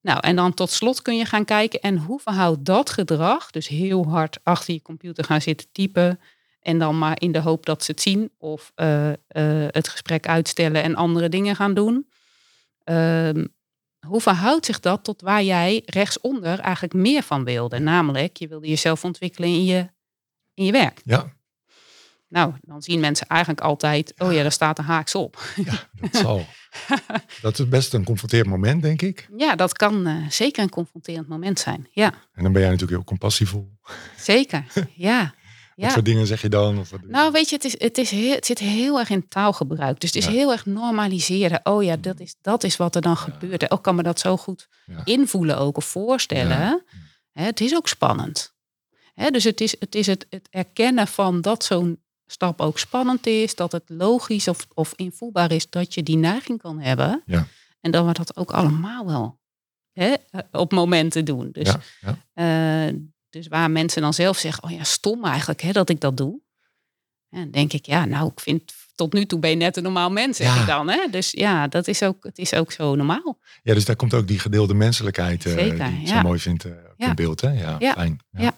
Nou, 0.00 0.20
en 0.20 0.36
dan 0.36 0.54
tot 0.54 0.70
slot 0.70 1.02
kun 1.02 1.16
je 1.16 1.24
gaan 1.24 1.44
kijken 1.44 1.80
en 1.80 1.98
hoe 1.98 2.20
verhoudt 2.20 2.64
dat 2.64 2.90
gedrag, 2.90 3.50
dus 3.50 3.68
heel 3.68 4.06
hard 4.06 4.38
achter 4.42 4.74
je 4.74 4.82
computer 4.82 5.24
gaan 5.24 5.40
zitten 5.40 5.66
typen 5.72 6.20
en 6.60 6.78
dan 6.78 6.98
maar 6.98 7.20
in 7.20 7.32
de 7.32 7.38
hoop 7.38 7.66
dat 7.66 7.84
ze 7.84 7.90
het 7.90 8.00
zien 8.00 8.30
of 8.38 8.72
uh, 8.76 9.08
uh, 9.08 9.14
het 9.70 9.88
gesprek 9.88 10.26
uitstellen 10.28 10.82
en 10.82 10.94
andere 10.94 11.28
dingen 11.28 11.56
gaan 11.56 11.74
doen. 11.74 12.08
Uh, 12.84 13.44
hoe 14.06 14.20
verhoudt 14.20 14.66
zich 14.66 14.80
dat 14.80 15.04
tot 15.04 15.20
waar 15.20 15.42
jij 15.42 15.82
rechtsonder 15.86 16.58
eigenlijk 16.58 16.94
meer 16.94 17.22
van 17.22 17.44
wilde? 17.44 17.78
Namelijk, 17.78 18.36
je 18.36 18.48
wilde 18.48 18.68
jezelf 18.68 19.04
ontwikkelen 19.04 19.48
in 19.48 19.64
je, 19.64 19.88
in 20.54 20.64
je 20.64 20.72
werk. 20.72 21.00
Ja. 21.04 21.33
Nou, 22.28 22.52
dan 22.60 22.82
zien 22.82 23.00
mensen 23.00 23.26
eigenlijk 23.26 23.60
altijd, 23.60 24.14
oh 24.18 24.32
ja, 24.32 24.42
daar 24.42 24.52
staat 24.52 24.78
een 24.78 24.84
haaks 24.84 25.14
op. 25.14 25.42
Ja, 25.56 25.88
dat 26.00 26.16
zal. 26.16 26.46
dat 27.42 27.58
is 27.58 27.68
best 27.68 27.94
een 27.94 28.04
confronterend 28.04 28.48
moment, 28.48 28.82
denk 28.82 29.02
ik. 29.02 29.28
Ja, 29.36 29.56
dat 29.56 29.72
kan 29.72 30.08
uh, 30.08 30.28
zeker 30.28 30.62
een 30.62 30.68
confronterend 30.68 31.28
moment 31.28 31.58
zijn. 31.58 31.88
Ja. 31.90 32.14
En 32.32 32.42
dan 32.42 32.52
ben 32.52 32.60
jij 32.60 32.70
natuurlijk 32.70 32.98
heel 32.98 33.08
compassievol. 33.08 33.72
Zeker, 34.16 34.64
ja. 34.94 35.34
Wat 35.76 35.92
voor 35.92 36.02
dingen 36.02 36.26
zeg 36.26 36.42
je 36.42 36.48
dan? 36.48 36.78
Of 36.78 36.90
wat 36.90 37.00
nou, 37.02 37.32
weet 37.32 37.48
je, 37.48 37.54
het, 37.54 37.64
is, 37.64 37.74
het, 37.78 37.98
is 37.98 38.10
heel, 38.10 38.34
het 38.34 38.46
zit 38.46 38.58
heel 38.58 38.98
erg 38.98 39.10
in 39.10 39.28
taalgebruik. 39.28 40.00
Dus 40.00 40.12
het 40.12 40.18
is 40.18 40.28
ja. 40.28 40.36
heel 40.36 40.52
erg 40.52 40.66
normaliseren. 40.66 41.60
Oh 41.62 41.82
ja, 41.82 41.96
dat 41.96 42.20
is, 42.20 42.36
dat 42.40 42.64
is 42.64 42.76
wat 42.76 42.94
er 42.94 43.00
dan 43.00 43.16
ja. 43.16 43.18
gebeurt. 43.18 43.70
Ook 43.70 43.82
kan 43.82 43.94
me 43.94 44.02
dat 44.02 44.20
zo 44.20 44.36
goed 44.36 44.68
invoelen 45.04 45.58
ook 45.58 45.76
of 45.76 45.84
voorstellen. 45.84 46.84
Hè, 47.32 47.44
het 47.44 47.60
is 47.60 47.74
ook 47.74 47.88
spannend. 47.88 48.54
Hè, 49.14 49.30
dus 49.30 49.44
het 49.44 49.60
is, 49.60 49.76
het 49.78 49.94
is 49.94 50.06
het, 50.06 50.26
het 50.30 50.48
erkennen 50.50 51.06
van 51.06 51.40
dat 51.40 51.64
zo'n 51.64 52.03
stap 52.26 52.60
ook 52.60 52.78
spannend 52.78 53.26
is. 53.26 53.54
Dat 53.54 53.72
het 53.72 53.84
logisch 53.86 54.48
of, 54.48 54.66
of 54.74 54.92
invoelbaar 54.96 55.52
is 55.52 55.70
dat 55.70 55.94
je 55.94 56.02
die 56.02 56.16
neiging 56.16 56.60
kan 56.60 56.80
hebben. 56.80 57.22
Ja. 57.26 57.46
En 57.80 57.90
dat 57.90 58.06
we 58.06 58.12
dat 58.12 58.36
ook 58.36 58.50
allemaal 58.52 59.06
wel 59.06 59.38
hè, 59.92 60.14
op 60.50 60.72
momenten 60.72 61.24
doen. 61.24 61.48
Dus, 61.52 61.74
uh, 62.34 62.88
dus 63.30 63.48
waar 63.48 63.70
mensen 63.70 64.02
dan 64.02 64.14
zelf 64.14 64.38
zeggen, 64.38 64.62
oh 64.62 64.70
ja, 64.70 64.84
stom 64.84 65.24
eigenlijk 65.24 65.60
hè, 65.60 65.72
dat 65.72 65.88
ik 65.88 66.00
dat 66.00 66.16
doe. 66.16 66.40
En 67.30 67.40
dan 67.40 67.50
denk 67.50 67.72
ik, 67.72 67.86
ja, 67.86 68.04
nou, 68.04 68.30
ik 68.34 68.40
vind 68.40 68.74
tot 68.94 69.12
nu 69.12 69.24
toe 69.24 69.38
ben 69.38 69.50
je 69.50 69.56
net 69.56 69.76
een 69.76 69.82
normaal 69.82 70.10
mens, 70.10 70.36
zeg 70.36 70.54
ja. 70.54 70.60
ik 70.60 70.66
dan. 70.66 70.88
Hè? 70.88 71.06
Dus 71.10 71.30
ja, 71.30 71.68
dat 71.68 71.88
is 71.88 72.02
ook, 72.02 72.24
het 72.24 72.38
is 72.38 72.54
ook 72.54 72.72
zo 72.72 72.94
normaal. 72.94 73.38
Ja, 73.62 73.74
dus 73.74 73.84
daar 73.84 73.96
komt 73.96 74.14
ook 74.14 74.26
die 74.26 74.38
gedeelde 74.38 74.74
menselijkheid 74.74 75.44
uh, 75.44 75.52
Zeker, 75.52 75.88
die 75.88 76.00
ik 76.00 76.06
zo 76.06 76.20
mooi 76.20 76.38
vind 76.38 76.64
uh, 76.64 77.14
beeld. 77.14 77.40
Hè? 77.40 77.50
Ja, 77.50 77.76
Ja. 77.78 77.92
fijn. 77.92 78.18
Ja. 78.30 78.54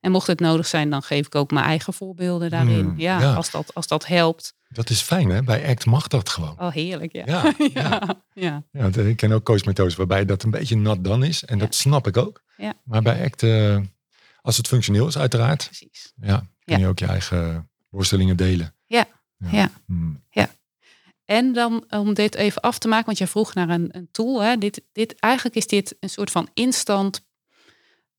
En 0.00 0.10
mocht 0.10 0.26
het 0.26 0.40
nodig 0.40 0.66
zijn, 0.66 0.90
dan 0.90 1.02
geef 1.02 1.26
ik 1.26 1.34
ook 1.34 1.50
mijn 1.50 1.64
eigen 1.64 1.92
voorbeelden 1.92 2.50
daarin. 2.50 2.84
Mm, 2.86 2.98
ja, 3.00 3.20
ja. 3.20 3.34
Als, 3.34 3.50
dat, 3.50 3.74
als 3.74 3.86
dat 3.86 4.06
helpt. 4.06 4.54
Dat 4.68 4.90
is 4.90 5.00
fijn, 5.00 5.28
hè? 5.28 5.42
Bij 5.42 5.68
ACT 5.68 5.84
mag 5.86 6.06
dat 6.08 6.28
gewoon. 6.28 6.54
Oh, 6.60 6.72
heerlijk, 6.72 7.12
ja. 7.12 7.22
Ja, 7.26 7.42
ja. 7.58 7.66
ja. 7.74 8.22
ja. 8.34 8.62
Ja, 8.72 8.80
want 8.82 8.96
ik 8.96 9.16
ken 9.16 9.32
ook 9.32 9.44
coachmethodes 9.44 9.96
waarbij 9.96 10.24
dat 10.24 10.42
een 10.42 10.50
beetje 10.50 10.76
nat 10.76 11.04
dan 11.04 11.22
is. 11.24 11.44
En 11.44 11.58
Ja. 11.58 11.64
dat 11.64 11.74
snap 11.74 12.06
ik 12.06 12.16
ook. 12.16 12.42
Ja. 12.56 12.74
Maar 12.84 13.02
bij 13.02 13.24
ACT, 13.24 13.42
eh, 13.42 13.78
als 14.42 14.56
het 14.56 14.68
functioneel 14.68 15.06
is 15.06 15.18
uiteraard, 15.18 15.64
precies. 15.64 16.12
ja, 16.20 16.36
kun 16.64 16.74
Ja. 16.74 16.78
je 16.78 16.86
ook 16.86 16.98
je 16.98 17.06
eigen 17.06 17.70
voorstellingen 17.90 18.36
delen. 18.36 18.74
Ja. 18.86 19.06
Ja. 19.50 19.70
Hmm. 19.86 20.26
En 21.24 21.52
dan 21.52 21.84
om 21.90 22.14
dit 22.14 22.34
even 22.34 22.62
af 22.62 22.78
te 22.78 22.88
maken, 22.88 23.06
want 23.06 23.18
jij 23.18 23.26
vroeg 23.26 23.54
naar 23.54 23.68
een, 23.68 23.88
een 23.96 24.08
tool. 24.12 24.42
Hè? 24.42 24.56
Dit, 24.56 24.82
dit, 24.92 25.14
eigenlijk 25.20 25.56
is 25.56 25.66
dit 25.66 25.96
een 26.00 26.08
soort 26.10 26.30
van 26.30 26.48
instant 26.54 27.26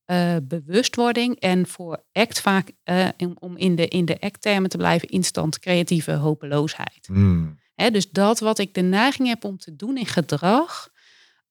eh, 0.10 0.36
bewustwording. 0.44 1.36
En 1.40 1.68
voor 1.68 2.04
ACT 2.12 2.40
vaak, 2.42 2.72
eh, 2.84 3.08
om- 3.40 3.58
in 3.58 3.76
de, 3.76 3.88
in 3.88 4.06
de 4.06 4.22
ACT-termen 4.22 4.70
te 4.70 4.78
blijven, 4.78 5.08
instant 5.08 5.60
creatieve 5.60 6.12
hopeloosheid. 6.12 7.08
Hmm. 7.08 7.60
Hè, 7.76 7.90
dus 7.92 8.10
dat 8.12 8.40
wat 8.40 8.60
ik 8.60 8.74
de 8.74 8.82
neiging 8.82 9.28
heb 9.28 9.44
om 9.44 9.58
te 9.58 9.76
doen 9.76 9.98
in 9.98 10.06
gedrag. 10.06 10.90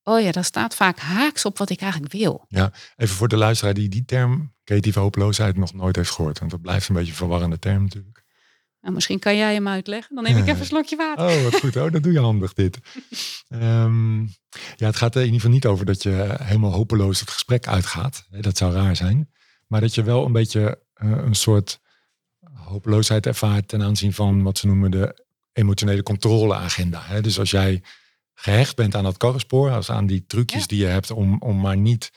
Oh 0.02 0.20
ja, 0.20 0.30
dat 0.32 0.44
staat 0.44 0.74
vaak 0.74 0.98
haaks 0.98 1.44
op 1.44 1.58
wat 1.58 1.70
ik 1.70 1.80
eigenlijk 1.80 2.12
wil. 2.12 2.44
Even 2.96 3.16
voor 3.16 3.28
de 3.28 3.36
luisteraar 3.36 3.74
die 3.74 3.88
die 3.88 4.04
term 4.04 4.54
creatieve 4.64 4.98
hopeloosheid 5.00 5.56
nog 5.56 5.74
nooit 5.74 5.96
heeft 5.96 6.10
gehoord. 6.10 6.38
Want 6.38 6.50
dat 6.50 6.60
blijft 6.62 6.88
een 6.88 6.94
beetje 6.94 7.10
een 7.10 7.16
verwarrende 7.16 7.58
term 7.58 7.82
natuurlijk. 7.82 8.24
Nou, 8.88 9.00
misschien 9.00 9.18
kan 9.18 9.36
jij 9.36 9.54
hem 9.54 9.68
uitleggen. 9.68 10.14
Dan 10.14 10.24
neem 10.24 10.36
ik 10.36 10.46
even 10.48 10.58
een 10.60 10.66
slokje 10.66 10.96
water. 10.96 11.26
Oh, 11.26 11.42
wat 11.42 11.60
goed. 11.60 11.76
Oh, 11.76 11.92
dat 11.92 12.02
doe 12.02 12.12
je 12.12 12.20
handig 12.20 12.52
dit. 12.52 12.78
Ehm, 13.48 14.20
ja, 14.76 14.86
het 14.86 14.96
gaat 14.96 15.14
er 15.14 15.20
in 15.20 15.26
ieder 15.26 15.40
geval 15.40 15.54
niet 15.54 15.66
over 15.66 15.86
dat 15.86 16.02
je 16.02 16.34
helemaal 16.42 16.72
hopeloos 16.72 17.20
het 17.20 17.30
gesprek 17.30 17.66
uitgaat. 17.66 18.26
Dat 18.30 18.56
zou 18.56 18.72
raar 18.72 18.96
zijn. 18.96 19.30
Maar 19.66 19.80
dat 19.80 19.94
je 19.94 20.02
wel 20.02 20.24
een 20.24 20.32
beetje 20.32 20.82
eh, 20.94 21.10
een 21.10 21.34
soort 21.34 21.80
hopeloosheid 22.54 23.26
ervaart 23.26 23.68
ten 23.68 23.82
aanzien 23.82 24.12
van 24.12 24.42
wat 24.42 24.58
ze 24.58 24.66
noemen 24.66 24.90
de 24.90 25.26
emotionele 25.52 26.02
controleagenda. 26.02 27.20
Dus 27.20 27.38
als 27.38 27.50
jij 27.50 27.82
gehecht 28.34 28.76
bent 28.76 28.94
aan 28.94 29.04
dat 29.04 29.16
karrenspoor, 29.16 29.70
als 29.70 29.90
aan 29.90 30.06
die 30.06 30.24
trucjes 30.26 30.60
Ja. 30.60 30.66
die 30.66 30.78
je 30.78 30.86
hebt 30.86 31.10
om, 31.10 31.36
om 31.42 31.60
maar 31.60 31.76
niet 31.76 32.10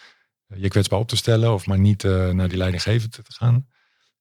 eh, 0.47 0.61
je 0.61 0.67
kwetsbaar 0.67 0.99
op 0.99 1.07
te 1.07 1.15
stellen 1.15 1.53
of 1.53 1.65
maar 1.65 1.79
niet 1.79 2.03
eh, 2.03 2.29
naar 2.29 2.49
die 2.49 2.57
leidinggevende 2.57 3.21
te 3.23 3.33
gaan. 3.33 3.67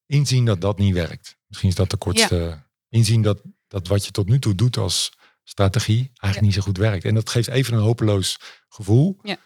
Inzien 0.07 0.45
dat 0.45 0.61
dat 0.61 0.79
niet 0.79 0.95
werkt. 0.95 1.39
Misschien 1.51 1.69
is 1.69 1.75
dat 1.75 1.91
de 1.91 1.97
kortste. 1.97 2.63
Inzien 2.89 3.23
dat, 3.23 3.43
dat 3.69 3.87
wat 3.89 4.05
je 4.05 4.11
tot 4.11 4.29
nu 4.29 4.39
toe 4.39 4.55
doet 4.55 4.77
als 4.77 5.13
strategie 5.45 5.99
eigenlijk 5.99 6.35
Ja. 6.35 6.41
niet 6.41 6.55
zo 6.55 6.61
goed 6.61 6.77
werkt. 6.77 7.05
En 7.05 7.15
dat 7.15 7.31
geeft 7.31 7.49
even 7.49 7.75
een 7.75 7.81
hopeloos 7.83 8.39
gevoel. 8.69 9.19
Ja. 9.23 9.37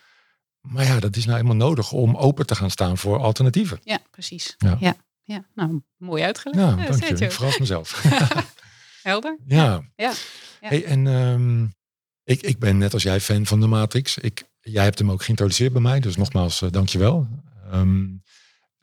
Maar 0.60 0.84
ja, 0.84 1.00
dat 1.00 1.16
is 1.16 1.24
nou 1.24 1.38
eenmaal 1.38 1.54
nodig 1.56 1.92
om 1.92 2.16
open 2.16 2.46
te 2.46 2.54
gaan 2.54 2.70
staan 2.70 2.98
voor 2.98 3.18
alternatieven. 3.18 3.80
Ja, 3.82 3.98
precies. 4.10 4.54
Ja. 4.58 4.76
Ja. 4.80 4.94
Ja. 5.22 5.44
nou, 5.54 5.82
mooi 5.96 6.22
uitgelegd. 6.22 6.58
Ja, 6.58 6.82
Ja, 6.82 6.90
dank 6.90 7.04
je. 7.18 7.24
Ik 7.24 7.32
verras 7.32 7.58
mezelf. 7.58 8.02
Helder? 9.02 9.38
ja. 9.46 9.64
Ja. 9.96 10.12
Ja. 10.60 10.68
Hey, 10.68 10.84
en 10.84 11.06
ehm, 11.06 11.64
ik, 12.24 12.42
ik 12.42 12.58
ben 12.58 12.78
net 12.78 12.92
als 12.92 13.02
jij 13.02 13.20
fan 13.20 13.46
van 13.46 13.60
de 13.60 13.66
Matrix. 13.66 14.18
Ik, 14.18 14.42
jij 14.60 14.84
hebt 14.84 14.98
hem 14.98 15.10
ook 15.10 15.22
geïntroduceerd 15.22 15.72
bij 15.72 15.82
mij, 15.82 16.00
dus 16.00 16.16
nogmaals, 16.16 16.60
uh, 16.62 16.70
dank 16.70 16.88
je 16.88 16.98
wel. 16.98 17.28
Ehm, 17.70 18.06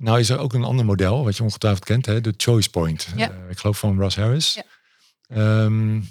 nou 0.02 0.20
is 0.20 0.30
er 0.30 0.38
ook 0.40 0.54
een 0.54 0.64
ander 0.64 0.86
model, 0.86 1.24
wat 1.24 1.38
je 1.38 1.44
ongetwijfeld 1.44 1.86
kent, 1.86 2.06
hè, 2.06 2.22
de 2.22 2.34
Choice 2.38 2.70
Point. 2.70 3.08
Ja. 3.16 3.32
Eh, 3.32 3.50
ik 3.50 3.58
geloof 3.60 3.80
van 3.80 3.98
Russ 4.00 4.16
Harris. 4.16 4.54
Ja. 4.54 4.64
Ehm, 5.28 6.02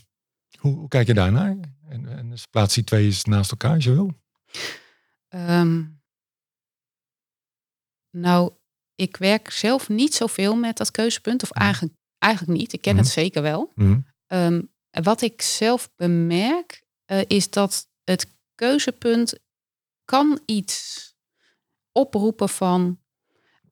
hoe, 0.58 0.74
hoe 0.74 0.88
kijk 0.88 1.06
je 1.06 1.14
daarnaar? 1.14 1.56
En, 1.88 2.08
en 2.08 2.30
dus 2.30 2.46
plaats 2.46 2.74
die 2.74 2.84
twee 2.84 3.04
eens 3.04 3.24
naast 3.24 3.50
elkaar, 3.50 3.74
als 3.74 3.84
je 3.84 3.92
wil. 3.92 4.12
Ehm, 5.28 5.82
nou, 8.10 8.52
ik 8.94 9.16
werk 9.16 9.50
zelf 9.50 9.88
niet 9.88 10.14
zoveel 10.14 10.56
met 10.56 10.76
dat 10.76 10.90
keuzepunt. 10.90 11.42
Of 11.42 11.50
eigenlijk, 11.50 11.94
eigenlijk 12.18 12.58
niet. 12.58 12.72
Ik 12.72 12.80
ken 12.80 12.94
Mhm. 12.94 13.02
het 13.02 13.12
zeker 13.12 13.42
wel. 13.42 13.72
Mhm. 13.74 14.00
Ehm, 14.26 14.62
wat 14.90 15.20
ik 15.22 15.42
zelf 15.42 15.90
bemerk, 15.96 16.82
eh, 17.04 17.20
is 17.26 17.50
dat 17.50 17.88
het 18.04 18.26
keuzepunt 18.54 19.38
kan 20.04 20.40
iets 20.46 20.98
oproepen 21.92 22.48
van 22.48 22.99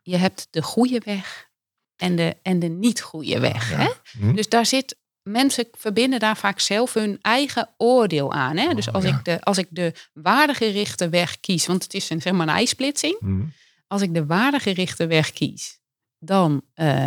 je 0.08 0.16
hebt 0.16 0.48
de 0.50 0.62
goede 0.62 1.00
weg 1.04 1.50
en 1.96 2.16
de, 2.16 2.36
en 2.42 2.58
de 2.58 2.68
niet 2.68 3.00
goede 3.00 3.40
weg. 3.40 3.70
Ja. 3.70 3.76
Hè? 3.76 3.88
Mhm. 4.18 4.34
Dus 4.34 4.48
daar 4.48 4.66
zit, 4.66 4.96
mensen 5.22 5.68
verbinden 5.72 6.20
daar 6.20 6.36
vaak 6.36 6.60
zelf 6.60 6.94
hun 6.94 7.18
eigen 7.20 7.74
oordeel 7.76 8.32
aan. 8.32 8.56
Hè? 8.56 8.74
Dus 8.74 8.88
Oh, 8.88 8.94
als, 8.94 9.04
ja. 9.04 9.16
ik 9.16 9.24
de, 9.24 9.40
als 9.40 9.58
ik 9.58 9.66
de 9.70 9.92
waardegerichte 10.12 11.08
weg 11.08 11.40
kies, 11.40 11.66
want 11.66 11.82
het 11.82 11.94
is 11.94 12.10
een, 12.10 12.22
zeg 12.22 12.32
maar 12.32 12.48
een 12.48 12.54
ijsplitsing. 12.54 13.16
Mhm. 13.20 13.44
Als 13.86 14.02
ik 14.02 14.14
de 14.14 14.26
waardegerichte 14.26 15.06
weg 15.06 15.32
kies, 15.32 15.80
dan, 16.18 16.62
eh, 16.74 17.06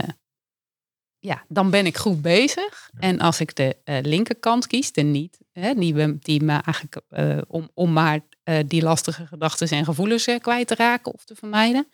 ja, 1.20 1.46
dan 1.48 1.70
ben 1.70 1.86
ik 1.86 1.98
goed 1.98 2.22
bezig. 2.22 2.90
Ja. 2.94 3.00
En 3.00 3.20
als 3.20 3.40
ik 3.40 3.56
de 3.56 3.78
eh, 3.84 3.98
linkerkant 4.02 4.68
kies, 4.68 4.92
de 4.92 5.02
niet, 5.02 5.38
hè, 5.52 5.74
die, 5.74 6.20
die 6.20 6.44
me 6.44 6.52
eigenlijk 6.52 7.02
eh, 7.10 7.38
om, 7.48 7.70
om 7.74 7.94
maar 7.94 8.20
die 8.66 8.82
lastige 8.82 9.28
gedachten 9.28 9.68
en 9.68 9.86
gevoelens 9.86 10.28
kwijt 10.42 10.68
te 10.68 10.76
raken 10.76 11.14
of 11.14 11.24
te 11.24 11.36
vermijden, 11.36 11.88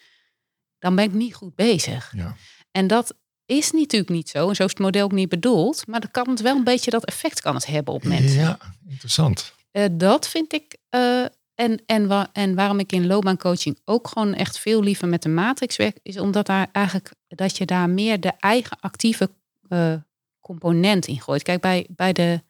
dan 0.80 0.96
ben 0.96 1.04
ik 1.06 1.14
niet 1.14 1.36
goed 1.36 1.56
bezig. 1.56 2.12
Ja. 2.16 2.36
En 2.72 2.88
dat 2.88 3.16
is 3.46 3.72
natuurlijk 3.72 4.12
niet 4.12 4.30
zo. 4.30 4.50
En 4.50 4.56
zo 4.56 4.64
is 4.64 4.70
het 4.70 4.80
model 4.80 5.04
ook 5.04 5.12
niet 5.12 5.30
bedoeld. 5.30 5.88
Maar 5.88 6.00
dan 6.00 6.12
kan 6.12 6.30
het 6.30 6.42
wel 6.42 6.56
een 6.56 6.64
beetje 6.64 6.92
dat 6.92 7.06
effect 7.06 7.42
kan 7.42 7.56
het 7.56 7.66
hebben 7.66 7.94
op 7.94 8.04
mensen. 8.04 8.40
ja, 8.40 8.60
interessant. 8.88 9.54
Eh, 9.72 9.86
dat 9.92 10.28
vind 10.28 10.54
ik. 10.54 10.78
eh, 10.90 11.26
en, 11.56 11.82
en, 11.86 12.08
wa- 12.08 12.30
en 12.34 12.56
waarom 12.56 12.80
ik 12.80 12.92
in 12.92 13.08
loopbaancoaching 13.08 13.80
ook 13.86 14.08
gewoon 14.08 14.34
echt 14.34 14.60
veel 14.60 14.84
liever 14.84 15.08
met 15.08 15.22
de 15.22 15.30
matrix 15.30 15.76
werk, 15.76 16.00
is 16.04 16.18
omdat 16.20 16.46
daar 16.46 16.70
eigenlijk 16.72 17.12
dat 17.28 17.58
je 17.58 17.66
daar 17.66 17.90
meer 17.90 18.20
de 18.20 18.34
eigen 18.40 18.78
actieve 18.80 19.30
eh, 19.68 19.94
component 20.40 21.06
in 21.08 21.22
gooit. 21.22 21.44
Kijk, 21.44 21.62
bij, 21.62 21.88
bij 21.90 22.14
de 22.14 22.42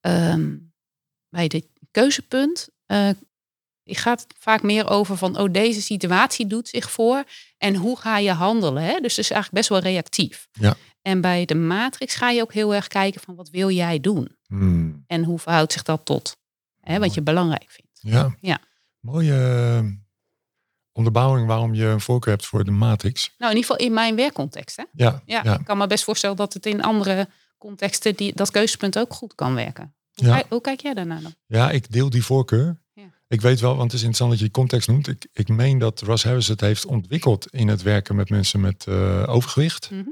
ehm, 0.00 0.56
bij 1.28 1.48
de 1.48 1.68
keuzepunt 1.90 2.68
eh, 3.84 3.96
gaat 3.96 4.26
vaak 4.38 4.62
meer 4.62 4.88
over 4.88 5.16
van 5.16 5.38
oh, 5.38 5.52
deze 5.52 5.82
situatie 5.82 6.46
doet 6.46 6.68
zich 6.68 6.90
voor 6.90 7.24
en 7.58 7.74
hoe 7.74 7.98
ga 7.98 8.18
je 8.18 8.30
handelen. 8.32 8.82
Hè? 8.82 9.00
Dus 9.00 9.16
het 9.16 9.24
is 9.24 9.30
eigenlijk 9.30 9.52
best 9.52 9.68
wel 9.68 9.78
reactief. 9.92 10.48
Ja. 10.52 10.74
En 11.02 11.20
bij 11.20 11.44
de 11.44 11.54
matrix 11.54 12.14
ga 12.14 12.30
je 12.30 12.42
ook 12.42 12.52
heel 12.52 12.74
erg 12.74 12.86
kijken 12.88 13.20
van 13.20 13.34
wat 13.34 13.48
wil 13.50 13.70
jij 13.70 14.00
doen? 14.00 14.36
Mhm. 14.46 14.92
En 15.06 15.24
hoe 15.24 15.38
verhoudt 15.38 15.72
zich 15.72 15.82
dat 15.82 16.04
tot 16.04 16.36
hè, 16.80 16.98
wat 16.98 17.14
je 17.14 17.22
belangrijk 17.22 17.70
vindt? 17.70 17.90
Ja. 18.00 18.36
Ja. 18.40 18.58
Mooie 19.00 19.34
eh, 19.80 19.88
onderbouwing 20.92 21.46
waarom 21.46 21.74
je 21.74 21.84
een 21.84 22.00
voorkeur 22.00 22.32
hebt 22.32 22.46
voor 22.46 22.64
de 22.64 22.70
matrix. 22.70 23.34
Nou, 23.38 23.50
in 23.52 23.56
ieder 23.56 23.70
geval 23.70 23.86
in 23.86 23.94
mijn 23.94 24.16
werkcontext. 24.16 24.76
Hè? 24.76 24.84
Ja, 24.92 25.22
Ja, 25.26 25.40
ja. 25.44 25.58
ik 25.58 25.64
kan 25.64 25.78
me 25.78 25.86
best 25.86 26.04
voorstellen 26.04 26.36
dat 26.36 26.52
het 26.52 26.66
in 26.66 26.82
andere 26.82 27.28
contexten 27.58 28.14
die, 28.14 28.34
dat 28.34 28.50
keuzepunt 28.50 28.98
ook 28.98 29.12
goed 29.14 29.34
kan 29.34 29.54
werken. 29.54 29.94
Hoe, 30.14 30.26
Ja. 30.26 30.34
kijk, 30.34 30.46
hoe 30.48 30.60
kijk 30.60 30.80
jij 30.80 30.94
daarnaar 30.94 31.22
dan? 31.22 31.34
Ja, 31.46 31.70
ik 31.70 31.92
deel 31.92 32.10
die 32.10 32.24
voorkeur. 32.24 32.80
Ik 33.32 33.40
weet 33.40 33.60
wel, 33.60 33.76
want 33.76 33.92
het 33.92 34.00
is 34.00 34.06
interessant 34.06 34.30
dat 34.30 34.38
je 34.38 34.44
die 34.44 34.54
context 34.54 34.88
noemt. 34.88 35.08
Ik, 35.08 35.26
ik 35.32 35.48
meen 35.48 35.78
dat 35.78 36.00
Russ 36.00 36.24
Harris 36.24 36.48
het 36.48 36.60
heeft 36.60 36.86
ontwikkeld 36.86 37.46
in 37.50 37.68
het 37.68 37.82
werken 37.82 38.16
met 38.16 38.30
mensen 38.30 38.60
met 38.60 38.86
eh, 38.86 39.24
overgewicht. 39.26 39.90
Mhm. 39.90 40.02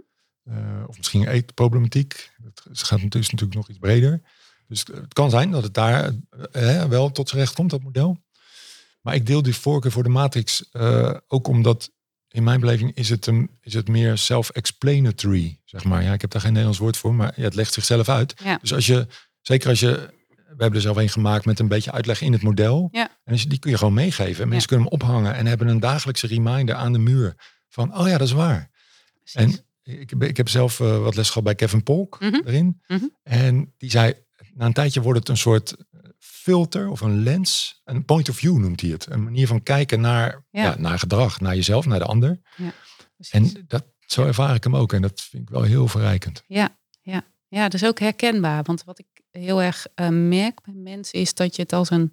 Eh, 0.44 0.84
of 0.86 0.96
misschien 0.96 1.28
eetproblematiek. 1.28 2.30
Het 2.42 2.82
gaat 2.82 3.02
natuurlijk, 3.02 3.32
natuurlijk 3.32 3.54
nog 3.54 3.68
iets 3.68 3.78
breder. 3.78 4.22
Dus 4.68 4.80
het 4.80 5.12
kan 5.12 5.30
zijn 5.30 5.50
dat 5.50 5.62
het 5.62 5.74
daar 5.74 6.12
eh, 6.52 6.84
wel 6.84 7.10
tot 7.10 7.28
zijn 7.28 7.40
recht 7.40 7.54
komt, 7.54 7.70
dat 7.70 7.82
model. 7.82 8.18
Maar 9.00 9.14
ik 9.14 9.26
deel 9.26 9.42
die 9.42 9.54
voorkeur 9.54 9.92
voor 9.92 10.02
de 10.02 10.08
matrix 10.08 10.64
ook 11.26 11.48
omdat 11.48 11.90
in 12.28 12.44
mijn 12.44 12.60
beleving 12.60 12.94
is 12.94 13.08
het, 13.08 13.26
een, 13.26 13.50
is 13.60 13.74
het 13.74 13.88
meer 13.88 14.18
self-explanatory, 14.18 15.60
zeg 15.64 15.84
maar. 15.84 16.02
Ja, 16.02 16.12
ik 16.12 16.20
heb 16.20 16.30
daar 16.30 16.40
geen 16.40 16.50
Nederlands 16.50 16.80
woord 16.80 16.96
voor, 16.96 17.14
maar 17.14 17.32
ja, 17.36 17.42
het 17.42 17.54
legt 17.54 17.72
zichzelf 17.72 18.08
uit. 18.08 18.34
Ja. 18.44 18.58
Dus 18.60 18.74
als 18.74 18.86
je, 18.86 19.06
zeker 19.40 19.68
als 19.68 19.80
je, 19.80 20.18
we 20.56 20.62
hebben 20.62 20.74
er 20.74 20.80
zelf 20.80 20.96
een 20.96 21.08
gemaakt 21.08 21.44
met 21.44 21.58
een 21.58 21.68
beetje 21.68 21.92
uitleg 21.92 22.20
in 22.20 22.32
het 22.32 22.42
model. 22.42 22.88
Ja. 22.90 23.18
En 23.24 23.36
je, 23.36 23.46
die 23.46 23.58
kun 23.58 23.70
je 23.70 23.76
gewoon 23.76 23.94
meegeven. 23.94 24.42
En 24.42 24.48
mensen 24.48 24.68
kunnen 24.68 24.86
hem 24.86 24.94
ophangen 25.00 25.34
en 25.34 25.46
hebben 25.46 25.68
een 25.68 25.80
dagelijkse 25.80 26.26
reminder 26.26 26.74
aan 26.74 26.92
de 26.92 26.98
muur 26.98 27.34
van, 27.68 27.96
oh 27.98 28.06
ja, 28.08 28.18
dat 28.18 28.26
is 28.26 28.32
waar. 28.32 28.70
Precies. 29.18 29.64
En 29.84 29.98
ik, 30.00 30.10
heb- 30.10 30.22
ik 30.22 30.36
heb 30.36 30.48
zelf 30.48 30.80
eh, 30.80 30.98
wat 31.02 31.14
les 31.14 31.28
gehad 31.28 31.44
bij 31.44 31.54
Kevin 31.54 31.82
Polk 31.82 32.20
Mhm. 32.20 32.34
erin. 32.44 32.80
Mhm. 32.86 33.04
En 33.22 33.74
die 33.76 33.90
zei, 33.90 34.14
na 34.54 34.66
een 34.66 34.72
tijdje 34.72 35.00
wordt 35.02 35.18
het 35.18 35.28
een 35.28 35.36
soort 35.36 35.76
filter 36.18 36.88
of 36.88 37.00
een 37.00 37.22
lens. 37.22 37.80
Een 37.84 38.04
point 38.04 38.28
of 38.28 38.36
view 38.36 38.56
noemt 38.58 38.80
hij 38.80 38.90
het. 38.90 39.06
Een 39.10 39.22
manier 39.22 39.46
van 39.46 39.62
kijken 39.62 40.00
naar, 40.00 40.44
Ja. 40.50 40.62
ja. 40.62 40.74
naar 40.78 40.98
gedrag, 40.98 41.40
naar 41.40 41.54
jezelf, 41.54 41.86
naar 41.86 41.98
de 41.98 42.04
ander. 42.04 42.40
Precies. 43.16 43.54
En 43.56 43.64
dat, 43.66 43.84
zo 44.06 44.24
ervaar 44.26 44.54
ik 44.54 44.64
hem 44.64 44.76
ook. 44.76 44.92
En 44.92 45.02
dat 45.02 45.20
vind 45.20 45.42
ik 45.42 45.50
wel 45.50 45.62
heel 45.62 45.88
verrijkend. 45.88 46.42
Ja, 46.46 46.78
ja. 47.02 47.22
ja, 47.48 47.62
dat 47.62 47.74
is 47.74 47.84
ook 47.84 47.98
herkenbaar. 47.98 48.62
Want 48.62 48.84
wat 48.84 48.98
ik 48.98 49.06
heel 49.30 49.62
erg 49.62 49.86
eh, 49.94 50.08
merk 50.08 50.60
bij 50.64 50.74
mensen 50.74 51.18
is 51.18 51.34
dat 51.34 51.56
je 51.56 51.62
het 51.62 51.72
als 51.72 51.90
een... 51.90 52.12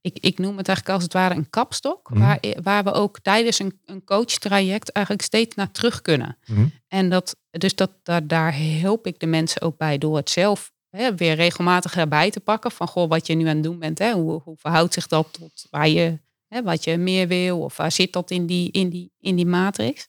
Ik, 0.00 0.18
ik 0.20 0.38
noem 0.38 0.56
het 0.56 0.68
eigenlijk 0.68 0.96
als 0.96 1.04
het 1.04 1.12
ware 1.12 1.34
een 1.34 1.50
kapstok. 1.50 2.10
Mhm. 2.10 2.20
Waar, 2.20 2.40
waar 2.62 2.84
we 2.84 2.92
ook 2.92 3.20
tijdens 3.20 3.58
een, 3.58 3.80
een 3.84 4.04
coachtraject 4.04 4.92
eigenlijk 4.92 5.26
steeds 5.26 5.54
naar 5.54 5.70
terug 5.70 6.02
kunnen. 6.02 6.38
Mhm. 6.46 6.66
En 6.88 7.08
dat, 7.10 7.36
dus 7.50 7.74
dat, 7.74 7.90
daar, 8.02 8.26
daar 8.26 8.54
help 8.56 9.06
ik 9.06 9.18
de 9.18 9.26
mensen 9.26 9.62
ook 9.62 9.76
bij 9.76 9.98
door 9.98 10.16
het 10.16 10.30
zelf 10.30 10.72
hè, 10.90 11.14
weer 11.14 11.34
regelmatig 11.34 11.96
erbij 11.96 12.30
te 12.30 12.40
pakken. 12.40 12.70
Van 12.70 12.88
goh, 12.88 13.08
wat 13.08 13.26
je 13.26 13.34
nu 13.34 13.46
aan 13.46 13.54
het 13.54 13.62
doen 13.62 13.78
bent. 13.78 13.98
Hè, 13.98 14.12
hoe, 14.12 14.40
hoe 14.44 14.56
verhoudt 14.56 14.94
zich 14.94 15.06
dat 15.06 15.28
tot 15.32 15.66
waar 15.70 15.88
je, 15.88 16.18
hè, 16.48 16.62
wat 16.62 16.84
je 16.84 16.96
meer 16.96 17.28
wil? 17.28 17.60
Of 17.60 17.76
waar 17.76 17.92
zit 17.92 18.12
dat 18.12 18.30
in 18.30 18.46
die, 18.46 18.70
in 18.70 18.88
die, 18.88 19.12
in 19.20 19.36
die 19.36 19.46
matrix? 19.46 20.08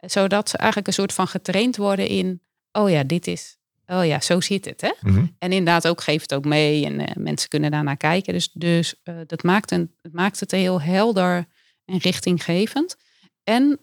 Zodat 0.00 0.48
ze 0.48 0.56
eigenlijk 0.56 0.86
een 0.88 0.94
soort 0.94 1.12
van 1.12 1.26
getraind 1.26 1.76
worden 1.76 2.06
in, 2.06 2.42
oh 2.72 2.90
ja, 2.90 3.04
dit 3.04 3.26
is, 3.26 3.56
oh 3.86 4.06
ja, 4.06 4.20
zo 4.20 4.40
zit 4.40 4.64
het. 4.64 4.80
Hè? 4.80 4.92
Mhm. 5.00 5.26
En 5.38 5.52
inderdaad 5.52 5.88
ook 5.88 6.00
geeft 6.00 6.30
het 6.30 6.34
ook 6.34 6.44
mee 6.44 6.84
en 6.84 7.00
eh, 7.06 7.16
mensen 7.16 7.48
kunnen 7.48 7.70
daarnaar 7.70 7.96
kijken. 7.96 8.32
Dus, 8.32 8.50
dus 8.52 8.94
eh, 9.02 9.14
dat 9.26 9.42
maakt, 9.42 9.70
een, 9.70 9.94
het 10.02 10.12
maakt 10.12 10.40
het 10.40 10.50
heel 10.50 10.80
helder 10.80 11.46
en 11.84 11.98
richtinggevend. 11.98 12.96
En 13.44 13.80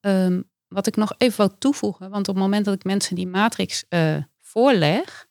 ehm, 0.00 0.40
wat 0.68 0.86
ik 0.86 0.96
nog 0.96 1.14
even 1.18 1.36
wil 1.46 1.58
toevoegen, 1.58 2.10
want 2.10 2.28
op 2.28 2.34
het 2.34 2.44
moment 2.44 2.64
dat 2.64 2.74
ik 2.74 2.84
mensen 2.84 3.14
die 3.16 3.26
matrix 3.26 3.84
eh, 3.88 4.16
voorleg, 4.40 5.26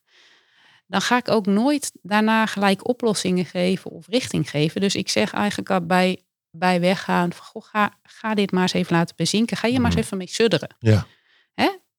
dan 0.86 1.00
ga 1.00 1.16
ik 1.16 1.28
ook 1.28 1.46
nooit 1.46 1.92
daarna 2.02 2.46
gelijk 2.46 2.88
oplossingen 2.88 3.44
geven 3.44 3.90
of 3.90 4.06
richting 4.08 4.50
geven. 4.50 4.80
Dus 4.80 4.94
ik 4.94 5.08
zeg 5.08 5.32
eigenlijk 5.32 5.70
al 5.70 5.86
bij, 5.86 6.22
bij 6.50 6.80
weggaan, 6.80 7.32
van, 7.32 7.44
goh, 7.44 7.64
ga, 7.64 7.98
ga 8.02 8.34
dit 8.34 8.50
maar 8.52 8.62
eens 8.62 8.72
even 8.72 8.96
laten 8.96 9.16
bezinken. 9.16 9.56
Ga 9.56 9.66
je 9.66 9.74
maar 9.76 9.84
eens 9.84 9.94
Mhm. 9.94 10.04
even 10.04 10.16
mee 10.18 10.28
sudderen. 10.28 10.76
Ja. 10.78 11.06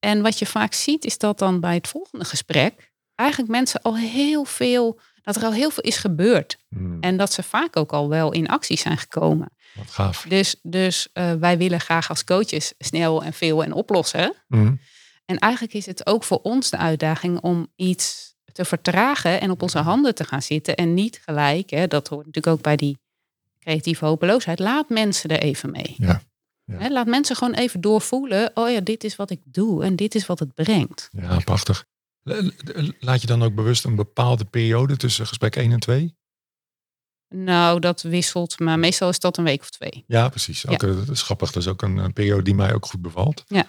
En 0.03 0.21
wat 0.21 0.39
je 0.39 0.45
vaak 0.45 0.73
ziet, 0.73 1.05
is 1.05 1.17
dat 1.17 1.39
dan 1.39 1.59
bij 1.59 1.73
het 1.73 1.87
volgende 1.87 2.25
gesprek 2.25 2.91
eigenlijk 3.15 3.51
mensen 3.51 3.81
al 3.81 3.97
heel 3.97 4.43
veel, 4.43 4.99
dat 5.21 5.35
er 5.35 5.43
al 5.43 5.53
heel 5.53 5.69
veel 5.69 5.83
is 5.83 5.97
gebeurd. 5.97 6.57
Mhm. 6.69 6.97
En 7.01 7.17
dat 7.17 7.33
ze 7.33 7.43
vaak 7.43 7.75
ook 7.75 7.93
al 7.93 8.09
wel 8.09 8.31
in 8.31 8.47
actie 8.47 8.77
zijn 8.77 8.97
gekomen. 8.97 9.49
Wat 9.73 9.89
gaaf. 9.89 10.25
Dus, 10.27 10.55
dus 10.61 11.09
eh, 11.13 11.33
wij 11.33 11.57
willen 11.57 11.79
graag 11.79 12.09
als 12.09 12.23
coaches 12.23 12.73
snel 12.77 13.23
en 13.23 13.33
veel 13.33 13.63
en 13.63 13.73
oplossen. 13.73 14.33
Mhm. 14.47 14.73
En 15.25 15.37
eigenlijk 15.37 15.73
is 15.73 15.85
het 15.85 16.05
ook 16.05 16.23
voor 16.23 16.39
ons 16.41 16.69
de 16.69 16.77
uitdaging 16.77 17.39
om 17.39 17.67
iets 17.75 18.35
te 18.51 18.65
vertragen 18.65 19.41
en 19.41 19.51
op 19.51 19.61
onze 19.61 19.79
handen 19.79 20.15
te 20.15 20.23
gaan 20.23 20.41
zitten. 20.41 20.75
En 20.75 20.93
niet 20.93 21.21
gelijk, 21.25 21.69
hè, 21.69 21.87
dat 21.87 22.07
hoort 22.07 22.25
natuurlijk 22.25 22.55
ook 22.55 22.63
bij 22.63 22.75
die 22.75 22.97
creatieve 23.59 24.05
hopeloosheid. 24.05 24.59
Laat 24.59 24.89
mensen 24.89 25.29
er 25.29 25.39
even 25.39 25.71
mee. 25.71 25.95
Ja. 25.97 26.21
Ja. 26.65 26.77
Hè, 26.77 26.89
laat 26.89 27.07
mensen 27.07 27.35
gewoon 27.35 27.53
even 27.53 27.81
doorvoelen. 27.81 28.51
Oh 28.53 28.69
ja, 28.69 28.79
dit 28.79 29.03
is 29.03 29.15
wat 29.15 29.29
ik 29.29 29.41
doe 29.43 29.83
en 29.83 29.95
dit 29.95 30.15
is 30.15 30.25
wat 30.25 30.39
het 30.39 30.53
brengt. 30.53 31.09
Ja, 31.11 31.39
prachtig. 31.39 31.85
Laat 32.99 33.21
je 33.21 33.27
dan 33.27 33.43
ook 33.43 33.55
bewust 33.55 33.85
een 33.85 33.95
bepaalde 33.95 34.45
periode 34.45 34.97
tussen 34.97 35.27
gesprek 35.27 35.55
1 35.55 35.71
en 35.71 35.79
2? 35.79 36.15
Nou, 37.29 37.79
dat 37.79 38.01
wisselt, 38.01 38.59
maar 38.59 38.79
meestal 38.79 39.09
is 39.09 39.19
dat 39.19 39.37
een 39.37 39.43
week 39.43 39.61
of 39.61 39.69
twee. 39.69 40.03
Ja, 40.07 40.29
precies. 40.29 40.67
Ook, 40.67 40.83
eh, 40.83 40.95
Dat 40.95 41.09
is 41.09 41.21
grappig. 41.21 41.51
Dat 41.51 41.63
is 41.63 41.69
ook 41.69 41.81
een, 41.81 41.97
een 41.97 42.13
periode 42.13 42.43
die 42.43 42.55
mij 42.55 42.73
ook 42.73 42.85
goed 42.85 43.01
bevalt. 43.01 43.43
Ja. 43.47 43.65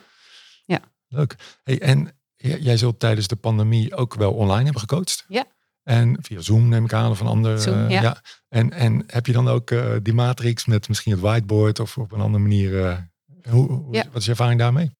Ja. 0.64 0.80
Leuk. 1.08 1.36
Hey, 1.62 1.80
en 1.80 2.18
jij 2.36 2.76
zult 2.76 3.00
tijdens 3.00 3.26
de 3.26 3.36
pandemie 3.36 3.94
ook 3.94 4.14
wel 4.14 4.32
online 4.32 4.64
hebben 4.64 4.80
gecoacht? 4.80 5.24
Ja. 5.28 5.44
En 5.84 6.16
via 6.20 6.40
Zoom 6.40 6.68
neem 6.68 6.84
ik 6.84 6.92
aan 6.92 7.10
of 7.10 7.20
een 7.20 7.26
ander. 7.26 7.58
Zoom, 7.58 7.86
eh, 7.86 8.00
ja. 8.02 8.22
En, 8.48 8.70
en 8.72 9.04
heb 9.06 9.26
je 9.26 9.32
dan 9.32 9.48
ook 9.48 9.70
eh, 9.70 9.94
die 10.02 10.14
matrix 10.14 10.64
met 10.64 10.88
misschien 10.88 11.12
het 11.12 11.20
whiteboard 11.20 11.80
of 11.80 11.98
op 11.98 12.12
een 12.12 12.20
andere 12.20 12.42
manier? 12.42 12.84
eh, 12.86 12.98
hoe, 13.50 13.72
hoe- 13.72 13.94
Ja. 13.94 14.04
Wat 14.06 14.16
is 14.16 14.24
je 14.24 14.30
ervaring 14.30 14.58
daarmee? 14.60 14.90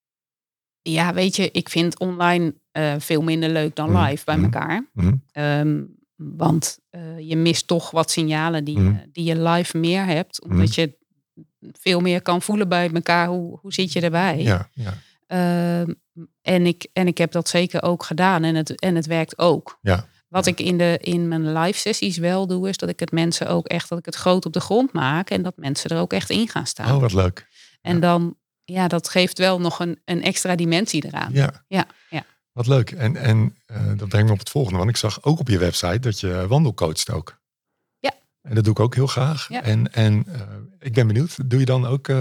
Ja, 0.83 1.14
weet 1.14 1.37
je, 1.37 1.51
ik 1.51 1.68
vind 1.68 1.99
online 1.99 2.55
veel 2.99 3.23
minder 3.23 3.49
leuk 3.51 3.77
dan 3.77 3.90
Mhm. 3.90 4.05
live 4.05 4.25
bij 4.25 4.35
Mhm. 4.37 4.44
elkaar. 4.44 4.88
Mhm. 4.92 5.14
Ehm, 5.33 5.83
want 6.16 6.79
je 7.18 7.37
mist 7.37 7.66
toch 7.66 7.90
wat 7.90 8.11
signalen 8.11 8.64
die, 8.64 9.01
die 9.12 9.25
je 9.25 9.42
live 9.42 9.79
meer 9.79 10.05
hebt. 10.05 10.42
Omdat 10.42 10.75
je 10.75 10.97
veel 11.73 12.01
meer 12.01 12.23
kan 12.23 12.42
voelen 12.42 12.68
bij 12.68 12.90
elkaar. 12.92 13.27
Hoe, 13.29 13.59
hoe 13.61 13.73
zit 13.73 13.92
je 13.92 14.01
erbij? 14.01 14.42
Ja, 14.42 14.68
ja. 14.73 14.92
Ehm, 15.27 15.92
en, 16.42 16.66
ik, 16.66 16.87
en 16.92 17.07
ik 17.07 17.18
heb 17.18 17.33
dat 17.33 17.49
zeker 17.49 17.83
ook 17.83 18.03
gedaan 18.03 18.44
en 18.44 18.55
het, 18.55 18.81
en 18.81 18.94
het 18.94 19.07
werkt 19.07 19.38
ook. 19.38 19.79
Ja. 19.83 20.07
Wat 20.35 20.47
ik 20.47 20.61
in, 20.61 20.79
de, 20.79 20.99
in 21.01 21.29
mijn 21.29 21.53
live 21.53 21.79
sessies 21.79 22.16
wel 22.16 22.47
doe, 22.47 22.68
is 22.68 22.77
dat 22.77 22.88
ik 22.88 23.01
het 23.01 23.12
mensen 23.12 23.47
ook 23.47 23.66
echt, 23.66 23.88
dat 23.88 23.99
ik 23.99 24.05
het 24.05 24.14
groot 24.14 24.47
op 24.47 24.53
de 24.53 24.61
grond 24.61 24.92
maak 24.92 25.31
en 25.31 25.42
dat 25.42 25.57
mensen 25.57 25.90
er 25.90 26.01
ook 26.01 26.12
echt 26.12 26.31
in 26.31 26.49
gaan 26.49 26.66
staan. 26.66 26.94
Oh, 26.94 27.01
wat 27.01 27.12
leuk. 27.12 27.47
en 27.81 28.01
dan, 28.01 28.37
ja, 28.64 28.88
dat 28.88 29.09
geeft 29.09 29.38
wel 29.38 29.61
nog 29.61 29.79
een, 29.79 30.01
een 30.05 30.23
extra 30.23 30.55
dimensie 30.57 31.07
eraan. 31.07 31.33
Ja. 31.33 31.64
Ja, 31.68 31.87
ja. 32.11 32.25
Wat 32.53 32.66
leuk. 32.66 32.90
En, 32.90 33.16
en 33.16 33.57
eh, 33.66 33.83
dat 33.97 34.09
brengt 34.09 34.27
me 34.27 34.33
op 34.33 34.38
het 34.38 34.51
volgende. 34.51 34.79
Want 34.79 34.90
ik 34.90 34.97
zag 34.97 35.23
ook 35.23 35.38
op 35.38 35.49
je 35.49 35.59
website 35.59 35.99
dat 35.99 36.20
je 36.20 36.47
wandelcoacht 36.49 37.11
ook. 37.11 37.42
En 38.44 38.54
dat 38.54 38.64
doe 38.64 38.72
ik 38.72 38.80
ook 38.80 38.94
heel 38.94 39.07
graag. 39.07 39.48
Ja. 39.48 39.62
En, 39.62 39.92
en 39.92 40.24
eh, 40.33 40.40
ik 40.80 40.92
ben 40.92 41.07
benieuwd. 41.07 41.50
Doe 41.50 41.59
je 41.61 41.64
dan 41.64 41.87
ook 41.87 42.09
eh, 42.09 42.16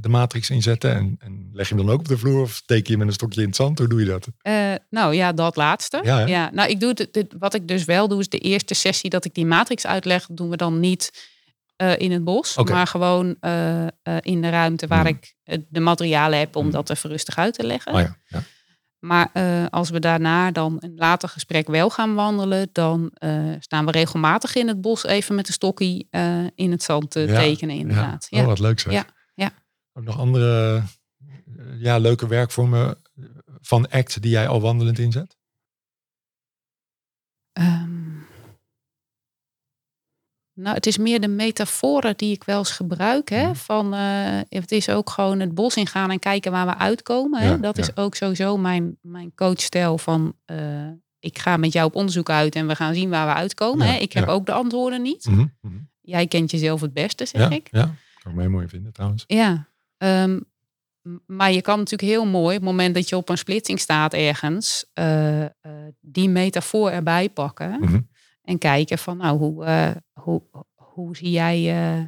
de 0.00 0.08
matrix 0.08 0.50
inzetten? 0.50 0.94
En, 0.94 1.16
en 1.20 1.50
leg 1.52 1.68
je 1.68 1.74
hem 1.74 1.84
dan 1.84 1.94
ook 1.94 2.00
op 2.00 2.08
de 2.08 2.18
vloer? 2.18 2.40
Of 2.42 2.52
steek 2.54 2.84
je 2.84 2.90
hem 2.90 2.98
met 2.98 3.08
een 3.08 3.14
stokje 3.14 3.40
in 3.40 3.46
het 3.46 3.56
zand? 3.56 3.78
Hoe 3.78 3.88
doe 3.88 4.00
je 4.00 4.06
dat? 4.06 4.26
Eh, 4.42 4.72
nou 4.90 5.14
ja, 5.14 5.32
dat 5.32 5.56
laatste. 5.56 6.00
Ja, 6.02 6.50
nou, 6.52 6.68
ik 6.70 6.80
doe 6.80 6.88
het, 6.94 7.08
dit- 7.12 7.34
wat 7.38 7.54
ik 7.54 7.68
dus 7.68 7.84
wel 7.84 8.08
doe, 8.08 8.20
is 8.20 8.28
de 8.28 8.38
eerste 8.38 8.74
sessie 8.74 9.10
dat 9.10 9.24
ik 9.24 9.34
die 9.34 9.46
matrix 9.46 9.86
uitleg, 9.86 10.26
doen 10.30 10.50
we 10.50 10.56
dan 10.56 10.80
niet 10.80 11.28
in 11.96 12.12
het 12.12 12.24
bos, 12.24 12.56
maar 12.56 12.86
gewoon 12.86 13.26
in 14.20 14.40
de 14.42 14.48
ruimte 14.48 14.86
waar 14.86 14.98
Mhm. 15.04 15.08
ik 15.08 15.34
de 15.68 15.80
materialen 15.80 16.38
heb 16.38 16.56
om 16.56 16.64
Mhm. 16.64 16.72
dat 16.72 16.90
even 16.90 17.10
rustig 17.10 17.36
uit 17.38 17.54
te 17.54 17.66
leggen. 17.66 17.92
Oh 17.92 18.00
ja. 18.00 18.16
ja. 18.28 18.42
Maar 19.00 19.30
eh, 19.32 19.66
als 19.70 19.90
we 19.90 19.98
daarna 19.98 20.50
dan 20.50 20.76
een 20.80 20.92
later 20.96 21.28
gesprek 21.28 21.66
wel 21.66 21.90
gaan 21.90 22.14
wandelen, 22.14 22.68
dan 22.72 23.10
eh, 23.14 23.54
staan 23.58 23.84
we 23.84 23.90
regelmatig 23.90 24.54
in 24.54 24.68
het 24.68 24.80
bos 24.80 25.04
even 25.04 25.34
met 25.34 25.46
de 25.46 25.52
stokkie 25.52 26.06
eh, 26.10 26.44
in 26.54 26.70
het 26.70 26.82
zand 26.82 27.10
te 27.10 27.20
Ja, 27.20 27.38
tekenen, 27.40 27.76
inderdaad. 27.76 28.26
Ja. 28.30 28.38
Ja. 28.38 28.42
Oh, 28.42 28.48
wat 28.48 28.58
leuk 28.58 28.80
zeg. 28.80 28.92
Ja, 28.92 29.04
ja. 29.34 29.52
Ook 29.92 30.04
nog 30.04 30.18
andere 30.18 30.82
ja, 31.78 31.98
leuke 31.98 32.26
werkvormen 32.26 33.02
van 33.60 33.88
ACT 33.88 34.22
die 34.22 34.30
jij 34.30 34.48
al 34.48 34.60
wandelend 34.60 34.98
inzet? 34.98 35.36
Ehm, 37.52 37.99
nou, 40.60 40.74
het 40.74 40.86
is 40.86 40.98
meer 40.98 41.20
de 41.20 41.28
metaforen 41.28 42.16
die 42.16 42.32
ik 42.34 42.44
wel 42.44 42.58
eens 42.58 42.70
gebruik. 42.70 43.28
Hè? 43.28 43.44
Mhm. 43.44 43.54
Van, 43.54 43.94
eh, 43.94 44.40
het 44.48 44.72
is 44.72 44.88
ook 44.88 45.10
gewoon 45.10 45.40
het 45.40 45.54
bos 45.54 45.76
ingaan 45.76 46.10
en 46.10 46.18
kijken 46.18 46.52
waar 46.52 46.66
we 46.66 46.76
uitkomen. 46.76 47.40
Hè? 47.40 47.48
Ja, 47.48 47.56
dat 47.56 47.76
ja. 47.76 47.82
is 47.82 47.96
ook 47.96 48.14
sowieso 48.14 48.56
mijn, 48.56 48.98
mijn 49.02 49.34
coachstijl 49.34 49.98
van... 49.98 50.34
eh, 50.44 50.56
ik 51.18 51.38
ga 51.38 51.56
met 51.56 51.72
jou 51.72 51.86
op 51.86 51.94
onderzoek 51.94 52.30
uit 52.30 52.54
en 52.54 52.66
we 52.66 52.74
gaan 52.74 52.94
zien 52.94 53.10
waar 53.10 53.26
we 53.26 53.32
uitkomen. 53.32 53.86
Ja, 53.86 53.92
hè? 53.92 53.98
Ik 53.98 54.12
heb 54.12 54.28
ook 54.28 54.46
de 54.46 54.52
antwoorden 54.52 55.02
niet. 55.02 55.26
Mhm, 55.26 55.46
mhm. 55.60 55.74
Jij 56.00 56.26
kent 56.26 56.50
jezelf 56.50 56.80
het 56.80 56.92
beste, 56.92 57.26
zeg 57.26 57.50
ik. 57.50 57.68
ja. 57.70 57.94
Kan 58.22 58.32
ik 58.32 58.38
heel 58.38 58.50
mooi 58.50 58.68
vinden 58.68 58.92
trouwens. 58.92 59.24
Ja, 59.26 59.68
ehm, 59.96 60.40
maar 61.26 61.52
je 61.52 61.60
kan 61.62 61.78
natuurlijk 61.78 62.10
heel 62.10 62.26
mooi, 62.26 62.56
op 62.56 62.62
het 62.62 62.70
moment 62.70 62.94
dat 62.94 63.08
je 63.08 63.16
op 63.16 63.28
een 63.28 63.38
splitsing 63.38 63.80
staat 63.80 64.14
ergens, 64.14 64.90
eh, 64.92 65.44
die 66.00 66.28
metafoor 66.28 66.90
erbij 66.90 67.28
pakken. 67.28 68.08
En 68.50 68.58
kijken 68.58 68.98
van, 68.98 69.16
nou, 69.16 69.38
hoe, 69.38 69.64
eh, 69.64 69.90
hoe, 70.12 70.42
hoe 70.74 71.16
zie 71.16 71.30
jij, 71.30 71.56
eh, 71.56 71.98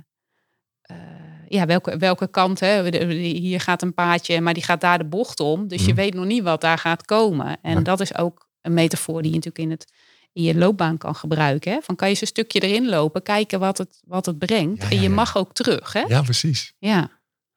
eh, 0.82 0.97
ja, 1.49 1.66
welke, 1.66 1.97
welke 1.97 2.28
kant, 2.30 2.61
hè? 2.61 2.97
Hier 3.12 3.61
gaat 3.61 3.82
een 3.82 3.95
paadje, 3.95 4.40
maar 4.40 4.55
die 4.55 4.62
gaat 4.62 4.80
daar 4.80 4.99
de 4.99 5.05
bocht 5.05 5.40
om. 5.40 5.68
Dus 5.68 5.80
je 5.80 5.86
Mhm. 5.93 5.97
weet 5.97 6.14
nog 6.14 6.24
niet 6.24 6.43
wat 6.43 6.61
daar 6.61 6.78
gaat 6.78 7.05
komen. 7.05 7.59
En 7.62 7.74
Ja. 7.74 7.80
dat 7.80 8.01
is 8.01 8.16
ook 8.16 8.49
een 8.61 8.74
metafoor 8.74 9.22
die 9.22 9.30
je 9.30 9.36
natuurlijk 9.36 9.64
in, 9.64 9.70
het, 9.70 9.93
in 10.32 10.43
je 10.43 10.55
loopbaan 10.55 10.99
kan 10.99 11.14
gebruiken. 11.14 11.72
Hè? 11.72 11.78
Van 11.82 11.97
kan 11.97 12.07
je 12.07 12.12
eens 12.12 12.22
een 12.22 12.26
stukje 12.26 12.61
erin 12.61 12.88
lopen, 12.88 13.22
kijken 13.22 13.61
wat 13.61 13.78
het, 13.78 14.01
wat 14.07 14.26
het 14.26 14.38
brengt. 14.38 14.82
Ja, 14.82 14.90
en 14.90 15.01
je 15.01 15.09
mag 15.09 15.36
ook 15.36 15.53
terug, 15.55 15.93
hè? 15.93 16.01
Ja, 16.01 16.22
precies. 16.22 16.74
Ja, 16.78 17.11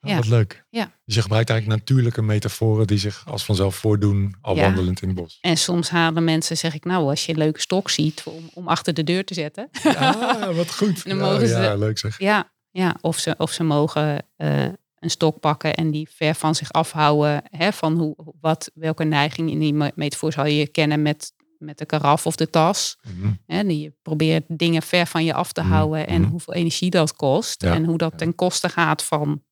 Oh, 0.06 0.12
Ja. 0.12 0.16
Wat 0.16 0.28
leuk. 0.28 0.66
Ja. 0.70 0.92
Dus 1.06 1.16
je 1.16 1.22
gebruikt 1.22 1.50
eigenlijk 1.50 1.80
natuurlijke 1.80 2.22
metaforen 2.22 2.88
die 2.88 2.98
zich 2.98 3.24
als 3.28 3.46
vanzelf 3.46 3.76
voordoen, 3.76 4.36
al 4.42 4.56
Ja. 4.56 4.62
wandelend 4.62 5.02
in 5.02 5.08
het 5.08 5.18
bos. 5.18 5.38
En 5.42 5.58
soms 5.58 5.90
halen 5.90 6.24
mensen, 6.24 6.58
zeg 6.58 6.74
ik 6.74 6.86
nou, 6.86 7.10
als 7.10 7.26
je 7.26 7.32
een 7.32 7.38
leuke 7.38 7.60
stok 7.60 7.90
ziet 7.90 8.24
om, 8.26 8.50
om 8.54 8.68
achter 8.68 8.94
de 8.94 9.04
deur 9.04 9.26
te 9.26 9.34
zetten. 9.34 9.70
Ja, 9.84 10.54
wat 10.54 10.76
goed. 10.76 11.04
Dan 11.08 11.18
Ja, 11.18 11.24
mogen 11.24 11.48
ze- 11.48 11.54
ja, 11.62 11.76
leuk 11.76 11.98
zeg. 11.98 12.20
Ja, 12.20 12.52
ja 12.72 12.96
of, 13.02 13.18
ze, 13.20 13.36
of 13.38 13.52
ze 13.52 13.64
mogen 13.64 14.26
eh, 14.36 14.64
een 15.00 15.10
stok 15.10 15.40
pakken 15.40 15.74
en 15.76 15.92
die 15.92 16.10
ver 16.16 16.36
van 16.36 16.56
zich 16.56 16.72
afhouden. 16.72 17.42
Hè, 17.50 17.74
van 17.74 17.98
hoe, 17.98 18.16
wat, 18.42 18.72
welke 18.74 19.04
neiging 19.04 19.50
in 19.52 19.60
die 19.60 19.74
me- 19.74 19.92
metafoor 19.96 20.32
zal 20.32 20.46
je 20.46 20.68
kennen 20.68 21.02
met, 21.02 21.34
met 21.58 21.78
de 21.78 21.86
karaf 21.86 22.26
of 22.26 22.36
de 22.36 22.50
tas. 22.50 22.98
Hè, 23.46 23.64
die 23.64 23.80
je 23.82 23.94
probeert 24.02 24.44
dingen 24.48 24.82
ver 24.82 25.08
van 25.08 25.24
je 25.26 25.34
af 25.34 25.52
te 25.52 25.62
Mhm, 25.62 25.72
houden 25.72 26.08
en 26.08 26.22
mhm. 26.22 26.30
hoeveel 26.30 26.54
energie 26.54 26.90
dat 26.90 27.14
kost. 27.16 27.62
Ja, 27.62 27.74
En 27.74 27.86
hoe 27.86 27.98
dat 27.98 28.12
ja. 28.12 28.18
ten 28.18 28.36
koste 28.36 28.70
gaat 28.70 29.04
van 29.04 29.44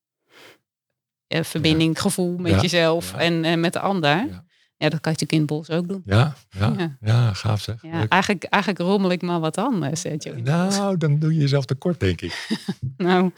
eh, 1.34 1.44
verbinding, 1.44 2.02
gevoel 2.02 2.38
met 2.38 2.62
jezelf. 2.62 3.14
En, 3.14 3.46
en 3.46 3.60
met 3.60 3.74
de 3.74 3.80
ander. 3.80 4.10
Ja. 4.10 4.44
Dat 4.90 5.02
kan 5.02 5.12
je 5.14 5.20
natuurlijk 5.20 5.32
in 5.32 5.38
het 5.40 5.48
bos 5.48 5.70
ook 5.70 5.88
doen. 5.88 6.02
Ja, 6.06 6.36
ja, 6.50 6.74
ja. 6.78 6.98
Ja. 7.02 7.34
gaaf 7.34 7.62
zeg. 7.62 7.82
Ja, 7.82 8.08
eigenlijk, 8.08 8.44
eigenlijk 8.44 8.84
rommel 8.84 9.12
ik 9.12 9.22
maar 9.22 9.40
wat 9.40 9.58
anders. 9.58 10.02
Joey. 10.02 10.42
Nou, 10.42 10.98
dan 10.98 11.20
doe 11.20 11.34
je 11.34 11.40
jezelf 11.40 11.66
tekort, 11.66 12.00
denk 12.00 12.22
ik. 12.22 12.48
nou 12.98 13.32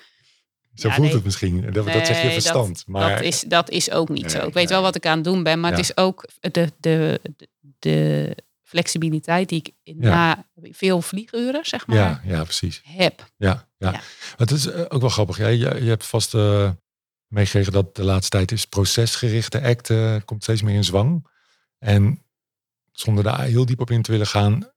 Zo 0.74 0.88
Ja, 0.88 0.94
voelt 0.94 1.08
nee. 1.08 1.16
het 1.16 1.26
misschien. 1.26 1.62
Dat, 1.62 1.74
dat 1.74 2.06
zeg 2.08 2.22
je 2.24 2.32
verstand. 2.32 2.84
maar 2.88 3.10
dat, 3.10 3.22
is, 3.22 3.42
dat 3.42 3.70
is 3.70 3.92
ook 3.92 4.10
niet 4.10 4.22
Nee, 4.22 4.30
zo. 4.30 4.48
Ik 4.48 4.54
weet 4.54 4.70
wel 4.70 4.82
wat 4.82 4.96
ik 4.96 5.06
aan 5.06 5.16
het 5.16 5.24
doen 5.24 5.44
ben, 5.44 5.60
maar 5.60 5.72
het 5.72 5.80
is 5.80 5.98
ook 5.98 6.28
de, 6.40 6.52
de, 6.52 6.72
de, 6.80 7.20
de 7.80 8.38
flexibiliteit 8.64 9.50
die 9.50 9.62
ik 9.62 9.74
Ja. 9.84 10.10
na 10.10 10.46
veel 10.72 11.02
vlieguren, 11.02 11.66
zeg 11.66 11.88
maar, 11.88 11.98
ja, 11.98 12.22
ja, 12.26 12.44
precies. 12.44 12.82
heb. 12.84 13.30
Ja, 13.38 13.68
ja. 13.78 13.92
Ja. 13.92 14.02
Het 14.38 14.52
is 14.52 14.66
eh, 14.66 14.82
ook 14.88 15.02
wel 15.02 15.10
grappig. 15.10 15.38
Ja, 15.38 15.48
je, 15.48 15.58
je 15.58 15.90
hebt 15.90 16.06
vast 16.06 16.34
eh, 16.34 16.70
meegekregen 17.28 17.72
dat 17.72 17.96
de 17.96 18.04
laatste 18.04 18.30
tijd 18.30 18.52
is 18.52 18.66
procesgerichte 18.66 19.62
act 19.62 19.90
eh, 19.90 20.16
komt 20.26 20.44
steeds 20.44 20.62
meer 20.62 20.76
in 20.76 20.84
zwang. 20.84 21.28
En 21.80 22.22
zonder 22.92 23.24
daar 23.24 23.42
heel 23.42 23.66
diep 23.66 23.80
op 23.80 23.92
in 23.92 24.02
te 24.02 24.12
willen 24.12 24.28
gaan. 24.28 24.70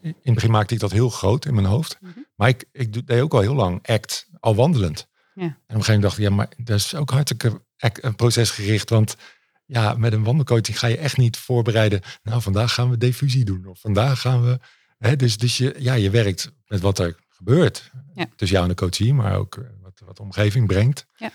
In 0.00 0.14
het 0.22 0.34
begin 0.34 0.50
maakte 0.50 0.74
ik 0.74 0.80
dat 0.80 0.92
heel 0.92 1.10
groot 1.10 1.44
in 1.44 1.54
mijn 1.54 1.66
hoofd. 1.66 1.98
Mhm. 2.00 2.12
Maar 2.36 2.48
ik, 2.48 2.64
ik 2.72 2.92
doe- 2.92 3.04
deed 3.04 3.20
ook 3.20 3.34
al 3.34 3.40
heel 3.40 3.54
lang 3.54 3.86
act, 3.86 4.28
al 4.40 4.54
wandelend. 4.54 5.08
Ja. 5.34 5.42
En 5.42 5.48
op 5.48 5.54
een 5.54 5.84
gegeven 5.84 5.92
moment 5.92 6.02
dacht 6.02 6.18
ik, 6.18 6.22
ja, 6.24 6.30
maar 6.30 6.48
dat 6.56 6.76
is 6.76 6.94
ook 6.94 7.10
hartstikke 7.10 7.62
act- 7.78 7.98
eh, 8.00 8.14
procesgericht. 8.14 8.90
Want 8.90 9.16
ja, 9.64 9.94
met 9.94 10.12
een 10.12 10.24
wandelcoaching 10.24 10.78
ga 10.78 10.86
je 10.86 10.96
echt 10.98 11.16
niet 11.16 11.36
voorbereiden. 11.36 12.00
Nou, 12.22 12.42
vandaag 12.42 12.74
gaan 12.74 12.90
we 12.90 12.98
diffusie 12.98 13.44
doen. 13.44 13.66
Of 13.66 13.80
vandaag 13.80 14.20
gaan 14.20 14.42
we... 14.44 14.58
Hè, 14.98 15.16
dus 15.16 15.36
dus 15.36 15.56
je, 15.56 15.74
ja, 15.78 15.94
je 15.94 16.10
werkt 16.10 16.52
met 16.66 16.80
wat 16.80 16.98
er 16.98 17.16
gebeurt. 17.28 17.90
Ja. 18.14 18.26
Tussen 18.36 18.56
jou 18.56 18.62
en 18.62 18.74
de 18.76 18.80
coachie, 18.80 19.14
maar 19.14 19.36
ook 19.36 19.56
eh, 19.56 19.64
wat, 19.82 20.00
wat 20.04 20.16
de 20.16 20.22
omgeving 20.22 20.66
brengt. 20.66 21.06
Ja. 21.16 21.30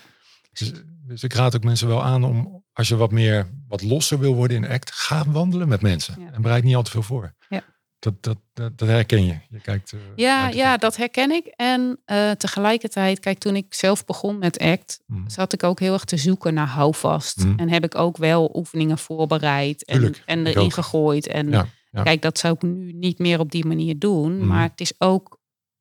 Dus, 0.68 0.72
dus 1.06 1.22
ik 1.22 1.32
raad 1.32 1.56
ook 1.56 1.64
mensen 1.64 1.88
wel 1.88 2.02
aan 2.02 2.24
om, 2.24 2.64
als 2.72 2.88
je 2.88 2.96
wat 2.96 3.10
meer, 3.12 3.46
wat 3.68 3.82
losser 3.82 4.18
wil 4.18 4.34
worden 4.34 4.56
in 4.64 4.70
act, 4.70 4.92
ga 4.92 5.24
wandelen 5.30 5.68
met 5.68 5.80
mensen. 5.82 6.20
Ja. 6.20 6.32
En 6.32 6.42
bereid 6.42 6.64
niet 6.64 6.74
al 6.76 6.82
te 6.82 6.90
veel 6.90 7.02
voor. 7.02 7.34
Ja. 7.48 7.62
Dat, 7.98 8.22
dat, 8.22 8.38
dat, 8.52 8.78
dat 8.78 8.88
herken 8.88 9.24
je. 9.26 9.38
Je 9.48 9.60
kijkt. 9.60 9.92
eh, 9.92 9.98
Ja, 10.16 10.48
ja, 10.48 10.76
dat 10.76 10.96
herken 10.96 11.30
ik. 11.30 11.46
En 11.46 12.00
eh, 12.04 12.30
tegelijkertijd, 12.30 13.20
kijk, 13.20 13.38
toen 13.38 13.56
ik 13.56 13.74
zelf 13.74 14.04
begon 14.04 14.38
met 14.38 14.58
ACT, 14.58 15.00
Mm. 15.06 15.30
zat 15.30 15.52
ik 15.52 15.62
ook 15.62 15.80
heel 15.80 15.92
erg 15.92 16.04
te 16.04 16.16
zoeken 16.16 16.54
naar 16.54 16.66
houvast. 16.66 17.36
Mhm. 17.44 17.58
En 17.58 17.68
heb 17.68 17.84
ik 17.84 17.94
ook 17.94 18.16
wel 18.16 18.50
oefeningen 18.54 18.98
voorbereid 18.98 19.84
en, 19.84 19.94
Tuurlijk, 19.94 20.22
en 20.26 20.46
erin 20.46 20.62
ook. 20.62 20.72
gegooid. 20.72 21.26
En 21.26 21.50
Ja, 21.50 21.66
ja. 21.90 22.02
kijk, 22.02 22.22
dat 22.22 22.38
zou 22.38 22.54
ik 22.54 22.62
nu 22.62 22.92
niet 22.92 23.18
meer 23.18 23.38
op 23.38 23.50
die 23.50 23.64
manier 23.66 23.98
doen. 23.98 24.36
Mhm. 24.38 24.46
Maar 24.46 24.68
het 24.68 24.80
is 24.80 24.92
ook... 24.98 25.38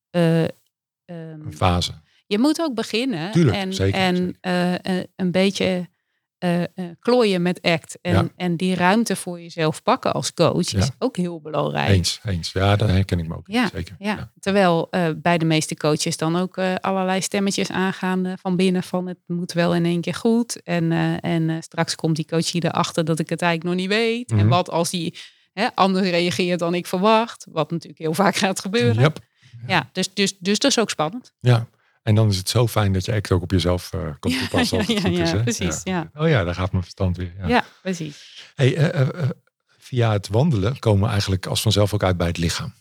eh, 0.10 0.44
ehm, 0.44 0.50
Een 1.06 1.54
fase. 1.56 1.92
Je 2.30 2.40
moet 2.40 2.62
ook 2.62 2.74
beginnen. 2.76 3.32
Tuurlijk, 3.32 3.58
en 3.58 3.74
zeker, 3.74 4.00
en 4.00 4.16
zeker. 4.16 4.36
eh, 4.42 4.74
eh, 5.00 5.04
een 5.16 5.32
beetje 5.32 5.90
eh, 6.38 6.62
klooien 7.00 7.42
met 7.42 7.62
act. 7.62 7.98
En, 8.02 8.14
Ja. 8.14 8.28
en 8.36 8.56
die 8.56 8.76
ruimte 8.76 9.16
voor 9.16 9.42
jezelf 9.42 9.84
pakken 9.84 10.14
als 10.14 10.34
coach 10.34 10.74
is 10.74 10.90
ook 11.00 11.18
heel 11.18 11.42
belangrijk. 11.42 11.90
Eens, 11.90 12.20
eens. 12.26 12.52
Ja, 12.52 12.76
dat 12.76 12.90
herken 12.90 13.20
ik 13.20 13.28
me 13.28 13.36
ook. 13.36 13.48
Ja, 13.48 13.68
Zeker. 13.74 13.96
Ja, 14.00 14.32
terwijl 14.40 14.90
bij 15.18 15.38
de 15.38 15.46
meeste 15.46 15.76
coaches 15.76 16.18
dan 16.18 16.36
ook 16.36 16.58
allerlei 16.58 17.22
stemmetjes 17.22 17.70
aangaan 17.72 18.34
van 18.42 18.56
binnen 18.56 18.84
van 18.84 19.08
het 19.08 19.18
moet 19.28 19.52
wel 19.54 19.76
in 19.76 19.86
één 19.86 20.02
keer 20.02 20.14
goed. 20.14 20.64
En, 20.64 20.92
en 21.22 21.64
straks 21.64 21.96
komt 21.96 22.16
die 22.16 22.26
coach 22.26 22.52
hier 22.52 22.66
erachter 22.66 23.06
dat 23.06 23.20
ik 23.20 23.30
het 23.30 23.42
eigenlijk 23.42 23.76
nog 23.76 23.86
niet 23.88 23.98
weet. 23.98 24.32
En 24.32 24.38
Mhm. 24.38 24.48
wat 24.48 24.70
als 24.70 24.90
die 24.90 25.16
hè, 25.54 25.68
anders 25.76 26.10
reageert 26.10 26.60
dan 26.60 26.74
ik 26.74 26.88
verwacht. 26.88 27.46
Wat 27.52 27.72
natuurlijk 27.72 28.00
heel 28.00 28.14
vaak 28.14 28.36
gaat 28.36 28.60
gebeuren. 28.60 29.02
Yep. 29.02 29.20
Ja, 29.68 29.90
dus, 29.94 30.14
dus, 30.14 30.38
dus 30.38 30.60
dat 30.60 30.72
is 30.72 30.80
ook 30.80 30.90
spannend. 30.90 31.34
Ja. 31.40 31.68
En 32.10 32.16
dan 32.16 32.30
is 32.30 32.38
het 32.38 32.50
zo 32.50 32.68
fijn 32.68 32.94
dat 32.94 33.06
je 33.06 33.14
act 33.14 33.32
ook 33.32 33.42
op 33.42 33.52
jezelf 33.52 33.94
eh 33.94 34.00
kan 34.20 34.32
Ja, 34.32 34.40
toepassen. 34.40 34.78
als 34.78 34.88
ja, 34.88 35.02
het 35.02 35.16
ja, 35.16 35.24
is, 35.24 35.42
precies, 35.42 35.82
ja. 35.84 36.12
Oh 36.16 36.28
ja, 36.28 36.44
daar 36.44 36.56
gaat 36.56 36.72
mijn 36.72 36.84
verstand 36.84 37.18
weer. 37.18 37.34
Ja, 37.38 37.48
Ja. 37.48 37.66
precies. 37.82 38.52
Hey, 38.56 38.76
eh, 38.76 39.02
eh, 39.02 39.30
via 39.78 40.12
het 40.12 40.28
wandelen 40.28 40.80
komen 40.80 41.04
we 41.04 41.10
eigenlijk 41.10 41.46
als 41.46 41.62
vanzelf 41.62 41.94
ook 41.94 42.04
uit 42.04 42.18
bij 42.18 42.28
het 42.28 42.38
lichaam. 42.38 42.74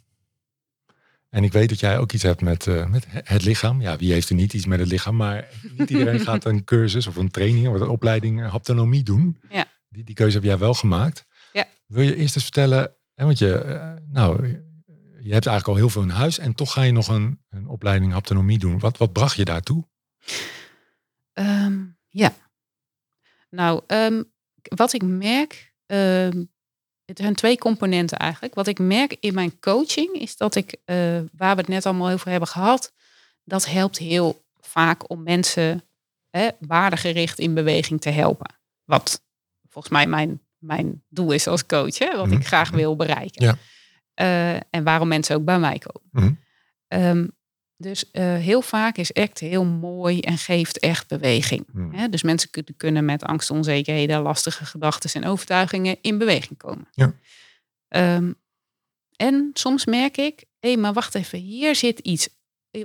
En 1.28 1.44
ik 1.44 1.52
weet 1.52 1.68
dat 1.68 1.80
jij 1.80 1.98
ook 1.98 2.12
iets 2.12 2.22
hebt 2.22 2.40
met, 2.40 2.66
met 2.88 3.06
het 3.10 3.44
lichaam. 3.44 3.80
Ja, 3.80 3.96
wie 3.96 4.12
heeft 4.12 4.28
er 4.28 4.34
niet 4.34 4.52
iets 4.52 4.66
met 4.66 4.78
het 4.78 4.88
lichaam? 4.88 5.16
Maar 5.16 5.48
niet 5.76 5.90
iedereen 5.90 6.20
gaat 6.28 6.44
een 6.44 6.64
cursus 6.64 7.06
of 7.06 7.16
een 7.16 7.30
training 7.30 7.68
of 7.68 7.80
een 7.80 7.88
opleiding 7.88 8.46
haptonomie 8.46 9.02
doen. 9.02 9.40
Ja. 9.50 9.66
Die, 9.88 10.04
die 10.04 10.14
keuze 10.14 10.36
heb 10.36 10.44
jij 10.44 10.58
wel 10.58 10.74
gemaakt. 10.74 11.24
Ja. 11.52 11.66
Wil 11.86 12.02
je 12.02 12.16
eerst 12.16 12.34
eens 12.34 12.44
vertellen, 12.44 12.92
hè, 13.14 13.24
want 13.24 13.38
je, 13.38 13.78
nou, 14.10 14.58
je 15.28 15.34
hebt 15.34 15.46
eigenlijk 15.46 15.66
al 15.78 15.84
heel 15.84 15.92
veel 15.92 16.02
in 16.02 16.16
huis 16.16 16.38
en 16.38 16.54
toch 16.54 16.72
ga 16.72 16.82
je 16.82 16.92
nog 16.92 17.08
een, 17.08 17.40
een 17.50 17.68
opleiding 17.68 18.12
haptonomie 18.12 18.58
doen. 18.58 18.78
Wat, 18.78 18.96
wat 18.96 19.12
bracht 19.12 19.36
je 19.36 19.44
daartoe? 19.44 19.84
Ehm, 21.32 21.84
ja. 22.08 22.34
Nou, 23.50 23.82
ehm, 23.86 24.22
wat 24.62 24.92
ik 24.92 25.02
merk, 25.02 25.72
ehm, 25.86 26.44
het 27.04 27.18
zijn 27.18 27.34
twee 27.34 27.58
componenten 27.58 28.18
eigenlijk. 28.18 28.54
Wat 28.54 28.66
ik 28.66 28.78
merk 28.78 29.16
in 29.20 29.34
mijn 29.34 29.58
coaching 29.60 30.14
is 30.14 30.36
dat 30.36 30.54
ik, 30.54 30.76
eh, 30.84 30.96
waar 31.32 31.54
we 31.54 31.60
het 31.60 31.68
net 31.68 31.86
allemaal 31.86 32.10
over 32.10 32.30
hebben 32.30 32.48
gehad, 32.48 32.92
dat 33.44 33.66
helpt 33.66 33.98
heel 33.98 34.44
vaak 34.60 35.10
om 35.10 35.22
mensen 35.22 35.84
hè, 36.30 36.48
waardegericht 36.60 37.38
in 37.38 37.54
beweging 37.54 38.00
te 38.00 38.10
helpen. 38.10 38.54
Wat 38.84 39.22
volgens 39.68 39.92
mij 39.92 40.06
mijn, 40.06 40.40
mijn 40.58 41.04
doel 41.08 41.32
is 41.32 41.46
als 41.46 41.66
coach, 41.66 41.98
hè, 41.98 42.16
wat 42.16 42.26
Mhm. 42.26 42.36
ik 42.36 42.46
graag 42.46 42.70
wil 42.70 42.96
bereiken. 42.96 43.44
Ja. 43.44 43.56
Eh, 44.18 44.54
en 44.54 44.84
waarom 44.84 45.08
mensen 45.08 45.36
ook 45.36 45.44
bij 45.44 45.58
mij 45.58 45.78
komen. 45.78 46.08
Mhm. 46.12 46.32
Ehm, 46.88 47.26
dus 47.76 48.10
eh, 48.10 48.22
heel 48.34 48.62
vaak 48.62 48.96
is 48.96 49.14
ACT 49.14 49.38
heel 49.38 49.64
mooi 49.64 50.20
en 50.20 50.38
geeft 50.38 50.78
echt 50.78 51.08
beweging. 51.08 51.66
Mhm. 51.72 51.90
Hè? 51.94 52.08
Dus 52.08 52.22
mensen 52.22 52.50
kun- 52.50 52.74
kunnen 52.76 53.04
met 53.04 53.22
angst, 53.22 53.50
onzekerheden, 53.50 54.20
lastige 54.20 54.64
gedachten 54.66 55.22
en 55.22 55.28
overtuigingen 55.28 55.96
in 56.00 56.18
beweging 56.18 56.58
komen. 56.58 56.88
Ja. 56.92 57.14
Ehm, 57.88 58.32
en 59.16 59.50
soms 59.52 59.84
merk 59.84 60.16
ik, 60.16 60.44
hé, 60.60 60.76
maar 60.76 60.92
wacht 60.92 61.14
even, 61.14 61.38
hier 61.38 61.74
zit 61.76 61.98
iets 61.98 62.28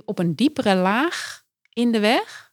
op 0.04 0.18
een 0.18 0.34
diepere 0.34 0.74
laag 0.74 1.44
in 1.72 1.92
de 1.92 2.00
weg. 2.00 2.52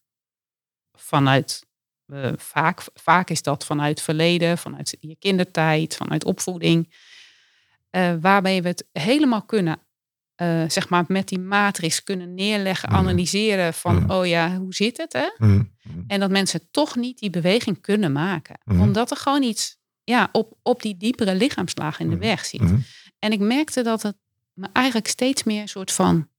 Vanuit, 0.97 1.65
eh, 2.05 2.32
vaak, 2.38 2.84
vaak 2.93 3.29
is 3.29 3.41
dat 3.41 3.65
vanuit 3.65 4.01
verleden, 4.01 4.57
vanuit 4.57 4.97
je 4.99 5.15
kindertijd, 5.15 5.95
vanuit 5.95 6.25
opvoeding. 6.25 6.93
Eh, 7.91 8.13
waarbij 8.21 8.61
we 8.61 8.67
het 8.67 8.85
helemaal 8.91 9.41
kunnen, 9.41 9.79
eh, 10.35 10.63
zeg 10.67 10.89
maar, 10.89 11.03
met 11.07 11.27
die 11.27 11.39
matrix 11.39 12.03
kunnen 12.03 12.33
neerleggen, 12.33 12.89
Mhm. 12.89 12.97
analyseren 12.97 13.73
van, 13.73 13.95
Mhm. 13.95 14.11
oh 14.11 14.25
ja, 14.25 14.57
hoe 14.57 14.73
zit 14.73 14.97
het, 14.97 15.13
hè? 15.13 15.29
Mhm. 15.37 15.63
En 16.07 16.19
dat 16.19 16.29
mensen 16.29 16.71
toch 16.71 16.95
niet 16.95 17.19
die 17.19 17.29
beweging 17.29 17.81
kunnen 17.81 18.11
maken. 18.11 18.59
Omdat 18.65 19.11
er 19.11 19.17
gewoon 19.17 19.43
iets 19.43 19.79
ja, 20.03 20.29
op, 20.31 20.57
op 20.63 20.81
die 20.81 20.97
diepere 20.97 21.35
lichaamslaag 21.35 21.99
in 21.99 22.09
de 22.09 22.17
weg 22.17 22.45
zit. 22.45 22.61
En 23.19 23.31
ik 23.31 23.39
merkte 23.39 23.81
dat 23.83 24.01
het 24.01 24.15
me 24.53 24.67
eigenlijk 24.73 25.07
steeds 25.07 25.43
meer 25.43 25.61
een 25.61 25.67
soort 25.69 25.91
van, 25.91 26.29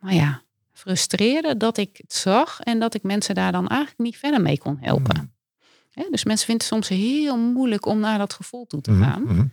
nou 0.00 0.14
ja, 0.14 0.42
frustreerde 0.72 1.56
dat 1.56 1.76
ik 1.76 1.96
het 1.96 2.12
zag 2.12 2.60
en 2.60 2.78
dat 2.78 2.94
ik 2.94 3.02
mensen 3.02 3.34
daar 3.34 3.52
dan 3.52 3.68
eigenlijk 3.68 4.00
niet 4.00 4.16
verder 4.16 4.40
mee 4.40 4.58
kon 4.58 4.78
helpen. 4.80 5.34
Dus 6.10 6.24
mensen 6.24 6.46
vinden 6.46 6.66
het 6.66 6.74
soms 6.74 6.88
heel 6.88 7.38
moeilijk 7.38 7.86
om 7.86 7.98
naar 8.00 8.18
dat 8.18 8.32
gevoel 8.32 8.66
toe 8.66 8.80
te 8.80 8.92
gaan. 8.94 9.52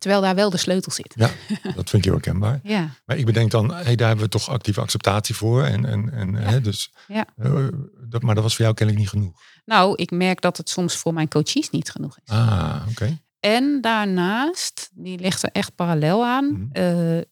Terwijl 0.00 0.22
daar 0.22 0.34
wel 0.34 0.50
de 0.50 0.56
sleutel 0.56 0.92
zit. 0.92 1.14
Ja, 1.16 1.30
dat 1.62 1.90
vind 1.90 1.92
ik 1.92 2.04
heel 2.04 2.12
herkenbaar. 2.12 2.60
Ja, 2.76 2.90
Maar 3.04 3.16
ik 3.16 3.26
bedenk 3.26 3.50
dan, 3.50 3.74
hey, 3.74 3.96
daar 3.96 4.06
hebben 4.08 4.24
we 4.24 4.30
toch 4.30 4.48
actieve 4.48 4.80
acceptatie 4.80 5.34
voor. 5.34 5.64
En, 5.64 5.84
en, 5.84 6.12
en, 6.12 6.34
hè, 6.34 6.60
dus, 6.60 6.92
Ja. 7.08 7.26
eh, 7.36 7.66
dat, 8.08 8.22
maar 8.22 8.34
dat 8.34 8.42
was 8.44 8.54
voor 8.56 8.64
jou 8.64 8.76
kennelijk 8.76 9.04
niet 9.04 9.12
genoeg. 9.14 9.40
nou, 9.64 9.94
ik 9.96 10.10
merk 10.10 10.40
dat 10.40 10.56
het 10.56 10.68
soms 10.68 10.96
voor 10.96 11.14
mijn 11.14 11.28
coaches 11.28 11.70
niet 11.70 11.90
genoeg 11.90 12.18
is. 12.24 12.32
Ah, 12.32 12.86
oké. 12.90 13.18
En 13.40 13.80
daarnaast, 13.80 14.90
die 14.94 15.18
ligt 15.18 15.42
er 15.42 15.50
echt 15.52 15.74
parallel 15.74 16.26
aan, 16.26 16.52
Mhm. 16.52 16.66
eh, 16.72 17.18
eh, 17.18 17.24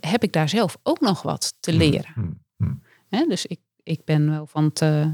heb 0.00 0.22
ik 0.22 0.32
daar 0.32 0.48
zelf 0.48 0.76
ook 0.82 1.00
nog 1.00 1.22
wat 1.22 1.54
te 1.60 1.70
Mm, 1.72 1.78
leren. 1.78 2.40
mm. 2.56 2.82
Hè? 3.08 3.26
Dus 3.28 3.46
ik, 3.46 3.60
ik 3.82 4.04
ben 4.04 4.30
wel 4.30 4.46
van 4.46 4.70
eh, 4.74 5.06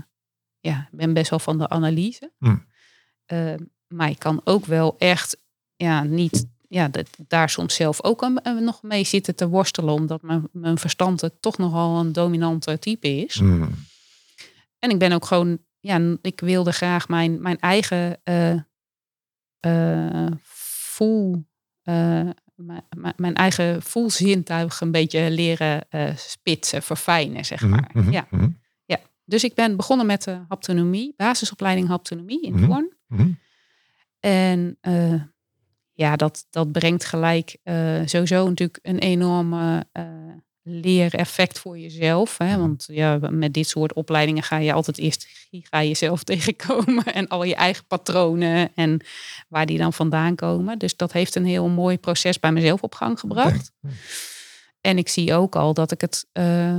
ja, 0.61 0.89
ben 0.93 1.13
best 1.15 1.31
wel 1.31 1.39
van 1.39 1.59
de 1.59 1.69
analyse. 1.69 2.33
Mm. 2.39 2.67
Maar 3.89 4.11
ik 4.11 4.19
kan 4.19 4.41
ook 4.45 4.65
wel 4.67 4.95
echt, 4.99 5.37
ja, 5.77 6.03
niet, 6.03 6.47
ja, 6.73 6.89
dat, 6.89 7.09
daar 7.29 7.51
soms 7.51 7.75
zelf 7.75 8.03
ook 8.05 8.23
een, 8.23 8.39
een- 8.43 8.65
nog 8.65 8.83
mee 8.83 9.05
zitten 9.05 9.35
te 9.35 9.49
worstelen, 9.49 9.95
omdat 9.95 10.23
mijn, 10.23 10.49
mijn 10.53 10.79
verstand 10.79 11.21
het 11.21 11.43
toch 11.43 11.59
nogal 11.59 12.01
een 12.01 12.13
dominante 12.13 12.79
type 12.79 13.09
is. 13.09 13.41
Mm. 13.41 13.71
En 14.79 14.91
ik 14.91 14.99
ben 14.99 15.13
ook 15.13 15.25
gewoon, 15.25 15.59
ja, 15.81 16.17
ik 16.23 16.41
wilde 16.41 16.73
graag 16.73 17.09
mijn, 17.09 17.43
mijn 17.43 17.59
eigen 17.61 18.21
eh 18.25 18.55
eh, 19.61 20.27
voel, 20.43 21.45
eh, 21.83 22.29
mijn, 23.17 23.35
eigen 23.35 23.83
voelzintuig 23.83 24.81
een 24.81 24.91
beetje 24.91 25.31
leren 25.31 25.89
eh, 25.91 26.17
spitsen, 26.17 26.83
verfijnen, 26.83 27.45
zeg 27.45 27.61
Mhm, 27.61 27.71
maar. 27.71 27.91
mhm, 27.93 28.11
Ja. 28.13 28.27
mhm, 28.31 28.49
Dus 29.25 29.45
ik 29.45 29.55
ben 29.55 29.77
begonnen 29.77 30.07
met 30.07 30.23
de 30.25 30.39
haptonomie, 30.49 31.15
basisopleiding 31.17 31.89
haptonomie 31.89 32.43
in. 32.43 32.67
Doorn. 32.67 32.93
En 34.21 34.79
eh, 34.81 35.23
ja, 35.93 36.17
dat, 36.17 36.47
dat 36.51 36.73
brengt 36.73 37.05
gelijk 37.05 37.57
eh, 37.63 38.01
sowieso 38.05 38.49
natuurlijk 38.49 38.79
een 38.83 38.99
enorme 38.99 39.87
eh 39.93 40.05
leereffect 40.63 41.59
voor 41.59 41.79
jezelf. 41.79 42.39
Hè? 42.39 42.51
Mhm. 42.51 42.59
Want 42.61 42.89
ja, 42.91 43.19
met 43.31 43.55
dit 43.55 43.69
soort 43.69 43.93
opleidingen 43.93 44.43
ga 44.43 44.57
je 44.57 44.73
altijd 44.73 44.99
eerst 44.99 45.27
ga 45.51 45.81
je 45.81 45.89
jezelf 45.89 46.23
tegenkomen 46.33 47.05
en 47.05 47.29
al 47.29 47.45
je 47.45 47.55
eigen 47.55 47.87
patronen 47.87 48.71
en 48.75 49.05
waar 49.49 49.67
die 49.67 49.79
dan 49.79 49.93
vandaan 49.93 50.35
komen. 50.35 50.79
Dus 50.79 50.97
dat 50.97 51.13
heeft 51.13 51.35
een 51.35 51.45
heel 51.45 51.69
mooi 51.69 51.99
proces 51.99 52.41
bij 52.41 52.53
mezelf 52.53 52.83
op 52.83 52.95
gang 52.95 53.21
gebracht. 53.21 53.73
En 54.81 54.99
ik 54.99 55.09
zie 55.09 55.35
ook 55.35 55.57
al 55.57 55.75
dat 55.75 55.91
ik 55.91 56.01
het 56.01 56.27
eh, 56.33 56.77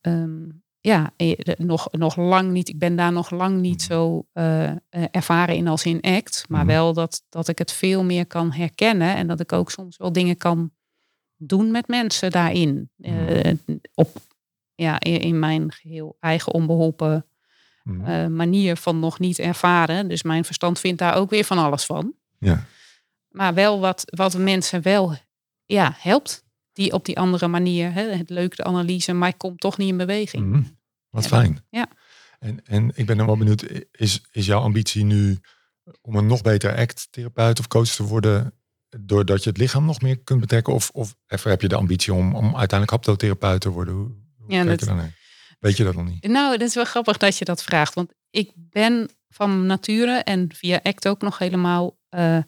ehm, 0.00 0.48
ja, 0.86 1.12
eh, 1.16 1.32
nog, 1.56 1.88
nog 1.90 2.16
lang 2.16 2.50
niet, 2.50 2.68
ik 2.68 2.78
ben 2.78 2.96
daar 2.96 3.12
nog 3.12 3.30
lang 3.30 3.60
niet 3.60 3.80
Mhm. 3.88 3.92
zo 3.92 4.26
eh, 4.32 4.70
eh, 4.70 4.76
ervaren 5.10 5.54
in 5.56 5.68
als 5.68 5.84
in 5.84 6.02
ACT. 6.02 6.44
Maar 6.48 6.64
Mhm. 6.64 6.74
wel 6.74 6.92
dat, 6.92 7.22
dat 7.28 7.48
ik 7.48 7.58
het 7.58 7.72
veel 7.72 8.04
meer 8.04 8.26
kan 8.26 8.52
herkennen 8.52 9.14
en 9.14 9.26
dat 9.26 9.40
ik 9.40 9.52
ook 9.52 9.70
soms 9.70 9.96
wel 9.96 10.12
dingen 10.12 10.36
kan 10.36 10.70
doen 11.36 11.70
met 11.70 11.88
mensen 11.88 12.30
daarin. 12.30 12.90
Eh, 13.00 13.52
op, 13.94 14.16
ja, 14.74 15.00
in, 15.00 15.38
mijn 15.38 15.72
geheel 15.72 16.16
eigen 16.20 16.52
onbeholpen 16.54 17.26
manier 18.28 18.76
van 18.76 18.98
nog 19.00 19.18
niet 19.18 19.38
ervaren. 19.38 20.08
Dus 20.08 20.22
mijn 20.22 20.44
verstand 20.44 20.78
vindt 20.80 20.98
daar 20.98 21.14
ook 21.16 21.30
weer 21.30 21.44
van 21.44 21.58
alles 21.58 21.84
van. 21.84 22.12
Ja. 22.38 22.64
Maar 23.28 23.54
wel 23.54 23.80
wat, 23.80 24.02
wat 24.06 24.38
mensen 24.38 24.82
wel 24.82 25.14
ja, 25.64 25.94
helpt. 25.98 26.43
Die 26.74 26.92
op 26.92 27.04
die 27.04 27.18
andere 27.18 27.48
manier, 27.48 27.92
hè, 27.92 28.02
het 28.02 28.30
leuke 28.30 28.56
de 28.56 28.64
analyse, 28.64 29.12
maar 29.12 29.28
ik 29.28 29.38
kom 29.38 29.56
toch 29.56 29.78
niet 29.78 29.88
in 29.88 29.96
beweging. 29.96 30.46
Mhm. 30.46 30.62
Wat 31.10 31.22
Ja, 31.22 31.28
fijn. 31.28 31.64
ja. 31.70 31.88
En, 32.38 32.64
en 32.66 32.90
ik 32.94 33.06
ben 33.06 33.16
dan 33.16 33.26
wel 33.26 33.36
benieuwd, 33.36 33.64
is, 33.90 34.22
is 34.32 34.46
jouw 34.46 34.60
ambitie 34.60 35.04
nu 35.04 35.38
om 36.00 36.16
een 36.16 36.26
nog 36.26 36.42
beter 36.42 36.76
act-therapeut 36.76 37.58
of 37.58 37.68
coach 37.68 37.88
te 37.88 38.02
worden, 38.02 38.54
doordat 39.00 39.42
je 39.42 39.48
het 39.48 39.58
lichaam 39.58 39.84
nog 39.84 40.00
meer 40.00 40.18
kunt 40.18 40.40
betrekken? 40.40 40.74
Of, 40.74 40.90
of 40.90 41.14
even 41.26 41.50
heb 41.50 41.60
je 41.60 41.68
de 41.68 41.74
ambitie 41.76 42.12
om, 42.12 42.34
om 42.34 42.44
uiteindelijk 42.44 42.90
haptotherapeut 42.90 43.60
te 43.60 43.70
worden? 43.70 43.94
Hoe, 43.94 44.14
hoe 44.36 44.52
Ja, 44.52 44.64
dat- 44.64 44.80
je 44.80 44.86
daarnaar? 44.86 45.22
Weet 45.58 45.76
je 45.76 45.84
dat 45.84 45.94
nog 45.94 46.04
niet? 46.06 46.26
Nou, 46.28 46.56
dat 46.58 46.68
is 46.68 46.74
wel 46.74 46.84
grappig 46.84 47.16
dat 47.16 47.38
je 47.38 47.44
dat 47.44 47.62
vraagt. 47.62 47.94
Want 47.94 48.12
ik 48.30 48.50
ben 48.54 49.08
van 49.28 49.66
nature 49.66 50.12
en 50.18 50.52
via 50.54 50.80
ACT 50.82 51.08
ook 51.08 51.20
nog 51.20 51.38
helemaal 51.38 51.98
eh, 52.08 52.38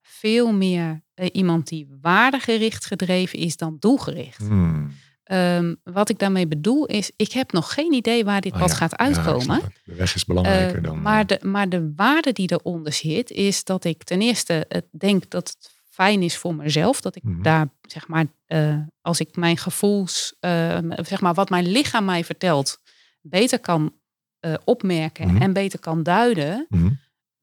veel 0.00 0.52
meer 0.52 1.02
iemand 1.30 1.68
die 1.68 1.88
waardegericht 2.00 2.86
gedreven 2.86 3.38
is 3.38 3.56
dan 3.56 3.76
doelgericht. 3.78 4.38
Hmm. 4.38 4.92
Ehm, 5.22 5.74
wat 5.84 6.08
ik 6.08 6.18
daarmee 6.18 6.46
bedoel 6.46 6.86
is, 6.86 7.10
ik 7.16 7.32
heb 7.32 7.52
nog 7.52 7.74
geen 7.74 7.92
idee 7.92 8.24
waar 8.24 8.40
dit 8.40 8.52
Ah, 8.52 8.58
pad 8.58 8.68
ja. 8.68 8.74
gaat 8.74 8.96
uitkomen. 8.96 9.60
de 9.84 9.94
weg 9.94 10.14
is 10.14 10.24
belangrijker 10.24 10.76
Eh, 10.76 10.82
dan... 10.82 11.02
maar, 11.02 11.20
eh, 11.20 11.26
de, 11.26 11.46
maar 11.46 11.68
de 11.68 11.92
waarde 11.96 12.32
die 12.32 12.52
eronder 12.52 12.92
zit, 12.92 13.30
is 13.30 13.64
dat 13.64 13.84
ik 13.84 14.02
ten 14.04 14.20
eerste 14.22 14.64
het 14.68 14.86
denk 14.90 15.30
dat 15.30 15.48
het 15.48 15.70
fijn 15.90 16.22
is 16.22 16.36
voor 16.36 16.54
mezelf. 16.54 17.00
Dat 17.00 17.16
ik 17.16 17.22
Mhm. 17.22 17.42
daar, 17.42 17.68
zeg 17.82 18.08
maar, 18.08 18.26
eh, 18.46 18.76
als 19.00 19.20
ik 19.20 19.36
mijn 19.36 19.56
gevoels, 19.56 20.36
eh, 20.40 20.78
zeg 20.96 21.20
maar, 21.20 21.34
wat 21.34 21.50
mijn 21.50 21.66
lichaam 21.66 22.04
mij 22.04 22.24
vertelt, 22.24 22.78
beter 23.20 23.58
kan 23.60 23.92
eh, 24.40 24.54
opmerken 24.64 25.26
Mhm. 25.32 25.42
en 25.42 25.52
beter 25.52 25.78
kan 25.78 26.02
duiden, 26.02 26.66
mhm. 26.68 26.90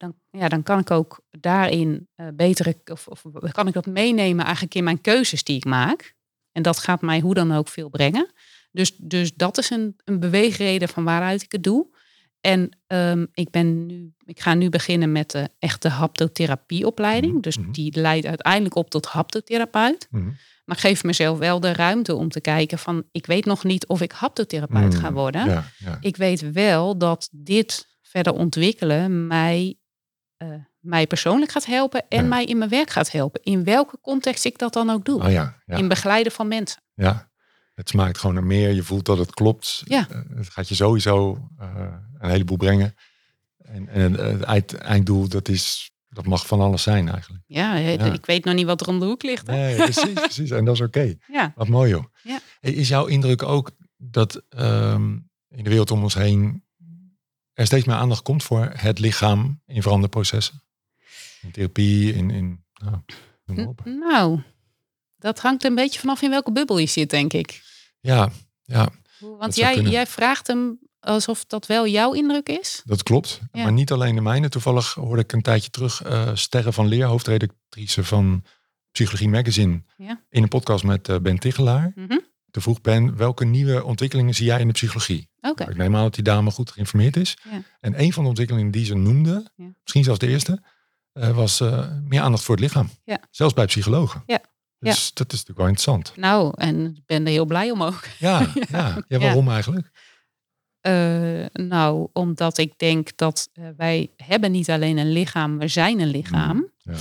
Dan, 0.00 0.14
ja, 0.30 0.48
dan 0.48 0.62
kan 0.62 0.78
ik 0.78 0.90
ook 0.90 1.20
daarin 1.30 2.08
eh 2.14 2.26
betere, 2.34 2.76
of, 2.84 3.06
of 3.08 3.22
kan 3.52 3.66
ik 3.66 3.74
dat 3.74 3.86
meenemen 3.86 4.44
eigenlijk 4.44 4.74
in 4.74 4.84
mijn 4.84 5.00
keuzes 5.00 5.44
die 5.44 5.56
ik 5.56 5.64
maak. 5.64 6.14
En 6.52 6.62
dat 6.62 6.78
gaat 6.78 7.00
mij 7.00 7.20
hoe 7.20 7.34
dan 7.34 7.52
ook 7.52 7.68
veel 7.68 7.88
brengen. 7.88 8.32
Dus, 8.72 8.96
dus 8.96 9.34
dat 9.34 9.58
is 9.58 9.70
een, 9.70 9.96
een 10.04 10.20
beweegreden 10.20 10.88
van 10.88 11.04
waaruit 11.04 11.42
ik 11.42 11.52
het 11.52 11.62
doe. 11.62 11.86
En 12.40 12.78
ehm, 12.86 13.26
ik, 13.32 13.50
ben 13.50 13.86
nu, 13.86 14.12
ik 14.24 14.40
ga 14.40 14.54
nu 14.54 14.68
beginnen 14.68 15.12
met 15.12 15.30
de 15.30 15.48
echte 15.58 15.88
haptotherapieopleiding. 15.88 17.32
Mhm, 17.32 17.42
Dus 17.42 17.58
mhm. 17.58 17.70
die 17.70 18.00
leidt 18.00 18.26
uiteindelijk 18.26 18.74
op 18.74 18.90
tot 18.90 19.06
haptotherapeut. 19.06 20.08
Mhm. 20.10 20.24
Maar 20.64 20.76
ik 20.76 20.82
geef 20.82 21.04
mezelf 21.04 21.38
wel 21.38 21.60
de 21.60 21.72
ruimte 21.72 22.14
om 22.14 22.28
te 22.28 22.40
kijken 22.40 22.78
van... 22.78 23.04
ik 23.12 23.26
weet 23.26 23.44
nog 23.44 23.64
niet 23.64 23.86
of 23.86 24.00
ik 24.00 24.12
haptotherapeut 24.12 24.94
ga 24.94 25.12
worden. 25.12 25.46
Ja, 25.46 25.70
ja. 25.78 25.98
Ik 26.00 26.16
weet 26.16 26.52
wel 26.52 26.98
dat 26.98 27.28
dit 27.32 27.88
verder 28.10 28.32
ontwikkelen 28.32 29.26
mij, 29.26 29.76
eh, 30.40 30.48
mij 30.78 31.06
persoonlijk 31.06 31.50
gaat 31.52 31.66
helpen 31.66 32.04
en 32.08 32.22
Ja. 32.22 32.28
mij 32.28 32.44
in 32.44 32.58
mijn 32.58 32.70
werk 32.70 32.90
gaat 32.90 33.10
helpen. 33.10 33.42
In 33.42 33.64
welke 33.64 33.98
context 34.00 34.44
ik 34.44 34.58
dat 34.58 34.72
dan 34.72 34.90
ook 34.90 35.04
doe. 35.04 35.22
Oh 35.22 35.30
ja, 35.30 35.56
ja, 35.66 35.76
In 35.76 35.88
begeleiden 35.88 36.32
van 36.32 36.48
mensen. 36.48 36.82
ja. 36.94 37.28
Het 37.74 37.88
smaakt 37.88 38.18
gewoon 38.18 38.34
naar 38.34 38.44
meer. 38.44 38.70
Je 38.72 38.82
voelt 38.82 39.04
dat 39.04 39.18
het 39.18 39.30
klopt. 39.34 39.82
Ja. 39.84 40.06
Eh, 40.10 40.20
Het 40.36 40.48
gaat 40.50 40.68
je 40.68 40.74
sowieso 40.74 41.48
eh, 41.58 41.68
een 42.18 42.30
heleboel 42.30 42.56
brengen. 42.56 42.94
En, 43.58 43.88
en 43.88 44.12
het 44.12 44.42
eind- 44.42 44.74
einddoel, 44.74 45.28
dat, 45.28 45.48
is, 45.48 45.90
dat 46.08 46.26
mag 46.26 46.46
van 46.46 46.60
alles 46.60 46.82
zijn 46.82 47.08
eigenlijk. 47.08 47.42
Ja, 47.46 47.74
ik 47.74 48.26
weet 48.26 48.44
nog 48.44 48.54
niet 48.54 48.66
wat 48.66 48.80
er 48.80 48.88
om 48.88 48.98
de 48.98 49.04
hoek 49.04 49.22
ligt. 49.22 49.46
Hè? 49.46 49.52
Nee, 49.54 49.76
precies, 49.76 50.12
precies. 50.26 50.50
En 50.50 50.64
dat 50.64 50.74
is 50.74 50.80
oké. 50.80 51.14
Ja. 51.26 51.52
Wat 51.56 51.68
mooi 51.68 51.90
joh. 51.90 52.04
Ja. 52.22 52.38
Is 52.60 52.88
jouw 52.88 53.06
indruk 53.06 53.42
ook 53.42 53.70
dat 53.96 54.42
ehm, 54.48 55.12
in 55.48 55.64
de 55.64 55.70
wereld 55.70 55.90
om 55.90 56.02
ons 56.02 56.14
heen 56.14 56.64
er 57.60 57.66
steeds 57.66 57.84
meer 57.84 57.96
aandacht 57.96 58.22
komt 58.22 58.42
voor 58.42 58.70
het 58.76 58.98
lichaam 58.98 59.60
in 59.66 59.82
veranderprocessen? 59.82 60.62
In 61.42 61.50
therapie, 61.50 62.14
in, 62.14 62.30
in 62.30 62.64
nou, 62.72 62.96
noem 63.44 63.56
maar 63.56 63.66
op. 63.66 63.80
N- 63.84 63.98
Nou, 63.98 64.40
dat 65.18 65.40
hangt 65.40 65.64
een 65.64 65.74
beetje 65.74 66.00
vanaf 66.00 66.22
in 66.22 66.30
welke 66.30 66.52
bubbel 66.52 66.78
je 66.78 66.86
zit, 66.86 67.10
denk 67.10 67.32
ik. 67.32 67.62
Ja, 68.00 68.30
ja, 68.62 68.88
Want 69.18 69.56
jij, 69.56 69.72
kunnen. 69.74 69.92
jij 69.92 70.06
vraagt 70.06 70.46
hem 70.46 70.78
alsof 71.00 71.44
dat 71.46 71.66
wel 71.66 71.86
jouw 71.86 72.12
indruk 72.12 72.48
is. 72.48 72.82
dat 72.84 73.02
klopt. 73.02 73.40
Ja. 73.52 73.62
Maar 73.62 73.72
niet 73.72 73.92
alleen 73.92 74.14
de 74.14 74.20
mijne. 74.20 74.48
Toevallig 74.48 74.94
hoorde 74.94 75.22
ik 75.22 75.32
een 75.32 75.42
tijdje 75.42 75.70
terug 75.70 76.02
eh 76.02 76.30
Sterren 76.34 76.72
van 76.72 76.86
Leer, 76.86 77.04
hoofdredactrice 77.06 78.04
van 78.04 78.44
Psychologie 78.92 79.28
Magazine, 79.28 79.82
Ja. 79.96 80.20
in 80.30 80.42
een 80.42 80.48
podcast 80.48 80.84
met 80.84 81.08
eh, 81.08 81.18
Ben 81.18 81.38
Tichelaar. 81.38 81.92
Mhm. 81.94 82.18
Toen 82.50 82.62
vroeg 82.62 82.80
Ben, 82.80 83.16
welke 83.16 83.44
nieuwe 83.44 83.84
ontwikkelingen 83.84 84.34
zie 84.34 84.46
jij 84.46 84.60
in 84.60 84.66
de 84.66 84.72
psychologie? 84.72 85.28
Oké. 85.40 85.70
Ik 85.70 85.76
neem 85.76 85.96
aan 85.96 86.02
dat 86.02 86.14
die 86.14 86.24
dame 86.24 86.50
goed 86.50 86.70
geïnformeerd 86.70 87.16
is. 87.16 87.36
Ja. 87.50 87.62
En 87.80 88.00
een 88.00 88.12
van 88.12 88.22
de 88.22 88.28
ontwikkelingen 88.28 88.70
die 88.70 88.84
ze 88.84 88.94
noemde, 88.94 89.50
Ja. 89.56 89.64
misschien 89.82 90.04
zelfs 90.04 90.18
de 90.18 90.26
eerste, 90.28 90.62
eh, 91.12 91.30
was 91.36 91.60
eh, 91.60 91.88
meer 92.04 92.20
aandacht 92.20 92.44
voor 92.44 92.54
het 92.54 92.64
lichaam. 92.64 92.90
Ja. 93.04 93.18
Zelfs 93.30 93.54
bij 93.54 93.66
psychologen. 93.66 94.22
Ja. 94.26 94.40
Dus 94.78 95.12
dat 95.14 95.26
is 95.32 95.38
natuurlijk 95.38 95.58
wel 95.58 95.66
interessant. 95.66 96.12
Nou, 96.16 96.52
en 96.56 96.94
ik 96.96 97.06
ben 97.06 97.24
er 97.24 97.30
heel 97.32 97.44
blij 97.44 97.70
om 97.70 97.82
ook. 97.82 98.04
Ja, 98.18 98.46
ja. 98.70 99.02
ja. 99.08 99.18
waarom 99.18 99.50
eigenlijk? 99.50 99.90
Eh, 100.80 101.44
nou, 101.52 102.08
omdat 102.12 102.58
ik 102.58 102.78
denk 102.78 103.16
dat 103.16 103.48
wij 103.76 104.10
hebben 104.16 104.52
niet 104.52 104.70
alleen 104.70 104.98
een 104.98 105.12
lichaam, 105.12 105.58
we 105.58 105.68
zijn 105.68 106.00
een 106.00 106.08
lichaam. 106.08 106.56
Mm, 106.56 106.72
ja. 106.76 106.98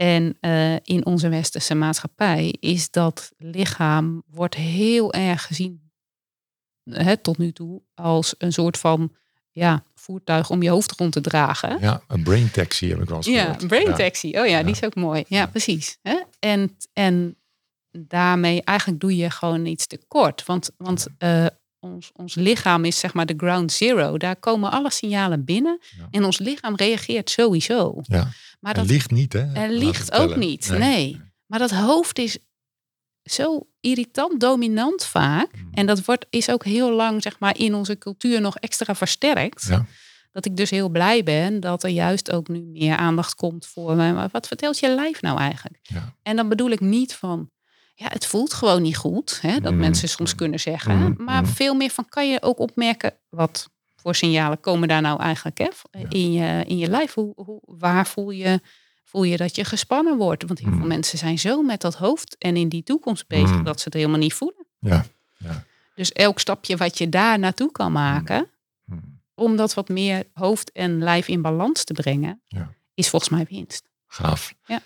En 0.00 0.36
eh, 0.40 0.74
in 0.74 1.06
onze 1.06 1.28
westerse 1.28 1.74
maatschappij 1.74 2.54
is 2.60 2.90
dat 2.90 3.32
lichaam 3.38 4.22
wordt 4.26 4.54
heel 4.54 5.12
erg 5.12 5.46
gezien 5.46 5.90
hè, 6.90 7.16
tot 7.16 7.38
nu 7.38 7.52
toe 7.52 7.82
als 7.94 8.34
een 8.38 8.52
soort 8.52 8.78
van 8.78 9.12
ja, 9.50 9.84
voertuig 9.94 10.50
om 10.50 10.62
je 10.62 10.70
hoofd 10.70 10.92
rond 10.92 11.12
te 11.12 11.20
dragen. 11.20 11.78
Ja, 11.80 12.02
een 12.08 12.22
brain 12.22 12.50
taxi 12.50 12.88
heb 12.88 13.00
ik 13.00 13.08
wel 13.08 13.16
eens 13.16 13.26
Ja, 13.26 13.42
gehoord. 13.42 13.66
brain 13.66 13.94
taxi. 13.94 14.38
Oh 14.38 14.46
ja, 14.46 14.62
die 14.62 14.72
is 14.72 14.84
ook 14.84 14.94
mooi. 14.94 15.24
Ja, 15.28 15.38
Ja. 15.38 15.46
precies. 15.46 15.98
Hè? 16.02 16.20
En, 16.38 16.76
en 16.92 17.36
daarmee 17.90 18.62
eigenlijk 18.62 19.00
doe 19.00 19.16
je 19.16 19.30
gewoon 19.30 19.66
iets 19.66 19.86
tekort. 19.86 20.44
Want, 20.46 20.70
want 20.76 21.06
eh, 21.18 21.46
ons, 21.80 22.10
ons 22.14 22.34
lichaam 22.34 22.84
is 22.84 22.98
zeg 22.98 23.14
maar 23.14 23.26
de 23.26 23.34
ground 23.36 23.72
zero. 23.72 24.18
Daar 24.18 24.36
komen 24.36 24.70
alle 24.70 24.90
signalen 24.90 25.44
binnen. 25.44 25.78
Ja. 25.98 26.08
En 26.10 26.24
ons 26.24 26.38
lichaam 26.38 26.74
reageert 26.74 27.30
sowieso. 27.30 27.98
Ja. 28.02 28.28
Maar 28.60 28.74
En 28.74 28.80
dat, 28.80 28.90
liegt 28.90 29.10
niet, 29.10 29.32
hè? 29.32 29.66
liegt 29.66 29.88
ik 29.98 30.04
vertellen. 30.04 30.28
ook 30.30 30.36
niet, 30.36 30.68
nee. 30.70 31.20
maar 31.46 31.58
dat 31.58 31.70
hoofd 31.70 32.18
is 32.18 32.38
zo 33.22 33.66
irritant 33.80 34.40
dominant 34.40 35.04
vaak. 35.04 35.48
Mm. 35.56 35.68
En 35.72 35.86
dat 35.86 36.04
wordt, 36.04 36.26
is 36.30 36.50
ook 36.50 36.64
heel 36.64 36.92
lang 36.92 37.22
zeg 37.22 37.38
maar, 37.38 37.58
in 37.58 37.74
onze 37.74 37.98
cultuur 37.98 38.40
nog 38.40 38.56
extra 38.56 38.94
versterkt. 38.94 39.66
Ja. 39.68 39.86
Dat 40.32 40.44
ik 40.44 40.56
dus 40.56 40.70
heel 40.70 40.88
blij 40.88 41.22
ben 41.22 41.60
dat 41.60 41.82
er 41.82 41.90
juist 41.90 42.30
ook 42.30 42.48
nu 42.48 42.60
meer 42.60 42.96
aandacht 42.96 43.34
komt 43.34 43.66
voor. 43.66 43.90
eh, 43.90 43.96
Maar 43.96 44.28
wat 44.32 44.46
vertelt 44.46 44.78
je 44.78 44.94
lijf 44.94 45.22
nou 45.22 45.38
eigenlijk? 45.38 45.78
Ja. 45.82 46.14
En 46.22 46.36
dan 46.36 46.48
bedoel 46.48 46.70
ik 46.70 46.80
niet 46.80 47.14
van 47.14 47.50
ja, 47.94 48.06
het 48.08 48.26
voelt 48.26 48.52
gewoon 48.52 48.82
niet 48.82 48.96
goed. 48.96 49.38
Hè, 49.42 49.60
dat 49.60 49.72
Mm. 49.72 49.78
mensen 49.78 50.08
soms 50.08 50.34
kunnen 50.34 50.60
zeggen. 50.60 50.96
Mm, 50.96 51.14
Maar 51.18 51.46
veel 51.46 51.74
meer 51.74 51.90
van 51.90 52.08
kan 52.08 52.30
je 52.30 52.42
ook 52.42 52.58
opmerken 52.58 53.14
wat 53.28 53.70
voor 54.02 54.14
signalen 54.14 54.60
komen 54.60 54.88
daar 54.88 55.00
nou 55.00 55.20
eigenlijk 55.20 55.58
hè, 55.58 55.68
in, 56.08 56.32
je, 56.32 56.64
in 56.66 56.78
je 56.78 56.88
lijf. 56.88 57.14
Hoe, 57.14 57.32
hoe, 57.36 57.60
waar 57.66 58.06
voel 58.06 58.30
je, 58.30 58.60
voel 59.04 59.22
je 59.22 59.36
dat 59.36 59.56
je 59.56 59.64
gespannen 59.64 60.16
wordt? 60.16 60.44
Want 60.46 60.58
heel 60.58 60.68
Mm. 60.68 60.78
veel 60.78 60.86
mensen 60.86 61.18
zijn 61.18 61.38
zo 61.38 61.62
met 61.62 61.80
dat 61.80 61.94
hoofd 61.94 62.36
en 62.38 62.56
in 62.56 62.68
die 62.68 62.82
toekomst 62.82 63.26
bezig 63.26 63.56
Mm. 63.56 63.64
dat 63.64 63.78
ze 63.78 63.84
het 63.84 63.94
helemaal 63.94 64.18
niet 64.18 64.34
voelen. 64.34 64.66
Ja. 64.78 65.04
ja. 65.38 65.64
Dus 65.94 66.12
elk 66.12 66.38
stapje 66.38 66.76
wat 66.76 66.98
je 66.98 67.08
daar 67.08 67.38
naartoe 67.38 67.72
kan 67.72 67.92
maken, 67.92 68.46
Hm. 68.86 68.94
om 69.34 69.56
dat 69.56 69.74
wat 69.74 69.88
meer 69.88 70.24
hoofd 70.32 70.72
en 70.72 70.98
lijf 71.02 71.28
in 71.28 71.42
balans 71.42 71.84
te 71.84 71.92
brengen, 71.92 72.42
Ja. 72.48 72.72
is 72.94 73.08
volgens 73.08 73.30
mij 73.30 73.46
winst. 73.50 73.88
Gaaf. 74.06 74.54
Ja. 74.66 74.80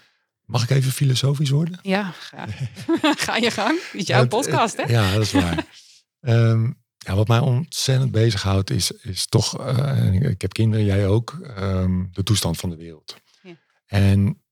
Mag 0.44 0.62
ik 0.62 0.70
even 0.70 0.92
filosofisch 0.92 1.50
worden? 1.50 1.78
Ja, 1.82 2.10
graag. 2.10 2.50
Ga 3.24 3.36
je 3.36 3.50
gang. 3.50 3.80
Het 3.90 4.00
is 4.00 4.06
jouw 4.06 4.20
Het- 4.20 4.28
podcast, 4.28 4.76
hè? 4.76 4.82
Ja, 4.92 5.12
dat 5.12 5.22
is 5.22 5.32
waar. 5.32 5.64
Ehm, 6.20 6.70
ja, 7.04 7.14
wat 7.14 7.28
mij 7.28 7.38
ontzettend 7.38 8.10
bezighoudt 8.10 8.70
is, 8.70 8.90
is 8.90 9.26
toch, 9.26 9.60
eh, 9.60 10.12
ik- 10.30 10.40
heb 10.42 10.52
kinderen, 10.52 10.84
jij 10.84 11.06
ook, 11.06 11.38
ehm, 11.42 12.04
de 12.10 12.22
toestand 12.22 12.56
van 12.56 12.70
de 12.70 12.76
wereld. 12.76 13.16
Ja. 13.42 13.56
En 13.86 14.42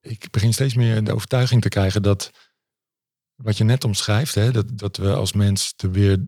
ik 0.00 0.30
begin 0.30 0.52
steeds 0.52 0.74
meer 0.74 1.04
de 1.04 1.14
overtuiging 1.14 1.62
te 1.62 1.68
krijgen 1.68 2.02
dat 2.02 2.30
wat 3.34 3.56
je 3.56 3.64
net 3.64 3.84
omschrijft, 3.84 4.34
hè, 4.34 4.50
dat, 4.52 4.78
dat 4.78 4.96
we 4.96 5.14
als 5.14 5.32
mens 5.32 5.72
te 5.74 5.90
weer 5.90 6.24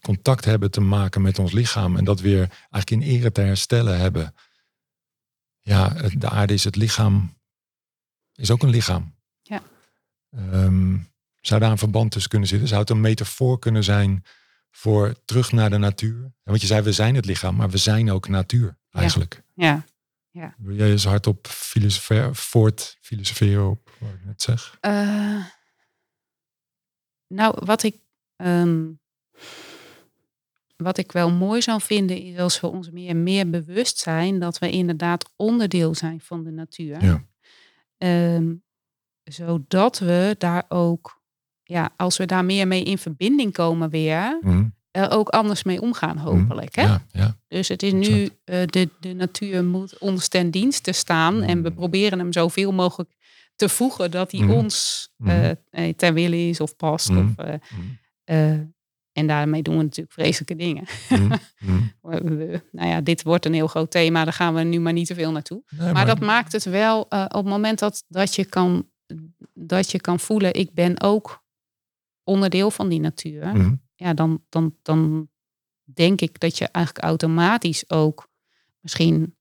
contact 0.00 0.44
hebben 0.44 0.70
te 0.70 0.80
maken 0.80 1.22
met 1.22 1.38
ons 1.38 1.52
lichaam 1.52 1.96
en 1.96 2.04
dat 2.04 2.20
weer 2.20 2.48
eigenlijk 2.70 2.90
in 2.90 3.02
ere 3.02 3.32
te 3.32 3.40
herstellen 3.40 3.98
hebben. 3.98 4.34
Ja, 5.60 5.88
de 6.08 6.28
aarde 6.28 6.52
is 6.54 6.64
het 6.64 6.76
lichaam, 6.76 7.38
is 8.34 8.50
ook 8.50 8.62
een 8.62 8.68
lichaam. 8.70 9.16
Ja. 9.42 9.62
Ehm, 10.30 10.98
zou 11.40 11.60
daar 11.60 11.70
een 11.70 11.78
verband 11.78 12.10
tussen 12.10 12.30
kunnen 12.30 12.48
zitten? 12.48 12.68
Zou 12.68 12.80
het 12.80 12.90
een 12.90 13.00
metafoor 13.00 13.58
kunnen 13.58 13.84
zijn 13.84 14.24
voor 14.70 15.14
terug 15.24 15.52
naar 15.52 15.70
de 15.70 15.78
natuur? 15.78 16.32
Want 16.42 16.60
je 16.60 16.66
zei, 16.66 16.82
we 16.82 16.92
zijn 16.92 17.14
het 17.14 17.26
lichaam, 17.26 17.56
maar 17.56 17.70
we 17.70 17.78
zijn 17.78 18.10
ook 18.10 18.28
natuur 18.28 18.78
eigenlijk. 18.90 19.42
Ja. 19.54 19.84
Wil 20.58 20.76
jij 20.76 20.90
eens 20.90 21.04
hardop 21.04 21.46
filosoferen, 21.46 22.34
voort 22.34 22.96
filosoferen 23.00 23.70
op 23.70 23.90
wat 23.98 24.10
ik 24.10 24.24
net 24.24 24.42
zeg? 24.42 24.76
Eh, 24.80 25.44
nou, 27.26 27.54
wat 27.64 27.82
ik, 27.82 27.96
ehm, 28.36 28.90
wat 30.76 30.98
ik 30.98 31.12
wel 31.12 31.30
mooi 31.30 31.62
zou 31.62 31.80
vinden 31.80 32.22
is 32.22 32.38
als 32.38 32.60
we 32.60 32.66
ons 32.66 32.90
meer, 32.90 33.16
meer 33.16 33.50
bewust 33.50 33.98
zijn 33.98 34.38
dat 34.38 34.58
we 34.58 34.70
inderdaad 34.70 35.32
onderdeel 35.36 35.94
zijn 35.94 36.20
van 36.20 36.44
de 36.44 36.50
natuur. 36.50 37.04
Ja. 37.04 37.24
Ehm, 37.98 38.54
zodat 39.24 39.98
we 39.98 40.34
daar 40.38 40.64
ook, 40.68 41.19
ja, 41.70 41.90
als 41.96 42.16
we 42.16 42.26
daar 42.26 42.44
meer 42.44 42.66
mee 42.66 42.82
in 42.82 42.98
verbinding 42.98 43.52
komen 43.52 43.90
weer, 43.90 44.38
Mhm. 44.40 44.64
er 44.90 45.10
ook 45.10 45.28
anders 45.28 45.62
mee 45.62 45.80
omgaan 45.80 46.16
hopelijk. 46.16 46.74
Hè? 46.74 46.82
Ja, 46.82 47.02
ja. 47.12 47.36
Dus 47.48 47.68
het 47.68 47.82
is 47.82 47.92
nu, 47.92 48.28
eh, 48.44 48.62
de, 48.66 48.88
de 49.00 49.14
natuur 49.14 49.64
moet 49.64 49.98
ons 49.98 50.28
ten 50.28 50.50
dienste 50.50 50.92
staan. 50.92 51.42
En 51.42 51.62
we 51.62 51.68
Mm. 51.68 51.74
proberen 51.74 52.18
hem 52.18 52.32
zoveel 52.32 52.72
mogelijk 52.72 53.10
te 53.56 53.68
voegen 53.68 54.10
dat 54.10 54.30
hij 54.32 54.40
Mhm. 54.40 54.50
ons 54.50 55.08
Mhm. 55.16 55.30
eh, 55.30 55.50
eh, 55.70 55.94
ter 55.96 56.14
wille 56.14 56.48
is 56.48 56.60
of 56.60 56.76
past. 56.76 57.08
Mhm. 57.10 57.18
Of, 57.26 57.36
eh, 57.36 57.54
Mhm. 57.70 57.80
eh, 58.24 58.50
en 59.12 59.26
daarmee 59.26 59.62
doen 59.62 59.76
we 59.76 59.82
natuurlijk 59.82 60.12
vreselijke 60.14 60.56
dingen. 60.56 60.84
Mhm. 61.08 61.22
Mhm. 61.60 61.82
We- 62.36 62.62
nou 62.72 62.88
ja, 62.88 63.00
dit 63.00 63.22
wordt 63.22 63.46
een 63.46 63.54
heel 63.54 63.66
groot 63.66 63.90
thema, 63.90 64.24
daar 64.24 64.32
gaan 64.32 64.54
we 64.54 64.62
nu 64.62 64.80
maar 64.80 64.92
niet 64.92 65.06
te 65.06 65.14
veel 65.14 65.32
naartoe. 65.32 65.62
Nee, 65.78 65.92
Maar 65.92 66.06
dat 66.06 66.20
maakt 66.20 66.52
het 66.52 66.64
wel, 66.64 67.06
eh, 67.08 67.24
op 67.24 67.32
het 67.32 67.44
moment 67.44 67.78
dat, 67.78 68.04
dat, 68.08 68.34
je 68.34 68.44
kan, 68.44 68.88
dat 69.54 69.90
je 69.90 70.00
kan 70.00 70.20
voelen, 70.20 70.54
ik 70.54 70.74
ben 70.74 71.00
ook 71.00 71.39
onderdeel 72.24 72.70
van 72.70 72.88
die 72.88 73.00
natuur. 73.00 73.46
Mhm. 73.46 73.74
Ja, 73.94 74.14
dan, 74.14 74.42
dan, 74.48 74.74
dan 74.82 75.28
denk 75.84 76.20
ik 76.20 76.40
dat 76.40 76.58
je 76.58 76.68
eigenlijk 76.68 77.04
automatisch 77.04 77.90
ook 77.90 78.28
misschien 78.80 79.34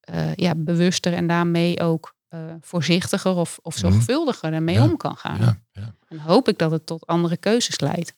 eh, 0.00 0.34
ja, 0.34 0.54
bewuster 0.54 1.12
en 1.12 1.26
daarmee 1.26 1.80
ook 1.80 2.14
eh, 2.28 2.40
voorzichtiger 2.60 3.34
of, 3.34 3.58
of 3.62 3.82
Mhm. 3.82 3.90
zorgvuldiger 3.92 4.52
ermee 4.52 4.74
Ja, 4.74 4.84
om 4.84 4.96
kan 4.96 5.16
gaan. 5.16 5.40
Ja, 5.40 5.60
ja. 5.72 5.94
En 6.08 6.18
hoop 6.18 6.48
ik 6.48 6.58
dat 6.58 6.70
het 6.70 6.86
tot 6.86 7.06
andere 7.06 7.36
keuzes 7.36 7.80
leidt. 7.80 8.14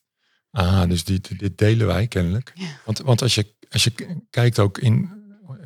Ah, 0.51 0.89
dus 0.89 1.05
dit, 1.05 1.39
dit 1.39 1.59
delen 1.59 1.87
wij 1.87 2.07
kennelijk. 2.07 2.53
Want, 2.85 2.99
want 2.99 3.23
als 3.23 3.35
je, 3.35 3.55
als 3.71 3.85
je 3.85 4.23
kijkt 4.31 4.59
ook 4.59 4.79
in 4.79 5.11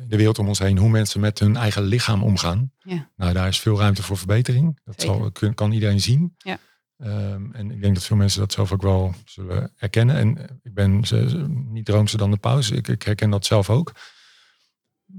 de 0.07 0.17
wereld 0.17 0.39
om 0.39 0.47
ons 0.47 0.59
heen, 0.59 0.77
hoe 0.77 0.89
mensen 0.89 1.19
met 1.19 1.39
hun 1.39 1.55
eigen 1.55 1.83
lichaam 1.83 2.23
omgaan. 2.23 2.71
Ja. 2.77 3.09
Nou, 3.15 3.33
daar 3.33 3.47
is 3.47 3.59
veel 3.59 3.77
ruimte 3.79 4.03
voor 4.03 4.17
verbetering. 4.17 4.79
Dat 4.83 5.01
zal, 5.01 5.31
kan 5.53 5.71
iedereen 5.71 6.01
zien. 6.01 6.35
Ja. 6.37 6.57
Ehm, 6.99 7.51
en 7.51 7.71
ik 7.71 7.81
denk 7.81 7.93
dat 7.95 8.03
veel 8.03 8.15
mensen 8.17 8.39
dat 8.39 8.51
zelf 8.53 8.71
ook 8.71 8.81
wel 8.81 9.13
zullen 9.25 9.71
erkennen. 9.75 10.15
En 10.15 10.37
eh, 10.37 10.55
ik 10.63 10.73
ben 10.73 11.05
ze, 11.07 11.29
ze- 11.29 11.47
niet 11.47 11.89
roomser 11.89 12.17
dan 12.17 12.31
de 12.31 12.37
pauze. 12.37 12.75
Ik, 12.75 12.87
ik 12.87 13.03
herken 13.03 13.29
dat 13.29 13.45
zelf 13.45 13.69
ook. 13.69 13.91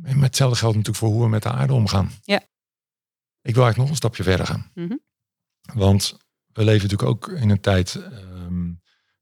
En 0.02 0.14
met 0.14 0.24
hetzelfde 0.26 0.56
geldt 0.58 0.76
natuurlijk 0.76 1.04
voor 1.04 1.14
hoe 1.14 1.22
we 1.22 1.28
met 1.28 1.42
de 1.42 1.50
aarde 1.50 1.72
omgaan. 1.72 2.10
Ja. 2.22 2.40
Ik 3.42 3.54
wil 3.54 3.64
eigenlijk 3.64 3.76
nog 3.76 3.88
een 3.88 3.96
stapje 3.96 4.22
verder 4.22 4.46
gaan. 4.46 4.70
Mhm. 4.74 4.96
Want 5.74 6.18
we 6.52 6.64
leven 6.64 6.88
natuurlijk 6.88 7.08
ook 7.10 7.28
in 7.28 7.50
een 7.50 7.60
tijd 7.60 7.94
ehm, 7.94 8.72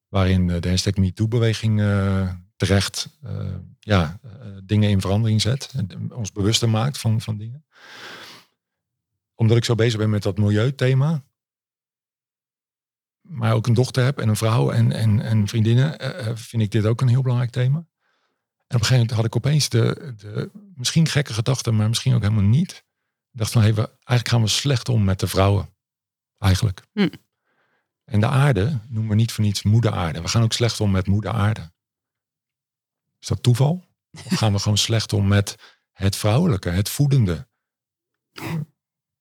waarin 0.09 0.47
de 0.47 0.69
hashtag 0.69 0.95
MeToo-beweging 0.95 1.81
eh, 1.81 2.33
terecht 2.57 3.19
eh, 3.23 3.55
ja, 3.79 4.21
dingen 4.65 4.91
in 4.91 5.01
verandering 5.01 5.41
zet. 5.41 5.73
En 5.77 6.13
ons 6.13 6.33
bewuster 6.33 6.69
maakt 6.69 6.99
van, 6.99 7.21
van 7.21 7.37
dingen. 7.37 7.65
Omdat 9.35 9.57
ik 9.57 9.65
zo 9.65 9.75
bezig 9.75 9.99
ben 9.99 10.11
met 10.11 10.23
dat 10.23 10.39
milieuthema. 10.39 11.23
Maar 13.29 13.55
ook 13.55 13.67
een 13.67 13.75
dochter 13.75 14.05
heb 14.05 14.19
en 14.19 14.29
een 14.29 14.37
vrouw 14.37 14.71
en, 14.71 14.93
en, 14.93 15.21
en 15.21 15.49
vriendinnen. 15.49 15.99
eh, 15.99 16.27
eh, 16.27 16.37
vind 16.37 16.63
ik 16.63 16.71
dit 16.71 16.87
ook 16.87 17.01
een 17.01 17.09
heel 17.09 17.23
belangrijk 17.23 17.53
thema. 17.53 17.77
En 17.77 18.77
op 18.77 18.81
een 18.81 18.87
gegeven 18.87 18.97
moment 18.97 19.17
had 19.17 19.25
ik 19.25 19.37
opeens 19.37 19.69
de, 19.69 20.15
de 20.17 20.51
misschien 20.75 21.09
gekke 21.09 21.35
gedachte, 21.35 21.71
maar 21.71 21.89
misschien 21.89 22.15
ook 22.15 22.23
helemaal 22.23 22.43
niet. 22.43 22.73
Ik 23.33 23.39
dacht 23.39 23.53
van, 23.53 23.63
hey, 23.63 23.75
we, 23.75 23.87
eigenlijk 23.87 24.29
gaan 24.29 24.43
we 24.43 24.49
slecht 24.49 24.89
om 24.89 25.05
met 25.05 25.21
de 25.21 25.27
vrouwen. 25.27 25.75
Eigenlijk. 26.39 26.83
Hm. 26.93 27.09
En 28.05 28.21
de 28.21 28.27
aarde 28.27 28.81
noemen 28.89 29.11
we 29.11 29.17
niet 29.17 29.33
voor 29.33 29.45
niets 29.45 29.63
moeder 29.63 29.93
aarde. 29.93 30.21
We 30.21 30.29
gaan 30.29 30.43
ook 30.43 30.53
slecht 30.53 30.81
om 30.81 30.91
met 30.91 31.07
moeder 31.07 31.31
aarde. 31.31 31.73
Is 33.21 33.27
dat 33.27 33.43
toeval? 33.43 33.85
Of 34.11 34.39
gaan 34.39 34.53
we 34.53 34.59
gewoon 34.63 34.79
slecht 34.79 35.13
om 35.13 35.29
met 35.29 35.57
het 35.93 36.17
vrouwelijke, 36.17 36.69
het 36.69 36.89
voedende? 36.89 37.49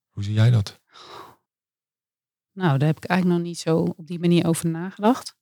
Hoe 0.10 0.24
zie 0.24 0.34
jij 0.34 0.50
dat? 0.50 0.80
Nou, 2.58 2.78
daar 2.78 2.88
heb 2.88 2.98
ik 2.98 3.06
eigenlijk 3.06 3.40
nog 3.40 3.50
niet 3.50 3.60
zo 3.60 3.78
op 3.78 4.08
die 4.08 4.20
manier 4.20 4.48
over 4.48 4.70
nagedacht. 4.70 5.36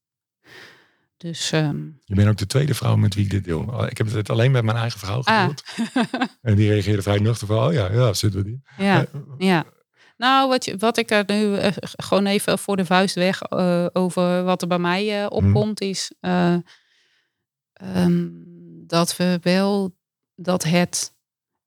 Dus 1.17 1.51
ehm, 1.51 1.85
Je 2.03 2.15
bent 2.15 2.27
ook 2.29 2.37
de 2.37 2.45
tweede 2.45 2.73
vrouw 2.73 2.95
met 2.95 3.15
wie 3.15 3.23
ik 3.23 3.29
dit 3.29 3.43
deel. 3.43 3.87
Ik 3.89 3.97
heb 3.97 4.11
het 4.11 4.29
alleen 4.29 4.51
met 4.51 4.63
mijn 4.63 4.77
eigen 4.77 4.99
vrouw 4.99 5.21
ah, 5.23 5.41
gedeeld. 5.41 5.63
En 6.41 6.55
die 6.55 6.69
reageerde 6.69 7.01
vrij 7.01 7.19
nuchter 7.19 7.47
van, 7.47 7.67
oh 7.67 7.73
ja, 7.73 7.91
ja, 7.91 8.13
zitten 8.13 8.39
we 8.39 8.45
die. 8.45 8.61
ja, 8.77 9.01
Eh, 9.01 9.21
ja. 9.37 9.65
Nou, 10.17 10.49
wat, 10.49 10.65
je, 10.65 10.77
wat 10.77 10.97
ik 10.97 11.11
er 11.11 11.23
nu 11.27 11.55
eh, 11.57 11.71
gewoon 11.81 12.25
even 12.25 12.59
voor 12.59 12.77
de 12.77 12.85
vuist 12.85 13.15
weg 13.15 13.41
eh, 13.41 13.85
over 13.93 14.43
wat 14.43 14.61
er 14.61 14.67
bij 14.67 14.79
mij 14.79 15.21
eh, 15.21 15.27
opkomt, 15.29 15.81
is 15.81 16.11
eh, 16.19 16.55
ehm, 17.73 18.29
dat 18.87 19.17
we 19.17 19.39
wel 19.41 19.97
dat 20.35 20.63
het 20.63 21.14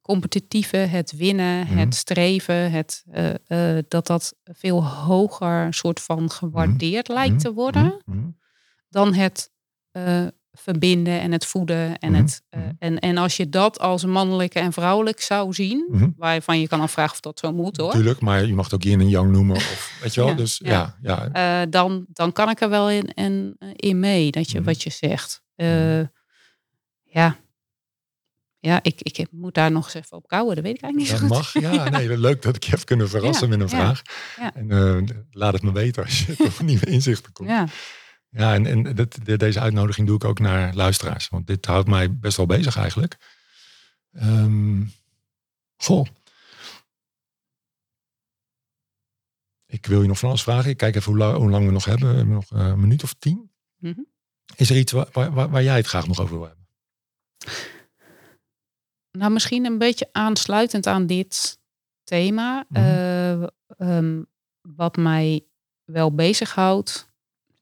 competitieve, 0.09 0.77
het 0.77 1.13
winnen, 1.17 1.67
Mhm. 1.67 1.77
het 1.77 1.95
streven, 1.95 2.71
het, 2.71 3.05
eh, 3.11 3.77
eh, 3.79 3.85
dat 3.89 4.07
dat 4.07 4.35
veel 4.45 4.85
hoger 4.87 5.75
soort 5.75 6.01
van 6.01 6.31
gewaardeerd 6.31 7.09
lijkt 7.09 7.41
te 7.41 7.53
worden 7.53 7.85
Mhm, 8.05 8.17
mhm. 8.19 8.29
dan 8.89 9.15
het 9.15 9.51
eh, 9.93 10.27
verbinden 10.53 11.21
en 11.21 11.33
het 11.33 11.47
voeden. 11.47 11.99
En, 11.99 12.11
Mhm, 12.13 12.21
het, 12.21 12.43
mhm. 12.51 12.71
en, 12.79 12.99
en 12.99 13.17
als 13.17 13.37
je 13.37 13.49
dat 13.49 13.79
als 13.81 14.05
mannelijk 14.05 14.55
en 14.55 14.73
vrouwelijk 14.73 15.21
zou 15.21 15.53
zien, 15.55 15.87
Mhm. 15.91 16.09
waarvan 16.17 16.61
je 16.61 16.69
kan 16.69 16.81
afvragen 16.81 17.13
of 17.13 17.21
dat 17.21 17.39
zo 17.39 17.53
moet 17.53 17.77
hoor. 17.77 17.93
Tuurlijk, 17.93 18.21
maar 18.21 18.47
je 18.47 18.55
mag 18.55 18.65
het 18.65 18.75
ook 18.75 18.83
yin 18.83 19.01
en 19.01 19.09
yang 19.09 19.31
noemen. 19.33 19.57
Of, 19.57 19.99
weet 20.03 20.15
je 20.15 20.21
wel? 20.21 20.29
Ja, 20.31 20.37
dus 20.37 20.61
ja. 20.65 20.97
ja, 21.03 21.29
ja. 21.33 21.67
Dan, 21.67 22.07
dan 22.09 22.33
kan 22.33 22.51
ik 22.51 22.61
er 22.61 22.69
wel 22.69 22.91
in, 22.91 23.07
in, 23.15 23.57
in 23.77 23.99
mee, 24.01 24.31
dat 24.31 24.51
je, 24.51 24.59
Mhm. 24.59 24.67
wat 24.67 24.83
je 24.83 24.91
zegt. 24.91 25.43
Ja, 27.11 27.37
ja 28.69 28.83
ik, 28.83 29.01
ik 29.03 29.27
moet 29.31 29.55
daar 29.55 29.71
nog 29.71 29.85
eens 29.85 29.95
even 29.95 30.17
op 30.17 30.27
kouwen, 30.29 30.55
dat 30.55 30.65
weet 30.65 30.75
ik 30.77 30.83
eigenlijk 30.83 31.13
niet 31.13 31.21
Dat 31.21 31.31
mag. 31.39 31.53
Ja, 31.73 31.89
nee, 31.89 32.19
leuk 32.19 32.43
dat 32.43 32.57
ik 32.57 32.65
je 32.65 32.71
heb 32.71 32.85
kunnen 32.85 33.09
verrassen 33.09 33.51
Ja, 33.51 33.57
met 33.57 33.61
een 33.61 33.69
vraag. 33.77 34.03
En 34.55 34.71
eh, 34.71 35.17
laat 35.31 35.53
het 35.53 35.63
me 35.63 35.73
weten 35.73 36.05
als 36.05 36.27
je 36.27 36.37
tot 36.45 36.61
nieuwe 36.61 36.87
inzichten 36.87 37.33
komt. 37.33 37.49
Ja, 37.49 37.67
Ja, 38.31 38.55
en, 38.55 38.67
en 38.67 38.95
dat, 38.95 39.19
de- 39.25 39.37
deze 39.37 39.61
uitnodiging 39.61 40.07
doe 40.07 40.17
ik 40.17 40.25
ook 40.25 40.39
naar 40.39 40.75
luisteraars. 40.75 41.29
Want 41.29 41.47
dit 41.47 41.67
houdt 41.67 41.89
mij 41.89 42.19
best 42.19 42.37
wel 42.37 42.47
bezig 42.47 42.77
eigenlijk. 42.77 43.17
Ehm, 44.13 44.83
goh. 45.77 46.07
Ik 49.67 49.87
wil 49.87 50.03
je 50.03 50.09
nog 50.09 50.19
van 50.19 50.29
alles 50.29 50.43
vragen. 50.43 50.71
Ik 50.71 50.77
kijk 50.77 50.97
even 50.97 51.11
hoe, 51.13 51.21
la- 51.21 51.35
hoe 51.37 51.51
lang 51.51 51.67
we 51.67 51.73
nog 51.73 51.85
hebben. 51.85 52.09
We 52.11 52.17
hebben 52.17 52.35
nog 52.35 52.53
eh, 52.53 52.67
een 52.67 52.81
minuut 52.81 53.03
of 53.03 53.15
tien. 53.19 53.51
Mhm. 53.77 54.01
Is 54.57 54.71
er 54.71 54.77
iets 54.77 54.93
waar, 54.93 55.07
waar, 55.13 55.33
waar- 55.33 55.51
waar 55.51 55.63
jij 55.63 55.77
het 55.77 55.87
graag 55.87 56.07
nog 56.07 56.21
over 56.21 56.39
wil 56.39 56.47
hebben? 56.47 56.67
Nou 59.19 59.33
misschien 59.33 59.65
een 59.65 59.79
beetje 59.79 60.09
aansluitend 60.13 60.87
aan 60.87 61.07
dit 61.07 61.59
thema. 62.05 62.65
Mhm. 62.69 62.83
eh, 62.83 63.43
ehm, 63.79 64.23
wat 64.61 64.97
mij 64.97 65.47
wel 65.85 66.15
bezighoudt, 66.15 67.11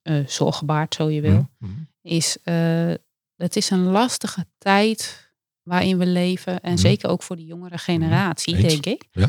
uh, 0.03 0.27
zorgbaard 0.27 0.95
zo 0.95 1.11
je 1.11 1.21
wil, 1.21 1.49
Mhm. 1.59 1.73
is 2.03 2.37
uh, 2.45 2.93
het 3.37 3.57
is 3.57 3.71
een 3.71 3.85
lastige 3.85 4.47
tijd 4.59 5.31
waarin 5.63 5.99
we 5.99 6.07
leven. 6.07 6.61
En 6.61 6.71
Mhm. 6.73 6.81
zeker 6.81 7.09
ook 7.09 7.23
voor 7.23 7.37
de 7.37 7.45
jongere 7.45 7.79
generatie, 7.79 8.57
denk 8.57 8.87
ik. 8.87 9.09
Ja. 9.11 9.27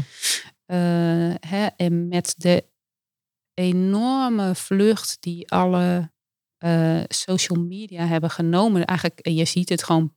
Uh, 0.67 1.35
hè, 1.39 1.65
en 1.65 2.07
met 2.07 2.33
de 2.37 2.63
enorme 3.53 4.55
vlucht 4.55 5.17
die 5.19 5.51
alle 5.51 6.11
social 7.07 7.59
media 7.63 8.05
hebben 8.05 8.29
genomen. 8.29 8.85
Eigenlijk, 8.85 9.27
je 9.27 9.45
ziet 9.45 9.69
het 9.69 9.83
gewoon 9.83 10.15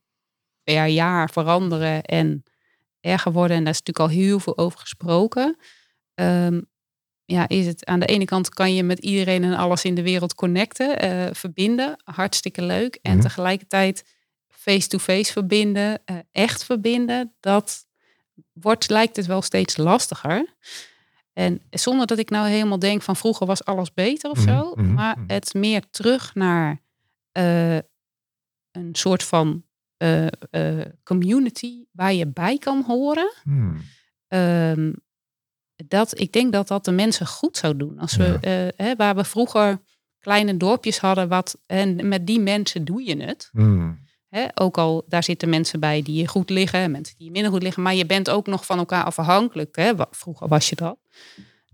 per 0.75 0.87
jaar 0.87 1.31
veranderen 1.31 2.03
en 2.03 2.45
erger 3.01 3.33
worden. 3.33 3.57
En 3.57 3.65
daar 3.65 3.73
is 3.73 3.79
natuurlijk 3.83 4.11
al 4.11 4.23
heel 4.23 4.41
veel 4.41 4.59
over 4.59 4.79
gesproken. 4.79 5.57
Um, 6.15 6.69
ja, 7.25 7.49
is 7.49 7.67
het 7.67 7.85
aan 7.87 8.01
de 8.01 8.07
ene 8.07 8.25
kant 8.25 8.49
kan 8.49 8.75
je 8.75 8.83
met 8.83 8.99
iedereen 8.99 9.45
en 9.45 9.55
alles 9.55 9.85
in 9.85 9.95
de 9.95 10.03
wereld 10.03 10.35
connecten, 10.35 11.05
uh, 11.05 11.29
verbinden. 11.33 12.01
Hartstikke 12.05 12.63
leuk. 12.63 12.99
En 13.03 13.13
Mhm. 13.13 13.21
tegelijkertijd 13.21 14.05
face-to-face 14.49 15.33
verbinden, 15.33 16.03
uh, 16.11 16.17
echt 16.33 16.65
verbinden, 16.65 17.35
dat 17.41 17.87
wordt, 18.53 18.91
lijkt 18.91 19.17
het 19.17 19.27
wel 19.27 19.43
steeds 19.43 19.77
lastiger. 19.77 20.55
En 21.33 21.63
zonder 21.71 22.07
dat 22.07 22.19
ik 22.19 22.31
nou 22.31 22.49
helemaal 22.49 22.79
denk 22.79 23.03
van 23.03 23.17
vroeger 23.17 23.47
was 23.47 23.65
alles 23.65 23.95
beter 23.95 24.31
of 24.31 24.39
Mhm, 24.39 24.49
zo, 24.49 24.73
mhm, 24.75 24.93
maar 24.93 25.17
het 25.27 25.55
meer 25.55 25.91
terug 25.91 26.35
naar 26.35 26.81
uh, 27.39 27.77
een 28.71 28.93
soort 28.93 29.25
van 29.25 29.65
uh, 30.03 30.27
uh, 30.51 30.85
community 31.05 31.85
waar 31.93 32.13
je 32.13 32.27
bij 32.27 32.59
kan 32.59 32.85
horen. 32.87 33.33
Hmm. 33.43 33.81
Um, 34.29 34.95
dat, 35.89 36.21
ik 36.21 36.33
denk 36.33 36.53
dat 36.53 36.69
dat 36.69 36.85
de 36.85 36.91
mensen 36.93 37.27
goed 37.27 37.57
zou 37.57 37.77
doen. 37.77 37.99
Als 37.99 38.17
we, 38.17 38.39
Ja. 38.41 38.85
hè, 38.85 38.97
waar 38.97 39.15
we 39.17 39.25
vroeger 39.25 39.81
kleine 40.19 40.57
dorpjes 40.57 40.99
hadden, 40.99 41.29
wat, 41.29 41.61
en 41.67 42.09
met 42.09 42.27
die 42.27 42.41
mensen 42.41 42.85
doe 42.85 43.05
je 43.05 43.23
het. 43.23 43.49
Hmm. 43.53 44.09
Hè, 44.29 44.47
ook 44.55 44.79
al 44.79 45.05
daar 45.09 45.25
zitten 45.25 45.49
mensen 45.49 45.81
bij 45.81 46.03
die 46.03 46.15
je 46.15 46.27
goed 46.29 46.51
liggen, 46.51 46.91
mensen 46.91 47.17
die 47.17 47.27
je 47.27 47.33
minder 47.33 47.51
goed 47.53 47.63
liggen, 47.63 47.83
maar 47.83 47.95
je 47.95 48.07
bent 48.07 48.31
ook 48.31 48.47
nog 48.47 48.67
van 48.67 48.79
elkaar 48.79 49.05
afhankelijk. 49.05 49.77
Hè? 49.77 49.93
Vroeger 50.11 50.49
was 50.49 50.69
je 50.69 50.77
dat. 50.77 50.99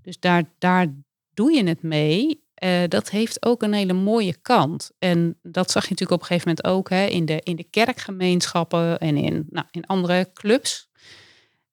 Dus 0.02 0.18
daar, 0.18 0.44
daar 0.58 0.94
doe 1.34 1.52
je 1.52 1.64
het 1.64 1.82
mee. 1.82 2.44
Eh, 2.56 2.82
dat 2.88 3.10
heeft 3.10 3.44
ook 3.44 3.62
een 3.62 3.72
hele 3.72 3.92
mooie 3.92 4.36
kant. 4.42 4.90
En 4.98 5.38
dat 5.42 5.70
zag 5.70 5.82
je 5.82 5.90
natuurlijk 5.90 6.22
op 6.22 6.30
een 6.30 6.36
gegeven 6.36 6.48
moment 6.48 6.66
ook 6.76 6.90
hè, 6.90 7.04
in, 7.04 7.24
de, 7.24 7.40
in 7.42 7.56
de 7.56 7.64
kerkgemeenschappen 7.70 8.98
en 8.98 9.16
in, 9.16 9.46
nou, 9.50 9.66
in 9.70 9.86
andere 9.86 10.30
clubs. 10.34 10.88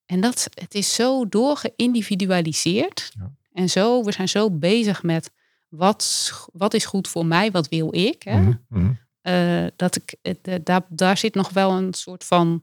En 0.06 0.20
dat, 0.20 0.48
het 0.54 0.74
is 0.74 0.94
zo 0.94 1.28
doorgeïndividualiseerd. 1.28 3.10
Ja. 3.18 3.32
En 3.52 3.70
zo, 3.70 4.04
we 4.04 4.12
zijn 4.12 4.28
zo 4.28 4.50
bezig 4.50 5.02
met 5.02 5.30
wat, 5.68 6.32
wat 6.52 6.74
is 6.74 6.84
goed 6.84 7.08
voor 7.08 7.26
mij, 7.26 7.50
wat 7.50 7.68
wil 7.68 7.94
ik. 7.94 8.22
Hè? 8.22 8.40
Mhm, 8.40 8.54
mhm. 8.68 8.92
Eh, 9.20 9.66
dat 9.76 9.96
ik, 9.96 10.16
eh, 10.22 10.54
daar, 10.62 10.86
daar 10.88 11.16
zit 11.16 11.34
nog 11.34 11.50
wel 11.50 11.72
een 11.72 11.94
soort 11.94 12.24
van 12.24 12.62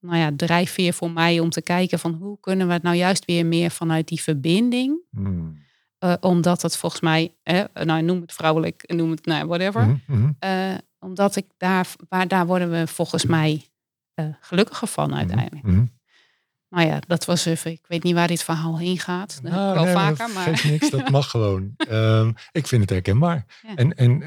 nou 0.00 0.16
ja, 0.16 0.30
drijfveer 0.36 0.92
voor 0.92 1.10
mij 1.10 1.40
om 1.40 1.50
te 1.50 1.62
kijken 1.62 1.98
van 1.98 2.12
hoe 2.12 2.40
kunnen 2.40 2.66
we 2.66 2.72
het 2.72 2.82
nou 2.82 2.96
juist 2.96 3.24
weer 3.24 3.46
meer 3.46 3.70
vanuit 3.70 4.08
die 4.08 4.20
verbinding. 4.20 4.98
Hmm. 5.10 5.63
Eh, 6.04 6.12
omdat 6.20 6.62
het 6.62 6.76
volgens 6.76 7.00
mij, 7.00 7.34
eh, 7.42 7.64
nou 7.74 8.02
noem 8.02 8.20
het 8.20 8.32
vrouwelijk, 8.32 8.92
noem 8.94 9.10
het 9.10 9.26
nou, 9.26 9.46
whatever. 9.46 9.86
Mhm, 9.86 10.18
mhm. 10.18 10.30
Eh, 10.38 10.74
omdat 10.98 11.36
ik 11.36 11.46
daar, 11.56 11.86
waar, 12.08 12.28
daar 12.28 12.46
worden 12.46 12.70
we 12.70 12.86
volgens 12.86 13.26
mij 13.26 13.68
eh, 14.14 14.26
gelukkiger 14.40 14.88
van 14.88 15.14
uiteindelijk. 15.14 15.66
Mhm. 15.66 15.84
Nou 16.68 16.86
ja, 16.86 16.98
dat 17.06 17.24
was 17.24 17.44
even, 17.44 17.70
ik 17.70 17.84
weet 17.88 18.02
niet 18.02 18.14
waar 18.14 18.28
dit 18.28 18.42
verhaal 18.42 18.78
heen 18.78 18.98
gaat. 18.98 19.42
Dat 19.42 19.52
Nou, 19.52 19.74
wel 19.74 19.84
nee, 19.84 19.92
vaker, 19.92 20.16
dat 20.16 20.34
maar 20.34 20.44
geeft 20.44 20.64
niks, 20.64 20.90
dat 20.90 21.10
mag 21.10 21.30
gewoon. 21.30 21.74
Ehm, 21.88 22.32
ik 22.52 22.66
vind 22.66 22.80
het 22.80 22.90
herkenbaar. 22.90 23.44
Ja. 23.62 23.74
En, 23.74 23.94
en 23.94 24.22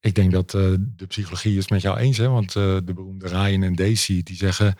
ik 0.00 0.14
denk 0.14 0.32
dat 0.32 0.50
de 0.50 1.06
psychologie 1.08 1.58
is 1.58 1.68
met 1.68 1.82
jou 1.82 1.98
eens, 1.98 2.18
hè? 2.18 2.28
want 2.28 2.52
de 2.52 2.92
beroemde 2.94 3.28
Ryan 3.28 3.62
en 3.62 3.74
Daisy 3.74 4.22
die 4.22 4.36
zeggen, 4.36 4.74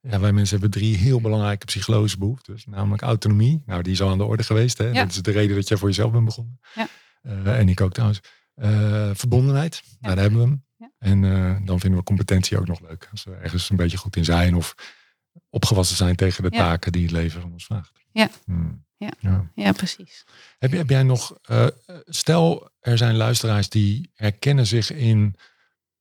ja, 0.00 0.20
wij 0.20 0.32
mensen 0.32 0.60
hebben 0.60 0.80
drie 0.80 0.96
heel 0.96 1.20
belangrijke 1.20 1.64
psychologische 1.64 2.18
behoeftes, 2.18 2.66
namelijk 2.66 3.02
autonomie. 3.02 3.62
Nou, 3.66 3.82
die 3.82 3.92
is 3.92 4.02
al 4.02 4.10
aan 4.10 4.18
de 4.18 4.24
orde 4.24 4.42
geweest. 4.42 4.78
Hè? 4.78 4.86
Ja. 4.86 4.92
Dat 4.92 5.10
is 5.10 5.22
de 5.22 5.30
reden 5.30 5.56
dat 5.56 5.68
jij 5.68 5.76
voor 5.76 5.88
jezelf 5.88 6.12
bent 6.12 6.24
begonnen. 6.24 6.60
Ja. 6.74 6.88
Eh, 7.22 7.58
en 7.58 7.68
ik 7.68 7.80
ook 7.80 7.92
trouwens. 7.92 8.20
Eh, 8.54 9.10
verbondenheid, 9.12 9.82
nou, 10.00 10.14
daar 10.14 10.24
hebben 10.24 10.40
we 10.40 10.46
hem. 10.46 10.64
En 10.98 11.24
eh, 11.24 11.66
dan 11.66 11.80
vinden 11.80 11.98
we 11.98 12.04
competentie 12.04 12.58
ook 12.58 12.66
nog 12.66 12.80
leuk. 12.80 13.08
Als 13.10 13.24
we 13.24 13.34
ergens 13.34 13.70
een 13.70 13.76
beetje 13.76 13.96
goed 13.96 14.16
in 14.16 14.24
zijn 14.24 14.54
of 14.54 14.74
opgewassen 15.50 15.96
zijn 15.96 16.16
tegen 16.16 16.42
de 16.42 16.50
taken 16.50 16.92
die 16.92 17.02
het 17.02 17.10
leven 17.10 17.40
van 17.40 17.52
ons 17.52 17.64
vraagt. 17.64 17.92
Ja. 18.12 18.30
Hmm. 18.44 18.84
Ja. 18.96 19.50
ja. 19.54 19.72
precies. 19.72 20.24
Heb, 20.58 20.72
heb 20.72 20.90
jij 20.90 21.02
nog, 21.02 21.38
stel 22.04 22.70
er 22.80 22.98
zijn 22.98 23.16
luisteraars 23.16 23.68
die 23.68 24.10
herkennen 24.14 24.66
zich 24.66 24.92
in 24.92 25.36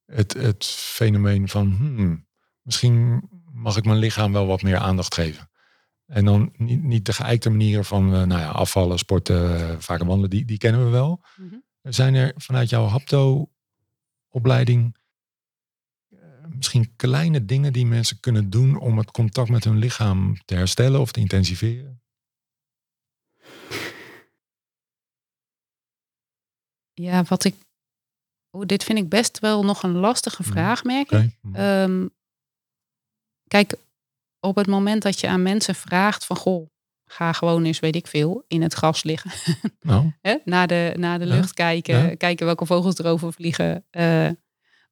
het, 0.05 0.33
het 0.33 0.65
fenomeen 0.65 1.49
van 1.49 1.71
hmm, 1.71 2.27
misschien 2.61 3.29
mag 3.59 3.77
ik 3.77 3.85
mijn 3.85 3.97
lichaam 3.97 4.31
wel 4.31 4.47
wat 4.47 4.61
meer 4.61 4.77
aandacht 4.77 5.13
geven. 5.13 5.49
En 6.05 6.25
dan 6.25 6.53
niet, 6.57 6.83
niet 6.83 7.05
de 7.05 7.13
geëikte 7.13 7.49
manieren 7.49 7.85
van 7.85 8.13
eh, 8.13 8.23
nou 8.23 8.41
ja, 8.41 8.49
afvallen, 8.49 8.97
sporten, 8.97 9.69
eh, 9.69 9.75
vaker 9.79 10.05
wandelen, 10.05 10.29
die, 10.29 10.45
die 10.45 10.57
kennen 10.57 10.85
we 10.85 10.89
wel. 10.91 11.21
Mhm. 11.35 11.55
Zijn 11.81 12.15
er 12.15 12.33
vanuit 12.35 12.69
jouw 12.69 12.85
hapto-opleiding 12.85 14.97
eh, 16.09 16.17
misschien 16.55 16.95
kleine 16.95 17.45
dingen 17.45 17.73
die 17.73 17.85
mensen 17.85 18.19
kunnen 18.19 18.49
doen 18.49 18.79
om 18.79 18.97
het 18.97 19.11
contact 19.11 19.49
met 19.49 19.63
hun 19.63 19.77
lichaam 19.77 20.37
te 20.45 20.55
herstellen 20.55 20.99
of 20.99 21.11
te 21.11 21.19
intensiveren? 21.19 22.01
Ja, 26.93 27.23
wat 27.23 27.43
ik. 27.43 27.55
Oh, 28.51 28.65
dit 28.65 28.83
vind 28.83 28.99
ik 28.99 29.09
best 29.09 29.39
wel 29.39 29.63
nog 29.63 29.83
een 29.83 29.95
lastige 29.97 30.41
Mhm. 30.41 30.51
vraag, 30.51 30.83
merk 30.83 31.11
ik. 31.11 31.31
Kijk, 33.49 33.75
op 34.39 34.55
het 34.55 34.67
moment 34.67 35.01
dat 35.01 35.19
je 35.19 35.27
aan 35.27 35.41
mensen 35.43 35.75
vraagt 35.75 36.25
van 36.25 36.35
goh, 36.35 36.69
ga 37.05 37.33
gewoon 37.33 37.63
eens, 37.65 37.79
weet 37.79 37.95
ik 37.95 38.07
veel, 38.07 38.43
in 38.47 38.61
het 38.61 38.73
gras 38.73 39.03
liggen. 39.03 39.31
Nou, 39.81 40.11
Hè? 40.21 40.35
Naar, 40.45 40.67
de, 40.67 40.93
naar 40.97 41.19
de 41.19 41.25
Ja, 41.25 41.35
lucht 41.35 41.53
kijken, 41.53 41.97
ja. 42.09 42.15
kijken 42.15 42.45
welke 42.45 42.65
vogels 42.65 42.97
erover 42.97 43.33
vliegen 43.33 43.85
eh, 43.89 44.29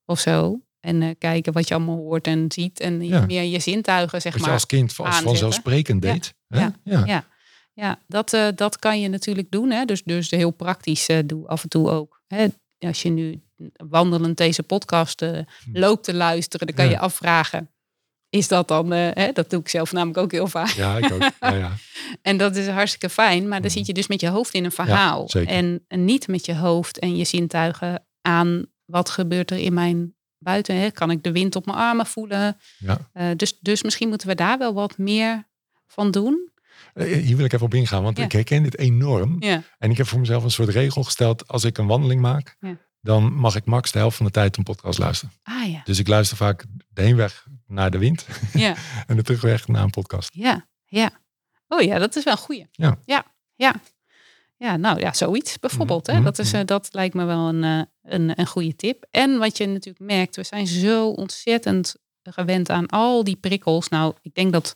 of 0.05 0.19
zo. 0.19 0.61
En 0.79 1.01
eh, 1.01 1.09
kijken 1.17 1.53
wat 1.53 1.67
je 1.67 1.73
allemaal 1.73 1.95
hoort 1.97 2.27
en 2.27 2.45
ziet. 2.51 2.79
En 2.79 3.05
Ja. 3.05 3.25
meer 3.25 3.43
je 3.43 3.59
zintuigen, 3.59 4.21
zeg 4.21 4.31
wat 4.31 4.41
je 4.41 4.45
maar. 4.47 4.55
als 4.55 4.65
kind 4.65 4.97
als 4.97 5.19
vanzelfsprekend 5.19 6.01
deed. 6.01 6.33
hè? 6.47 6.59
ja, 6.59 6.73
ja. 6.83 7.25
ja. 7.73 8.01
Dat, 8.07 8.33
eh, 8.33 8.47
dat 8.55 8.79
kan 8.79 9.01
je 9.01 9.07
natuurlijk 9.07 9.51
doen. 9.51 9.71
Hè? 9.71 9.85
Dus, 9.85 10.03
dus 10.03 10.31
heel 10.31 10.51
praktisch 10.51 11.07
doe 11.25 11.47
af 11.47 11.63
en 11.63 11.69
toe 11.69 11.89
ook. 11.89 12.21
Hè? 12.27 12.47
Als 12.79 13.01
je 13.01 13.09
nu 13.09 13.41
wandelend 13.89 14.37
deze 14.37 14.63
podcast 14.63 15.21
eh, 15.21 15.39
loopt 15.73 16.03
te 16.03 16.13
luisteren, 16.13 16.67
dan 16.67 16.75
kan 16.75 16.85
Hm. 16.85 16.91
Je 16.91 16.99
afvragen. 16.99 17.71
Is 18.29 18.47
dat 18.47 18.67
dan, 18.67 18.93
eh, 18.93 19.09
hè? 19.13 19.31
dat 19.31 19.49
doe 19.49 19.59
ik 19.59 19.69
zelf 19.69 19.91
namelijk 19.91 20.17
ook 20.17 20.31
heel 20.31 20.47
vaak. 20.47 20.67
Ja, 20.69 20.97
ik 20.97 21.11
ook. 21.13 21.21
Ja, 21.39 21.53
ja. 21.53 21.71
En 22.21 22.37
dat 22.37 22.55
is 22.55 22.67
hartstikke 22.67 23.09
fijn, 23.09 23.41
maar 23.47 23.61
dan 23.61 23.67
Mhm. 23.69 23.77
zit 23.77 23.85
je 23.87 23.93
dus 23.93 24.07
met 24.07 24.21
je 24.21 24.29
hoofd 24.29 24.53
in 24.53 24.65
een 24.65 24.71
verhaal. 24.71 25.27
en, 25.29 25.83
en 25.87 26.05
niet 26.05 26.27
met 26.27 26.45
je 26.45 26.55
hoofd 26.55 26.99
en 26.99 27.15
je 27.17 27.23
zintuigen 27.25 28.05
aan 28.21 28.65
wat 28.85 29.09
gebeurt 29.09 29.51
er 29.51 29.57
in 29.57 29.73
mijn 29.73 30.15
buiten. 30.37 30.75
Hè? 30.75 30.91
Kan 30.91 31.11
ik 31.11 31.23
de 31.23 31.31
wind 31.31 31.55
op 31.55 31.65
mijn 31.65 31.77
armen 31.77 32.05
voelen? 32.05 32.57
Ja. 32.77 33.09
Eh, 33.13 33.25
dus, 33.35 33.57
dus 33.59 33.83
misschien 33.83 34.09
moeten 34.09 34.27
we 34.27 34.35
daar 34.35 34.57
wel 34.57 34.73
wat 34.73 34.97
meer 34.97 35.47
van 35.87 36.11
doen. 36.11 36.49
Eh, 36.93 37.05
Hier 37.23 37.35
wil 37.35 37.45
ik 37.45 37.53
even 37.53 37.65
op 37.65 37.73
ingaan, 37.73 38.03
want 38.03 38.17
ik 38.19 38.31
herken 38.31 38.63
dit 38.63 38.77
enorm. 38.77 39.39
En 39.77 39.91
ik 39.91 39.97
heb 39.97 40.07
voor 40.07 40.19
mezelf 40.19 40.43
een 40.43 40.51
soort 40.51 40.69
regel 40.69 41.03
gesteld. 41.03 41.47
Als 41.47 41.63
ik 41.63 41.77
een 41.77 41.87
wandeling 41.87 42.21
maak, 42.21 42.57
dan 43.01 43.33
mag 43.33 43.55
ik 43.55 43.65
max 43.65 43.91
de 43.91 43.97
helft 43.99 44.17
van 44.17 44.25
de 44.25 44.31
tijd 44.31 44.57
een 44.57 44.63
podcast 44.63 44.99
luisteren. 44.99 45.33
ah 45.43 45.69
ja, 45.71 45.81
Dus 45.83 45.99
ik 45.99 46.07
luister 46.07 46.37
vaak 46.37 46.65
de 46.89 47.01
heenweg 47.01 47.45
naar 47.67 47.91
de 47.91 47.97
wind 47.97 48.25
ja. 48.53 48.75
en 49.07 49.15
de 49.15 49.23
terugweg 49.23 49.67
naar 49.67 49.83
een 49.83 49.89
podcast. 49.89 50.29
Ja, 50.33 50.67
ja. 50.85 51.09
Oh 51.67 51.81
ja, 51.81 51.97
dat 51.99 52.15
is 52.15 52.23
wel 52.23 52.33
een 52.33 52.39
goeie. 52.39 52.67
Ja. 52.71 52.97
Ja, 53.05 53.25
ja. 53.55 53.75
Ja, 54.57 54.77
nou 54.77 54.99
ja, 54.99 55.13
zoiets 55.13 55.59
bijvoorbeeld. 55.59 56.07
Hè? 56.07 56.13
Mhm, 56.13 56.23
Dat, 56.23 56.39
is, 56.39 56.53
eh, 56.53 56.61
dat 56.65 56.89
lijkt 56.91 57.13
me 57.13 57.25
wel 57.25 57.47
een, 57.47 57.63
eh, 57.63 57.81
een, 58.13 58.39
een 58.39 58.47
goede 58.47 58.75
tip. 58.75 59.05
En 59.11 59.37
wat 59.37 59.57
je 59.57 59.65
natuurlijk 59.67 60.05
merkt, 60.11 60.35
we 60.35 60.43
zijn 60.43 60.67
zo 60.67 61.09
ontzettend 61.09 61.95
gewend 62.23 62.69
aan 62.69 62.85
al 62.87 63.23
die 63.23 63.35
prikkels. 63.35 63.89
Nou, 63.89 64.13
ik 64.21 64.33
denk 64.33 64.51
dat 64.51 64.73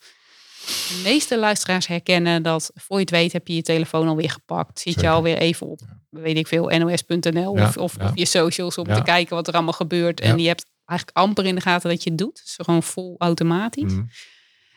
de 0.65 1.01
meeste 1.03 1.37
luisteraars 1.37 1.87
herkennen 1.87 2.43
dat 2.43 2.71
voor 2.73 2.95
je 2.95 3.01
het 3.01 3.11
weet 3.11 3.31
heb 3.33 3.47
je 3.47 3.55
je 3.55 3.61
telefoon 3.61 4.07
alweer 4.07 4.29
gepakt. 4.29 4.79
Zit 4.79 4.93
Zeker. 4.93 5.09
je 5.09 5.15
alweer 5.15 5.37
even 5.37 5.67
op, 5.67 5.79
weet 6.09 6.37
ik 6.37 6.47
veel, 6.47 6.67
nos.nl 6.67 7.57
Ja, 7.57 7.67
of, 7.67 7.77
of, 7.77 7.95
ja. 7.97 8.05
of 8.05 8.11
je 8.13 8.25
socials 8.25 8.77
om 8.77 8.87
Ja. 8.87 8.95
te 8.95 9.03
kijken 9.03 9.35
wat 9.35 9.47
er 9.47 9.53
allemaal 9.53 9.73
gebeurt. 9.73 10.19
En 10.19 10.37
je 10.39 10.47
hebt 10.47 10.65
eigenlijk 10.91 11.17
amper 11.17 11.45
in 11.45 11.55
de 11.55 11.61
gaten 11.61 11.89
dat 11.89 12.03
je 12.03 12.09
het 12.09 12.19
doet. 12.19 12.41
Is 12.45 12.57
gewoon 12.57 12.83
vol 12.83 13.15
automatisch. 13.17 13.93
Mhm. 13.93 14.05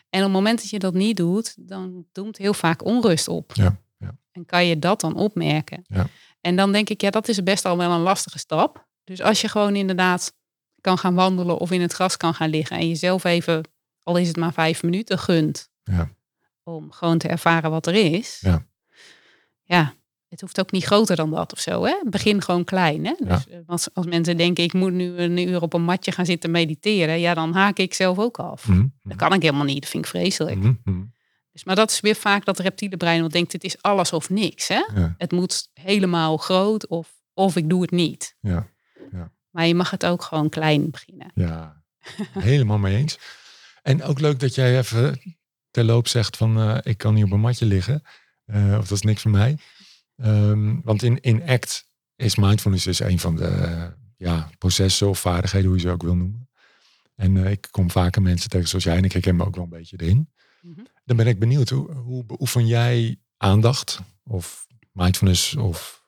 En 0.09 0.19
op 0.21 0.25
het 0.25 0.35
moment 0.35 0.59
dat 0.61 0.69
je 0.69 0.79
dat 0.79 0.93
niet 0.93 1.17
doet, 1.17 1.67
dan 1.67 2.05
doemt 2.11 2.37
heel 2.37 2.53
vaak 2.53 2.83
onrust 2.85 3.27
op. 3.27 3.51
Ja, 3.53 3.81
ja. 3.97 4.17
En 4.31 4.45
kan 4.45 4.65
je 4.65 4.79
dat 4.79 5.01
dan 5.01 5.15
opmerken? 5.15 5.83
Ja. 5.87 6.07
En 6.41 6.55
dan 6.55 6.71
denk 6.71 6.89
ik, 6.89 7.01
ja, 7.01 7.09
dat 7.09 7.27
is 7.27 7.43
best 7.43 7.65
al 7.65 7.77
wel 7.77 7.91
een 7.91 7.99
lastige 8.01 8.39
stap. 8.39 8.87
Dus 9.03 9.21
als 9.21 9.41
je 9.41 9.47
gewoon 9.47 9.75
inderdaad 9.75 10.33
kan 10.81 10.97
gaan 10.97 11.15
wandelen 11.15 11.57
of 11.57 11.71
in 11.71 11.81
het 11.81 11.93
gras 11.93 12.17
kan 12.17 12.33
gaan 12.33 12.49
liggen 12.49 12.77
en 12.77 12.87
jezelf 12.87 13.23
even, 13.23 13.63
al 14.03 14.17
is 14.17 14.27
het 14.27 14.37
maar 14.37 14.53
vijf 14.53 14.83
minuten, 14.83 15.19
gunt 15.19 15.69
Ja. 15.83 16.09
om 16.63 16.91
gewoon 16.91 17.17
te 17.17 17.27
ervaren 17.27 17.69
wat 17.71 17.87
er 17.87 17.93
is. 18.13 18.37
Ja. 18.41 18.65
ja, 19.63 19.93
het 20.35 20.43
hoeft 20.43 20.59
ook 20.59 20.71
niet 20.71 20.83
groter 20.83 21.15
dan 21.15 21.31
dat 21.31 21.53
of 21.53 21.59
zo. 21.59 21.83
Hè? 21.85 21.95
Begin 22.09 22.41
gewoon 22.41 22.63
klein. 22.63 23.05
Hè? 23.05 23.13
Dus 23.19 23.47
eh, 23.47 23.57
als, 23.65 23.87
als 23.93 24.05
mensen 24.05 24.37
denken, 24.37 24.63
ik 24.63 24.73
moet 24.73 24.91
nu 24.93 25.17
een 25.17 25.37
uur 25.47 25.61
op 25.61 25.73
een 25.73 25.83
matje 25.83 26.11
gaan 26.11 26.25
zitten 26.25 26.51
mediteren, 26.51 27.19
ja, 27.19 27.33
dan 27.33 27.53
haak 27.53 27.77
ik 27.77 27.93
zelf 27.93 28.19
ook 28.19 28.37
af. 28.37 28.67
Mhm, 28.67 28.85
Dat 29.03 29.17
kan 29.17 29.33
ik 29.33 29.41
helemaal 29.41 29.65
niet. 29.65 29.81
Dat 29.81 29.89
vind 29.89 30.03
ik 30.03 30.09
vreselijk. 30.09 30.55
mhm, 30.57 30.73
mhm. 30.83 31.03
Dus, 31.51 31.63
maar 31.63 31.75
dat 31.75 31.91
is 31.91 31.99
weer 31.99 32.15
vaak 32.15 32.45
dat 32.45 32.59
reptiele 32.59 32.97
brein 32.97 33.21
wat 33.21 33.31
denkt, 33.31 33.51
het 33.51 33.63
is 33.63 33.81
alles 33.81 34.13
of 34.13 34.29
niks. 34.29 34.67
Hè? 34.67 34.83
Ja, 34.95 35.15
Het 35.17 35.31
moet 35.31 35.69
helemaal 35.73 36.37
groot 36.37 36.87
of, 36.87 37.09
of 37.33 37.55
ik 37.55 37.69
doe 37.69 37.81
het 37.81 37.91
niet. 37.91 38.35
ja, 38.39 38.67
Maar 39.49 39.67
je 39.67 39.75
mag 39.75 39.89
het 39.89 40.05
ook 40.05 40.21
gewoon 40.23 40.49
klein 40.49 40.89
beginnen. 40.91 41.31
ja. 41.35 41.83
Helemaal 42.39 42.77
mee 42.77 42.95
eens. 42.95 43.17
En 43.81 44.03
ook 44.03 44.19
leuk 44.19 44.39
dat 44.39 44.55
jij 44.55 44.77
even 44.77 45.21
terloop 45.71 46.07
zegt 46.07 46.37
van 46.37 46.57
eh, 46.59 46.77
ik 46.83 46.97
kan 46.97 47.13
niet 47.13 47.23
op 47.23 47.31
een 47.31 47.39
matje 47.39 47.65
liggen. 47.65 48.03
Eh, 48.45 48.75
of 48.77 48.87
dat 48.87 48.97
is 48.97 49.01
niks 49.01 49.21
voor 49.21 49.31
mij. 49.31 49.57
Ehm, 50.15 50.81
want 50.83 51.03
in, 51.03 51.19
in 51.21 51.43
ACT 51.43 51.87
is 52.15 52.35
mindfulness 52.35 52.83
dus 52.85 52.99
een 52.99 53.19
van 53.19 53.35
de 53.35 53.93
ja, 54.17 54.49
processen 54.57 55.09
of 55.09 55.19
vaardigheden, 55.19 55.67
hoe 55.67 55.75
je 55.77 55.81
ze 55.83 55.89
ook 55.91 56.01
wil 56.03 56.15
noemen. 56.15 56.49
En 57.15 57.37
eh, 57.45 57.51
ik 57.51 57.67
kom 57.71 57.91
vaker 57.91 58.21
mensen 58.21 58.49
tegen 58.49 58.67
zoals 58.67 58.83
jij 58.83 58.97
en 58.97 59.03
ik 59.03 59.11
herken 59.11 59.35
me 59.35 59.45
ook 59.45 59.55
wel 59.55 59.63
een 59.63 59.69
beetje 59.69 59.97
erin. 60.01 60.29
Mhm. 60.61 60.79
Dan 61.05 61.17
ben 61.17 61.27
ik 61.27 61.39
benieuwd, 61.39 61.69
hoe, 61.69 61.91
hoe 61.93 62.23
beoefen 62.25 62.67
jij 62.67 63.19
aandacht 63.37 63.99
of 64.23 64.67
mindfulness 64.91 65.55
of 65.55 66.03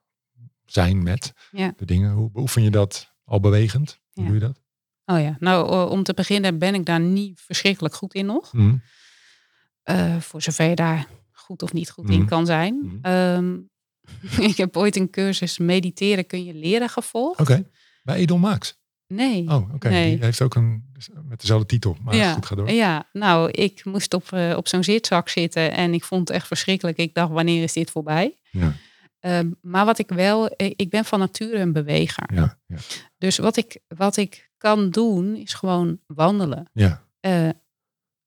zijn 0.66 1.03
met 1.03 1.34
Ja. 1.51 1.74
de 1.78 1.86
dingen? 1.86 2.12
Hoe 2.12 2.32
beoefen 2.32 2.64
je 2.64 2.70
dat 2.72 3.14
al 3.24 3.39
bewegend? 3.39 3.99
Hoe 4.14 4.24
Ja. 4.24 4.30
doe 4.30 4.39
je 4.39 4.45
dat? 4.45 4.62
Oh 5.05 5.20
ja, 5.20 5.36
nou 5.39 5.72
eh, 5.72 5.91
om 5.91 6.03
te 6.03 6.14
beginnen 6.14 6.58
ben 6.58 6.74
ik 6.74 6.86
daar 6.86 6.99
niet 6.99 7.41
verschrikkelijk 7.41 7.95
goed 7.95 8.14
in 8.14 8.26
nog. 8.26 8.53
Mhm. 8.53 8.76
Eh, 9.84 10.18
voor 10.20 10.41
zover 10.41 10.66
je 10.70 10.76
daar 10.76 11.08
goed 11.32 11.62
of 11.62 11.74
niet 11.74 11.89
goed 11.89 12.03
Mhm. 12.05 12.14
in 12.14 12.26
kan 12.26 12.45
zijn. 12.45 12.80
Mhm. 12.84 12.97
Ehm, 13.01 13.58
ik 14.49 14.58
heb 14.58 14.78
ooit 14.78 14.95
een 14.95 15.10
cursus 15.10 15.58
mediteren 15.58 16.26
kun 16.26 16.43
je 16.43 16.53
leren 16.53 16.89
gevolgd. 16.89 17.39
Oké, 17.39 17.66
bij 18.03 18.16
Edel 18.16 18.38
Max. 18.38 18.78
Nee. 19.08 19.49
Oh, 19.49 19.74
oké. 19.74 19.89
Nee. 19.89 20.16
Die 20.16 20.24
heeft 20.24 20.41
ook 20.41 20.55
een 20.55 20.86
met 21.28 21.39
dezelfde 21.41 21.66
titel. 21.68 21.97
Maar 22.03 22.16
ja, 22.16 22.34
goed, 22.34 22.45
ga 22.45 22.55
door. 22.55 22.72
ja, 22.72 23.08
nou, 23.14 23.51
ik 23.51 23.86
moest 23.86 24.14
op, 24.14 24.32
eh, 24.32 24.53
op 24.58 24.68
zo'n 24.68 24.84
zitzak 24.84 25.30
zitten 25.30 25.72
en 25.72 25.93
ik 25.93 26.03
vond 26.03 26.28
het 26.28 26.38
echt 26.38 26.47
verschrikkelijk. 26.47 26.97
Ik 26.97 27.14
dacht, 27.14 27.32
wanneer 27.32 27.64
is 27.64 27.74
dit 27.74 27.91
voorbij? 27.91 28.38
Ja, 28.51 28.74
Ehm, 29.20 29.51
maar 29.62 29.86
wat 29.86 29.99
ik 29.99 30.10
wel, 30.10 30.47
eh, 30.47 30.74
ik 30.76 30.89
ben 30.89 31.05
van 31.05 31.20
nature 31.20 31.58
een 31.58 31.74
beweger. 31.74 32.34
ja, 32.34 32.58
ja. 32.68 32.78
Dus 33.18 33.38
wat 33.38 33.58
ik, 33.58 33.80
wat 33.88 34.18
ik 34.18 34.49
kan 34.58 34.89
doen, 34.89 35.36
is 35.36 35.53
gewoon 35.53 35.99
wandelen. 36.08 36.70
ja. 36.74 37.05
Eh, 37.20 37.49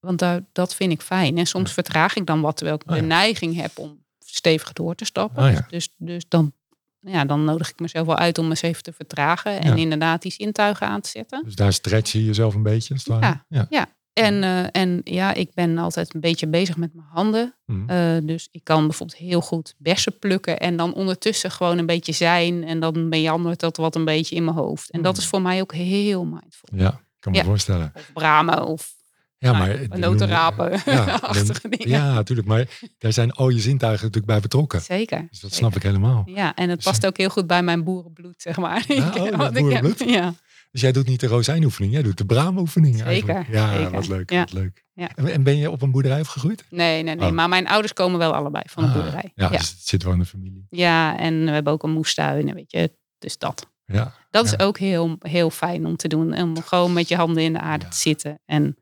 want 0.01 0.19
daar, 0.19 0.41
dat 0.53 0.75
vind 0.75 0.93
ik 0.93 1.01
fijn. 1.01 1.39
En 1.39 1.47
soms 1.47 1.73
vertraag 1.73 2.17
ik 2.17 2.27
dan 2.27 2.41
wat, 2.41 2.57
terwijl 2.57 2.77
ik 2.77 2.91
Oh 2.91 2.95
de 2.97 3.03
neiging 3.03 3.55
heb 3.57 3.79
om 3.79 4.05
stevig 4.37 4.73
door 4.73 4.95
te 4.95 5.05
stappen. 5.05 5.45
Oh 5.45 5.51
ja. 5.53 5.67
Dus, 5.69 5.89
dus 5.97 6.25
dan, 6.29 6.53
ja, 7.01 7.25
dan 7.25 7.45
nodig 7.45 7.71
ik 7.71 7.81
mezelf 7.81 8.07
wel 8.07 8.17
uit 8.17 8.39
om 8.39 8.49
eens 8.49 8.63
even 8.63 8.83
te 8.83 8.93
vertragen. 8.93 9.61
En 9.61 9.69
Ja. 9.69 9.75
inderdaad 9.83 10.23
die 10.23 10.33
zintuigen 10.33 10.87
aan 10.87 11.01
te 11.01 11.09
zetten. 11.09 11.45
Dus 11.45 11.55
daar 11.55 11.73
stretch 11.73 12.13
je 12.13 12.25
jezelf 12.25 12.55
een 12.55 12.63
beetje. 12.63 12.95
Ware. 13.05 13.41
ja. 13.49 13.67
Ja. 13.71 13.87
En, 14.13 14.43
eh, 14.43 14.65
en 14.83 15.01
ja, 15.05 15.35
ik 15.35 15.55
ben 15.55 15.79
altijd 15.79 16.15
een 16.15 16.21
beetje 16.21 16.47
bezig 16.47 16.77
met 16.77 16.95
mijn 16.95 17.07
handen. 17.11 17.55
Mhm. 17.67 17.91
Eh, 17.91 18.17
dus 18.23 18.49
ik 18.51 18.65
kan 18.65 18.87
bijvoorbeeld 18.87 19.19
heel 19.19 19.41
goed 19.41 19.75
bessen 19.79 20.19
plukken. 20.19 20.59
En 20.59 20.77
dan 20.77 20.95
ondertussen 20.95 21.51
gewoon 21.51 21.79
een 21.79 21.87
beetje 21.87 22.13
zijn. 22.13 22.65
En 22.65 22.81
dan 22.81 23.09
meandert 23.09 23.61
dat 23.61 23.77
wat 23.77 23.95
een 23.95 24.05
beetje 24.05 24.37
in 24.37 24.45
mijn 24.45 24.57
hoofd. 24.57 24.91
En 24.91 25.03
dat 25.03 25.13
Mm. 25.15 25.19
is 25.21 25.27
voor 25.27 25.43
mij 25.43 25.61
ook 25.61 25.75
heel 25.75 26.25
mindful. 26.25 26.69
ja, 26.73 26.89
ik 26.89 26.99
kan 27.21 27.33
me 27.33 27.39
Ja. 27.39 27.45
voorstellen. 27.45 27.93
Of 27.95 28.11
bramen 28.13 28.65
of 28.67 28.95
Ja, 29.43 29.53
nou, 29.53 29.89
maar 29.89 29.99
notenrapen. 29.99 30.71
Ja, 30.85 31.05
achtige 31.21 31.61
dan- 31.63 31.71
dingen. 31.71 31.89
ja, 31.89 32.13
natuurlijk. 32.15 32.49
Maar 32.49 32.69
daar 32.99 33.13
zijn 33.13 33.33
al 33.33 33.49
je 33.49 33.61
zintuigen 33.61 34.05
natuurlijk 34.07 34.33
bij 34.33 34.41
betrokken. 34.41 34.81
Zeker. 34.81 35.19
Dus 35.19 35.29
dat 35.31 35.39
zeker. 35.41 35.57
snap 35.57 35.77
ik 35.77 35.83
helemaal. 35.83 36.23
Ja, 36.27 36.55
en 36.55 36.69
het 36.69 36.77
Dus- 36.77 36.85
past 36.85 37.07
ook 37.07 37.17
heel 37.17 37.29
goed 37.31 37.47
bij 37.47 37.63
mijn 37.63 37.85
boerenbloed, 37.85 38.43
zeg 38.43 38.57
maar. 38.57 38.85
Ah, 38.89 39.15
oh, 39.17 39.41
heb-? 39.53 39.99
Ja, 39.99 40.35
Dus 40.71 40.81
jij 40.81 40.93
doet 40.93 41.07
niet 41.07 41.21
de 41.21 41.27
rozijnoefening, 41.27 41.93
jij 41.93 42.03
doet 42.03 42.19
de 42.19 42.25
braamoefening 42.27 42.95
Zeker, 42.95 43.11
eigenlijk. 43.11 43.49
Ja, 43.53 43.73
zeker. 43.73 43.91
wat 43.91 44.09
leuk, 44.09 44.31
Ja. 44.31 44.39
wat 44.41 44.53
leuk. 44.53 44.85
Ja. 44.93 45.09
En 45.15 45.27
en 45.33 45.43
ben 45.43 45.57
je 45.57 45.71
op 45.71 45.83
een 45.83 45.91
boerderij 45.91 46.21
opgegroeid? 46.21 46.65
nee, 46.71 47.03
nee, 47.03 47.15
nee. 47.15 47.29
Oh. 47.29 47.35
Maar 47.35 47.49
mijn 47.49 47.69
ouders 47.69 47.93
komen 47.93 48.19
wel 48.19 48.35
allebei 48.35 48.65
van 48.67 48.83
de 48.83 48.89
Ah, 48.89 48.95
boerderij. 48.95 49.33
Ja, 49.35 49.45
Ja. 49.51 49.59
dus 49.59 49.69
het 49.71 49.87
zit 49.89 50.03
wel 50.03 50.13
in 50.13 50.19
de 50.19 50.25
familie. 50.25 50.67
ja, 50.71 51.19
en 51.19 51.45
we 51.45 51.51
hebben 51.51 51.73
ook 51.73 51.83
een 51.83 51.91
moestuin, 51.93 52.55
weet 52.55 52.71
je. 52.73 52.93
Dus 53.19 53.39
dat. 53.39 53.69
Ja, 53.85 54.15
Dat 54.31 54.51
Ja. 54.51 54.53
is 54.57 54.65
ook 54.65 54.79
heel, 54.79 55.17
heel 55.19 55.51
fijn 55.51 55.87
om 55.87 55.97
te 55.97 56.09
doen. 56.09 56.39
Om 56.39 56.63
gewoon 56.63 56.93
met 56.93 57.09
je 57.09 57.17
handen 57.17 57.43
in 57.43 57.53
de 57.53 57.61
aarde 57.61 57.85
Ja. 57.85 57.91
te 57.91 57.97
zitten 57.97 58.41
en 58.47 58.77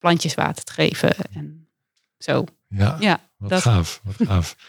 plantjes 0.00 0.34
water 0.34 0.64
te 0.64 0.72
geven. 0.72 1.14
En 1.32 1.68
zo. 2.18 2.44
ja. 2.68 2.96
Ja, 3.00 3.30
Wat 3.36 3.50
dat- 3.50 3.62
gaaf, 3.62 4.00
wat 4.04 4.28
gaaf. 4.28 4.56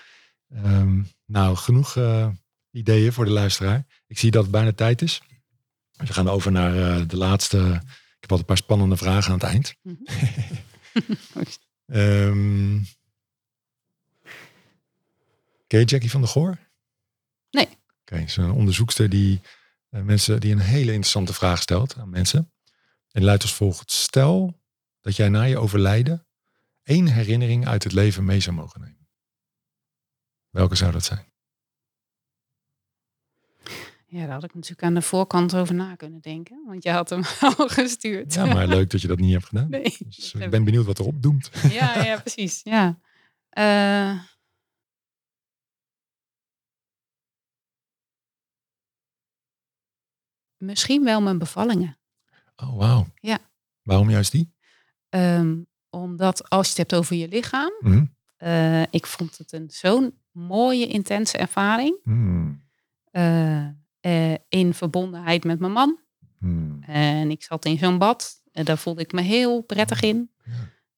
Ehm, 0.63 1.01
nou, 1.25 1.55
genoeg 1.55 1.95
eh, 1.97 2.27
ideeën 2.71 3.13
voor 3.13 3.25
de 3.25 3.31
luisteraar. 3.31 3.85
Ik 4.07 4.19
zie 4.19 4.31
dat 4.31 4.41
het 4.43 4.51
bijna 4.51 4.71
tijd 4.73 5.01
is. 5.01 5.21
We 5.91 6.13
gaan 6.13 6.29
over 6.29 6.51
naar 6.51 6.77
eh, 6.99 7.07
de 7.07 7.17
laatste. 7.17 7.57
Ik 7.57 8.27
heb 8.27 8.31
altijd 8.31 8.39
een 8.39 8.45
paar 8.45 8.57
spannende 8.57 8.97
vragen 8.97 9.31
aan 9.31 9.39
het 9.39 9.47
eind. 9.47 9.75
Mhm. 9.81 9.95
Ehm, 11.85 12.79
ken 15.67 15.79
je 15.79 15.85
Jackie 15.85 16.09
van 16.11 16.21
der 16.21 16.29
Goor? 16.29 16.57
Nee. 17.51 17.67
Oké, 18.01 18.17
ze 18.17 18.23
is 18.23 18.35
een 18.37 18.51
onderzoekster 18.51 19.09
die, 19.09 19.41
eh, 19.89 20.01
mensen, 20.01 20.39
die 20.39 20.51
een 20.51 20.59
hele 20.59 20.91
interessante 20.91 21.33
vraag 21.33 21.61
stelt 21.61 21.97
aan 21.97 22.09
mensen. 22.09 22.51
En 23.11 23.23
luidt 23.23 23.41
als 23.41 23.53
volgt. 23.53 23.91
Stel 23.91 24.60
dat 25.01 25.15
jij 25.15 25.29
na 25.29 25.43
je 25.43 25.57
overlijden 25.57 26.27
één 26.83 27.07
herinnering 27.07 27.67
uit 27.67 27.83
het 27.83 27.93
leven 27.93 28.25
mee 28.25 28.39
zou 28.39 28.55
mogen 28.55 28.81
nemen. 28.81 29.09
Welke 30.49 30.75
zou 30.75 30.91
dat 30.91 31.03
zijn? 31.03 31.29
Ja, 34.05 34.19
daar 34.25 34.33
had 34.33 34.43
ik 34.43 34.53
natuurlijk 34.53 34.83
aan 34.83 34.93
de 34.93 35.01
voorkant 35.01 35.55
over 35.55 35.75
na 35.75 35.95
kunnen 35.95 36.21
denken. 36.21 36.63
Want 36.65 36.83
je 36.83 36.91
had 36.91 37.09
hem 37.09 37.21
al 37.57 37.67
gestuurd. 37.67 38.33
Ja, 38.33 38.45
maar 38.45 38.67
leuk 38.67 38.89
dat 38.89 39.01
je 39.01 39.07
dat 39.07 39.19
niet 39.19 39.33
hebt 39.33 39.45
gedaan. 39.45 39.69
Nee, 39.69 39.95
Dus 39.99 40.31
dat 40.31 40.41
ik 40.41 40.49
ben 40.49 40.63
benieuwd 40.63 40.85
wat 40.85 40.99
erop 40.99 41.21
doemt. 41.21 41.49
Ja, 41.69 42.03
ja, 42.03 42.19
precies. 42.21 42.61
Ja. 42.63 42.99
Eh, 43.49 44.23
misschien 50.57 51.03
wel 51.03 51.21
mijn 51.21 51.37
bevallingen. 51.37 51.99
Oh, 52.55 52.77
wauw. 52.77 53.07
Ja. 53.15 53.39
Waarom 53.81 54.09
juist 54.09 54.31
die? 54.31 54.53
Ehm, 55.11 55.57
omdat 55.89 56.49
als 56.49 56.65
je 56.65 56.69
het 56.69 56.77
hebt 56.91 56.95
over 57.03 57.15
je 57.15 57.27
lichaam, 57.27 57.71
Mhm. 57.79 58.05
eh, 58.37 58.81
ik 58.81 59.05
vond 59.05 59.37
het 59.37 59.51
een 59.51 59.69
zo'n 59.69 60.17
mooie, 60.31 60.87
intense 60.87 61.37
ervaring. 61.37 61.99
Hmm. 62.03 62.69
eh, 63.11 63.65
eh, 63.99 64.37
in 64.49 64.73
verbondenheid 64.73 65.43
met 65.43 65.59
mijn 65.59 65.71
man. 65.71 65.99
Hmm. 66.39 66.83
En 66.83 67.31
ik 67.31 67.43
zat 67.43 67.65
in 67.65 67.77
zo'n 67.77 67.97
bad. 67.97 68.41
En 68.51 68.65
daar 68.65 68.77
voelde 68.77 69.01
ik 69.01 69.11
me 69.11 69.21
heel 69.21 69.61
prettig 69.61 70.01
in. 70.01 70.31
Ja. 70.43 70.51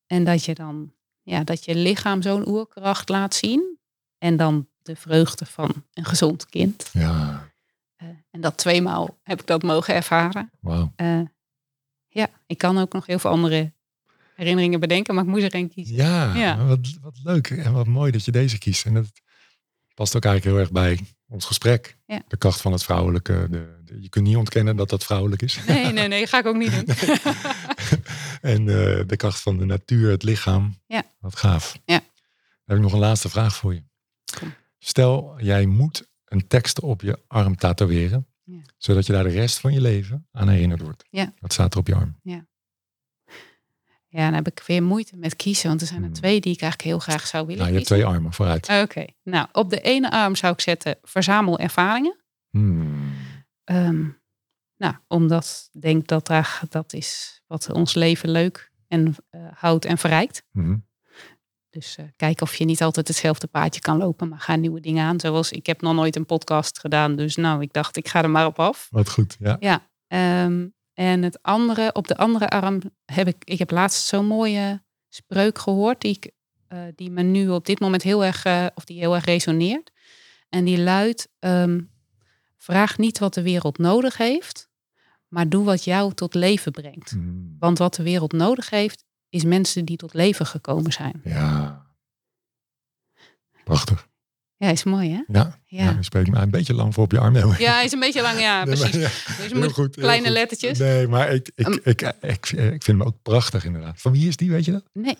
En 0.07 0.23
dat 0.23 0.45
je 0.45 0.53
dan, 0.53 0.93
ja, 1.21 1.43
dat 1.43 1.65
je 1.65 1.75
lichaam 1.75 2.21
zo'n 2.21 2.47
oerkracht 2.47 3.09
laat 3.09 3.33
zien. 3.35 3.77
En 4.17 4.37
dan 4.37 4.67
de 4.81 4.95
vreugde 4.95 5.45
van 5.45 5.85
een 5.93 6.05
gezond 6.05 6.45
kind. 6.45 6.89
Ja, 6.93 7.51
en 8.31 8.41
dat 8.41 8.57
tweemaal 8.57 9.17
heb 9.23 9.39
ik 9.41 9.47
dat 9.47 9.63
mogen 9.63 9.93
ervaren. 9.95 10.51
wauw. 10.61 10.93
Eh, 10.95 11.21
ja, 12.07 12.27
ik 12.47 12.57
kan 12.57 12.77
ook 12.77 12.93
nog 12.93 13.05
heel 13.05 13.19
veel 13.19 13.29
andere 13.31 13.73
herinneringen 14.35 14.79
bedenken, 14.79 15.15
maar 15.15 15.23
ik 15.23 15.29
moest 15.29 15.43
er 15.43 15.53
één 15.53 15.69
kiezen. 15.69 15.95
Ja, 15.95 16.65
Wat, 16.65 16.79
wat 17.01 17.19
leuk 17.23 17.49
en 17.49 17.73
wat 17.73 17.87
mooi 17.87 18.11
dat 18.11 18.25
je 18.25 18.31
deze 18.31 18.57
kiest. 18.57 18.85
En 18.85 18.93
dat 18.93 19.11
past 19.93 20.15
ook 20.15 20.25
eigenlijk 20.25 20.55
heel 20.55 20.63
erg 20.65 20.71
bij 20.71 20.99
ons 21.27 21.45
gesprek. 21.45 21.97
Ja. 22.05 22.21
De 22.27 22.37
kracht 22.37 22.61
van 22.61 22.71
het 22.71 22.83
vrouwelijke. 22.83 23.47
De, 23.49 23.81
de- 23.85 24.01
je 24.01 24.09
kunt 24.09 24.25
niet 24.27 24.35
ontkennen 24.35 24.75
dat 24.75 24.89
dat 24.89 25.03
vrouwelijk 25.03 25.41
is. 25.41 25.59
Nee, 25.67 25.91
nee, 25.93 26.07
nee, 26.07 26.27
ga 26.27 26.39
ik 26.39 26.45
ook 26.45 26.55
niet 26.57 26.71
doen. 26.71 26.85
en 28.53 28.59
eh, 28.59 29.03
de 29.07 29.15
kracht 29.17 29.41
van 29.41 29.57
de 29.57 29.65
natuur, 29.65 30.09
het 30.11 30.23
lichaam. 30.23 30.75
Ja. 30.87 31.03
Wat 31.19 31.35
gaaf. 31.35 31.79
Ja. 31.85 31.97
Dan 31.99 32.05
heb 32.65 32.77
ik 32.77 32.83
nog 32.83 32.93
een 32.93 32.99
laatste 32.99 33.29
vraag 33.29 33.55
voor 33.55 33.73
je. 33.73 33.83
Kom. 34.39 34.53
Stel, 34.79 35.33
jij 35.37 35.65
moet 35.65 36.07
een 36.25 36.47
tekst 36.47 36.79
op 36.79 37.01
je 37.01 37.19
arm 37.27 37.55
tatoeëren. 37.55 38.27
Ja. 38.43 38.61
Zodat 38.77 39.05
je 39.05 39.13
daar 39.13 39.23
de 39.23 39.29
rest 39.29 39.59
van 39.59 39.73
je 39.73 39.81
leven 39.81 40.27
aan 40.31 40.47
herinnerd 40.49 40.81
wordt. 40.81 41.03
Ja. 41.09 41.33
Wat 41.39 41.53
staat 41.53 41.73
er 41.73 41.79
op 41.79 41.87
je 41.87 41.95
arm? 41.95 42.19
Ja, 42.23 42.45
dan 44.21 44.33
heb 44.33 44.47
ik 44.47 44.63
weer 44.67 44.83
moeite 44.83 45.17
met 45.17 45.35
kiezen, 45.35 45.67
want 45.67 45.81
er 45.81 45.87
zijn 45.87 45.99
er 45.99 46.05
Hmm. 46.05 46.13
twee 46.15 46.39
die 46.41 46.53
ik 46.53 46.61
eigenlijk 46.61 46.91
heel 46.91 46.99
graag 46.99 47.27
zou 47.27 47.45
willen 47.45 47.61
Nou, 47.61 47.71
je 47.71 47.77
hebt 47.77 47.87
kiezen. 47.87 48.05
twee 48.05 48.15
armen, 48.17 48.33
vooruit. 48.33 48.69
Oké, 48.83 49.05
nou 49.23 49.47
op 49.51 49.69
de 49.69 49.81
ene 49.81 50.11
arm 50.11 50.35
zou 50.35 50.53
ik 50.53 50.61
zetten 50.61 50.97
verzamel 51.01 51.59
ervaringen. 51.59 52.23
Hmm. 52.49 53.13
Ehm, 53.63 54.05
nou, 54.77 54.95
omdat 55.07 55.69
ik 55.73 55.81
denk 55.81 56.07
dat 56.07 56.27
daar, 56.27 56.61
dat 56.69 56.93
is 56.93 57.41
wat 57.47 57.71
ons 57.71 57.93
leven 57.93 58.29
leuk 58.29 58.71
en 58.87 59.15
eh, 59.29 59.41
houdt 59.53 59.85
en 59.85 59.97
verrijkt. 59.97 60.43
Mhm. 60.51 60.75
Dus 61.69 61.95
eh, 61.95 62.05
kijk 62.15 62.41
of 62.41 62.55
je 62.55 62.65
niet 62.65 62.81
altijd 62.81 63.07
hetzelfde 63.07 63.47
paadje 63.47 63.81
kan 63.81 63.97
lopen, 63.97 64.27
maar 64.29 64.39
ga 64.39 64.55
nieuwe 64.55 64.79
dingen 64.79 65.05
aan. 65.05 65.19
Zoals 65.19 65.51
ik 65.51 65.65
heb 65.65 65.81
nog 65.81 65.93
nooit 65.93 66.15
een 66.15 66.25
podcast 66.25 66.79
gedaan, 66.79 67.15
dus 67.15 67.35
nou, 67.35 67.61
ik 67.61 67.73
dacht 67.73 67.97
ik 67.97 68.07
ga 68.07 68.23
er 68.23 68.29
maar 68.29 68.45
op 68.45 68.59
af. 68.59 68.87
Wat 68.89 69.09
goed, 69.09 69.35
ja. 69.39 69.57
Ja, 69.59 69.89
ehm, 70.07 70.67
en 70.93 71.23
het 71.23 71.41
andere, 71.41 71.93
op 71.93 72.07
de 72.07 72.17
andere 72.17 72.49
arm 72.49 72.81
heb 73.05 73.27
ik, 73.27 73.35
ik 73.43 73.59
heb 73.59 73.71
laatst 73.71 74.07
zo'n 74.07 74.25
mooie 74.25 74.83
spreuk 75.09 75.57
gehoord 75.57 76.01
die, 76.01 76.15
ik, 76.15 76.31
eh, 76.67 76.79
die 76.95 77.11
me 77.11 77.21
nu 77.21 77.49
op 77.49 77.65
dit 77.65 77.79
moment 77.79 78.03
heel 78.03 78.25
erg, 78.25 78.45
eh, 78.45 78.65
of 78.75 78.85
die 78.85 78.99
heel 78.99 79.15
erg 79.15 79.25
resoneert. 79.25 79.91
En 80.49 80.65
die 80.65 80.79
luidt: 80.79 81.29
ehm, 81.39 81.81
vraag 82.57 82.97
niet 82.97 83.19
wat 83.19 83.33
de 83.33 83.41
wereld 83.41 83.77
nodig 83.77 84.17
heeft, 84.17 84.69
maar 85.27 85.49
doe 85.49 85.65
wat 85.65 85.83
jou 85.83 86.13
tot 86.13 86.33
leven 86.33 86.71
brengt. 86.71 87.15
Mm, 87.15 87.55
Want 87.59 87.77
wat 87.77 87.95
de 87.95 88.03
wereld 88.03 88.31
nodig 88.31 88.69
heeft, 88.69 89.05
is 89.29 89.43
mensen 89.43 89.85
die 89.85 89.97
tot 89.97 90.13
leven 90.13 90.45
gekomen 90.45 90.91
zijn. 90.91 91.21
Ja. 91.23 91.85
Prachtig. 93.63 94.07
Ja, 94.63 94.69
is 94.69 94.83
mooi 94.83 95.11
hè? 95.11 95.39
Ja. 95.39 95.59
ja. 95.65 95.89
Je 95.89 96.03
spreekt 96.03 96.29
me 96.29 96.39
een 96.39 96.49
beetje 96.49 96.73
lang 96.73 96.93
voor 96.93 97.03
op 97.03 97.11
je 97.11 97.19
arm. 97.19 97.33
Nee, 97.33 97.43
ja 97.57 97.73
hij 97.73 97.83
is 97.83 97.91
een 97.91 97.99
beetje 97.99 98.21
lang, 98.21 98.39
ja, 98.39 98.55
maar- 98.55 98.65
precies. 98.65 98.95
ja, 98.95 98.99
Dus 98.99 99.35
je 99.37 99.43
heel 99.47 99.57
moet 99.59 99.71
goed, 99.71 99.95
kleine 99.95 100.25
goed. 100.25 100.33
lettertjes. 100.35 100.77
Nee, 100.79 101.07
maar 101.07 101.31
ik, 101.33 101.51
ik, 101.55 101.67
Um, 101.67 101.73
ik, 101.83 102.01
ik, 102.01 102.15
ik, 102.21 102.49
ik 102.51 102.83
vind 102.83 102.85
hem 102.85 103.03
ook 103.03 103.15
prachtig 103.21 103.65
inderdaad. 103.65 104.01
Van 104.01 104.11
wie 104.11 104.27
is 104.27 104.35
die, 104.37 104.51
weet 104.51 104.65
je 104.65 104.71
dat? 104.71 104.83
Nee. 104.93 105.17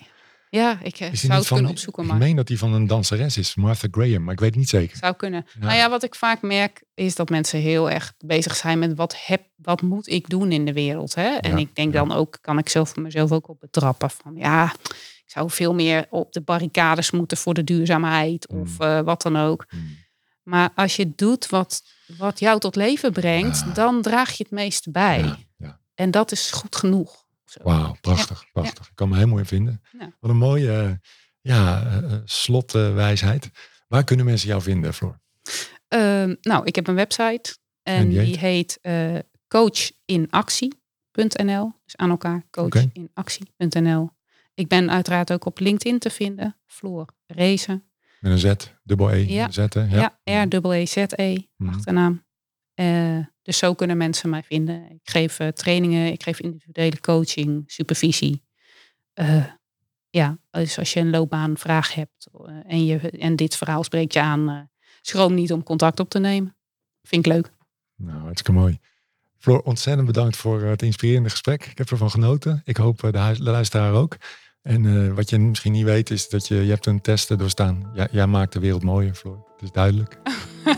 Ja, 0.50 0.80
ik 0.84 1.00
eh, 1.00 1.14
zou 1.14 1.34
het 1.34 1.48
van, 1.48 1.56
kunnen 1.58 1.72
opzoeken, 1.72 2.04
Ik 2.04 2.10
maar 2.10 2.18
meen 2.18 2.36
dat 2.36 2.48
die 2.48 2.58
van 2.58 2.74
een 2.74 2.88
danseres 2.88 3.38
is, 3.38 3.56
Martha 3.56 3.88
Graham, 3.92 4.24
maar 4.24 4.34
ik 4.34 4.40
weet 4.40 4.50
het 4.50 4.60
niet 4.60 4.70
zeker. 4.70 4.98
zou 4.98 5.16
kunnen. 5.16 5.46
Ja. 5.54 5.66
Nou 5.66 5.78
ja, 5.78 5.90
wat 5.90 6.04
ik 6.04 6.16
vaak 6.16 6.42
merk 6.42 6.84
is 6.94 7.16
dat 7.16 7.30
mensen 7.30 7.60
heel 7.60 7.90
erg 7.92 8.14
bezig 8.26 8.56
zijn 8.56 8.80
met 8.80 8.94
wat, 8.96 9.16
heb, 9.26 9.42
wat 9.56 9.82
moet 9.82 10.08
ik 10.08 10.30
doen 10.30 10.52
in 10.52 10.66
de 10.66 10.74
wereld. 10.74 11.16
Hè? 11.16 11.28
En 11.36 11.52
Ja, 11.52 11.58
ik 11.58 11.76
denk 11.76 11.94
dan 11.94 12.12
ook, 12.12 12.38
kan 12.42 12.58
ik 12.58 12.70
zelf 12.70 12.96
mezelf 12.96 13.32
ook 13.32 13.50
op 13.50 13.60
betrappen 13.60 14.10
van 14.10 14.36
ja, 14.36 14.74
ik 15.23 15.23
zou 15.34 15.50
veel 15.50 15.74
meer 15.74 16.06
op 16.10 16.34
de 16.34 16.42
barricades 16.42 17.12
moeten 17.12 17.38
voor 17.38 17.54
de 17.54 17.64
duurzaamheid 17.64 18.48
of 18.48 18.78
Mm. 18.80 18.86
eh, 18.86 19.00
wat 19.00 19.22
dan 19.22 19.38
ook. 19.38 19.66
Hmm. 19.70 19.98
Maar 20.44 20.70
als 20.76 20.96
je 20.96 21.12
doet 21.16 21.50
wat, 21.50 21.84
wat 22.18 22.40
jou 22.40 22.60
tot 22.60 22.76
leven 22.76 23.12
brengt, 23.14 23.60
Ja. 23.60 23.72
dan 23.74 24.02
draag 24.02 24.32
je 24.32 24.44
het 24.44 24.52
meest 24.52 24.92
bij. 24.92 25.20
Ja, 25.24 25.38
ja. 25.58 25.80
En 25.96 26.12
dat 26.12 26.32
is 26.32 26.52
goed 26.52 26.76
genoeg. 26.76 27.22
Wauw, 27.64 27.96
prachtig, 28.02 28.46
prachtig. 28.52 28.88
Ik 28.88 28.96
kan 28.96 29.10
me 29.10 29.16
helemaal 29.16 29.38
in 29.38 29.46
vinden. 29.46 29.82
Wat 30.20 30.30
een 30.30 30.38
mooie 30.38 30.72
eh, 30.82 30.92
ja, 31.42 31.86
eh, 31.86 32.14
slotwijsheid. 32.26 33.50
Waar 33.88 34.04
kunnen 34.04 34.26
mensen 34.26 34.48
jou 34.48 34.62
vinden, 34.62 34.94
Floor? 34.94 35.20
Ehm, 35.88 36.36
nou, 36.42 36.66
ik 36.66 36.76
heb 36.76 36.88
een 36.88 36.96
website 36.96 37.58
en, 37.84 37.96
En 37.96 38.10
die 38.10 38.22
die 38.22 38.38
heet 38.38 38.78
eh 38.82 39.16
coachinactie.nl. 39.48 41.72
Dus 41.86 41.96
aan 41.98 42.10
elkaar, 42.10 42.46
coachinactie.nl. 42.52 44.10
Ik 44.54 44.68
ben 44.68 44.92
uiteraard 44.92 45.32
ook 45.34 45.46
op 45.46 45.60
LinkedIn 45.60 46.00
te 46.00 46.10
vinden. 46.10 46.56
Floor 46.66 47.08
Rezen. 47.28 47.84
Met 48.20 48.32
een 48.32 48.38
Z, 48.38 48.54
dubbel 48.84 49.12
E, 49.12 49.26
Ja. 49.34 49.52
Z, 49.52 49.58
hè? 49.58 49.82
Ja, 49.84 50.20
R-E-E-Z-E, 50.24 51.38
Mhm. 51.58 51.74
achternaam. 51.74 52.26
Eh, 52.74 53.20
dus 53.42 53.58
zo 53.58 53.74
kunnen 53.74 53.98
mensen 53.98 54.30
mij 54.30 54.44
vinden. 54.44 54.90
Ik 54.92 55.10
geef 55.10 55.40
eh, 55.40 55.48
trainingen, 55.48 56.12
ik 56.12 56.24
geef 56.24 56.40
individuele 56.40 57.00
coaching, 57.00 57.64
supervisie. 57.66 58.44
Eh, 59.14 59.46
ja, 60.10 60.38
dus 60.52 60.78
als 60.78 60.94
je 60.94 61.00
een 61.00 61.10
loopbaanvraag 61.10 61.94
hebt 61.94 62.28
en, 62.68 62.86
je, 62.86 63.00
en 63.00 63.36
dit 63.36 63.56
verhaal 63.56 63.84
spreekt 63.84 64.14
je 64.14 64.22
aan, 64.22 64.70
schroom 65.02 65.34
niet 65.34 65.52
om 65.54 65.64
contact 65.64 66.00
op 66.00 66.10
te 66.10 66.20
nemen. 66.20 66.56
Vind 67.02 67.26
ik 67.26 67.32
leuk. 67.34 67.52
Nou, 67.96 68.20
hartstikke 68.20 68.60
mooi. 68.60 68.80
Floor, 69.44 69.62
ontzettend 69.62 70.08
bedankt 70.08 70.36
voor 70.36 70.62
eh, 70.62 70.70
het 70.70 70.82
inspirerende 70.82 71.30
gesprek. 71.30 71.66
Ik 71.66 71.78
heb 71.78 71.90
ervan 71.90 72.10
genoten. 72.10 72.62
Ik 72.66 72.78
hoop 72.78 73.04
eh, 73.04 73.12
de, 73.12 73.44
de 73.44 73.52
luisteraar 73.52 73.94
ook. 73.94 74.18
En 74.62 74.86
eh, 74.86 75.14
wat 75.16 75.30
je 75.30 75.40
misschien 75.40 75.72
niet 75.72 75.84
weet 75.84 76.10
is 76.10 76.30
dat 76.30 76.48
je, 76.48 76.56
je 76.56 76.70
hebt 76.70 76.86
een 76.86 77.02
test 77.02 77.38
doorstaan. 77.38 77.92
Ja, 77.94 78.08
jij 78.12 78.28
maakt 78.28 78.54
de 78.54 78.60
wereld 78.60 78.84
mooier, 78.84 79.14
Floor. 79.14 79.46
Het 79.54 79.62
is 79.62 79.72
duidelijk. 79.72 80.18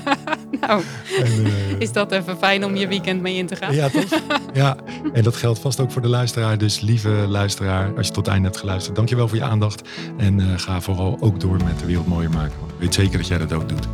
nou, 0.61 0.83
En, 1.23 1.45
is 1.79 1.91
dat 1.91 2.11
even 2.11 2.37
fijn 2.37 2.65
om 2.65 2.75
je 2.75 2.87
weekend 2.87 3.21
mee 3.21 3.35
in 3.35 3.47
te 3.47 3.55
gaan? 3.55 3.73
Ja, 3.73 3.89
toch? 3.89 4.21
Ja, 4.53 4.77
en 5.13 5.23
dat 5.23 5.35
geldt 5.35 5.59
vast 5.59 5.79
ook 5.79 5.91
voor 5.91 6.01
de 6.01 6.07
luisteraar. 6.07 6.57
Dus 6.57 6.79
lieve 6.79 7.09
luisteraar, 7.09 7.97
als 7.97 8.07
je 8.07 8.13
tot 8.13 8.25
het 8.25 8.33
einde 8.33 8.47
hebt 8.47 8.59
geluisterd, 8.59 8.95
dankjewel 8.95 9.27
voor 9.27 9.37
je 9.37 9.43
aandacht. 9.43 9.89
En 10.17 10.59
ga 10.59 10.81
vooral 10.81 11.17
ook 11.19 11.39
door 11.39 11.63
met 11.63 11.79
de 11.79 11.85
wereld 11.85 12.07
mooier 12.07 12.31
maken. 12.31 12.59
Want 12.59 12.71
ik 12.71 12.79
weet 12.79 12.93
zeker 12.93 13.17
dat 13.17 13.27
jij 13.27 13.37
dat 13.37 13.53
ook 13.53 13.69
doet. 13.69 13.87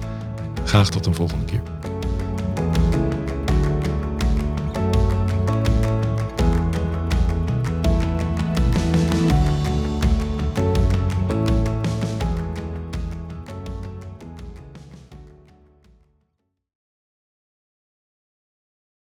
Graag 0.66 0.90
tot 0.90 1.06
een 1.06 1.16
volgende 1.16 1.46
keer. 1.46 1.62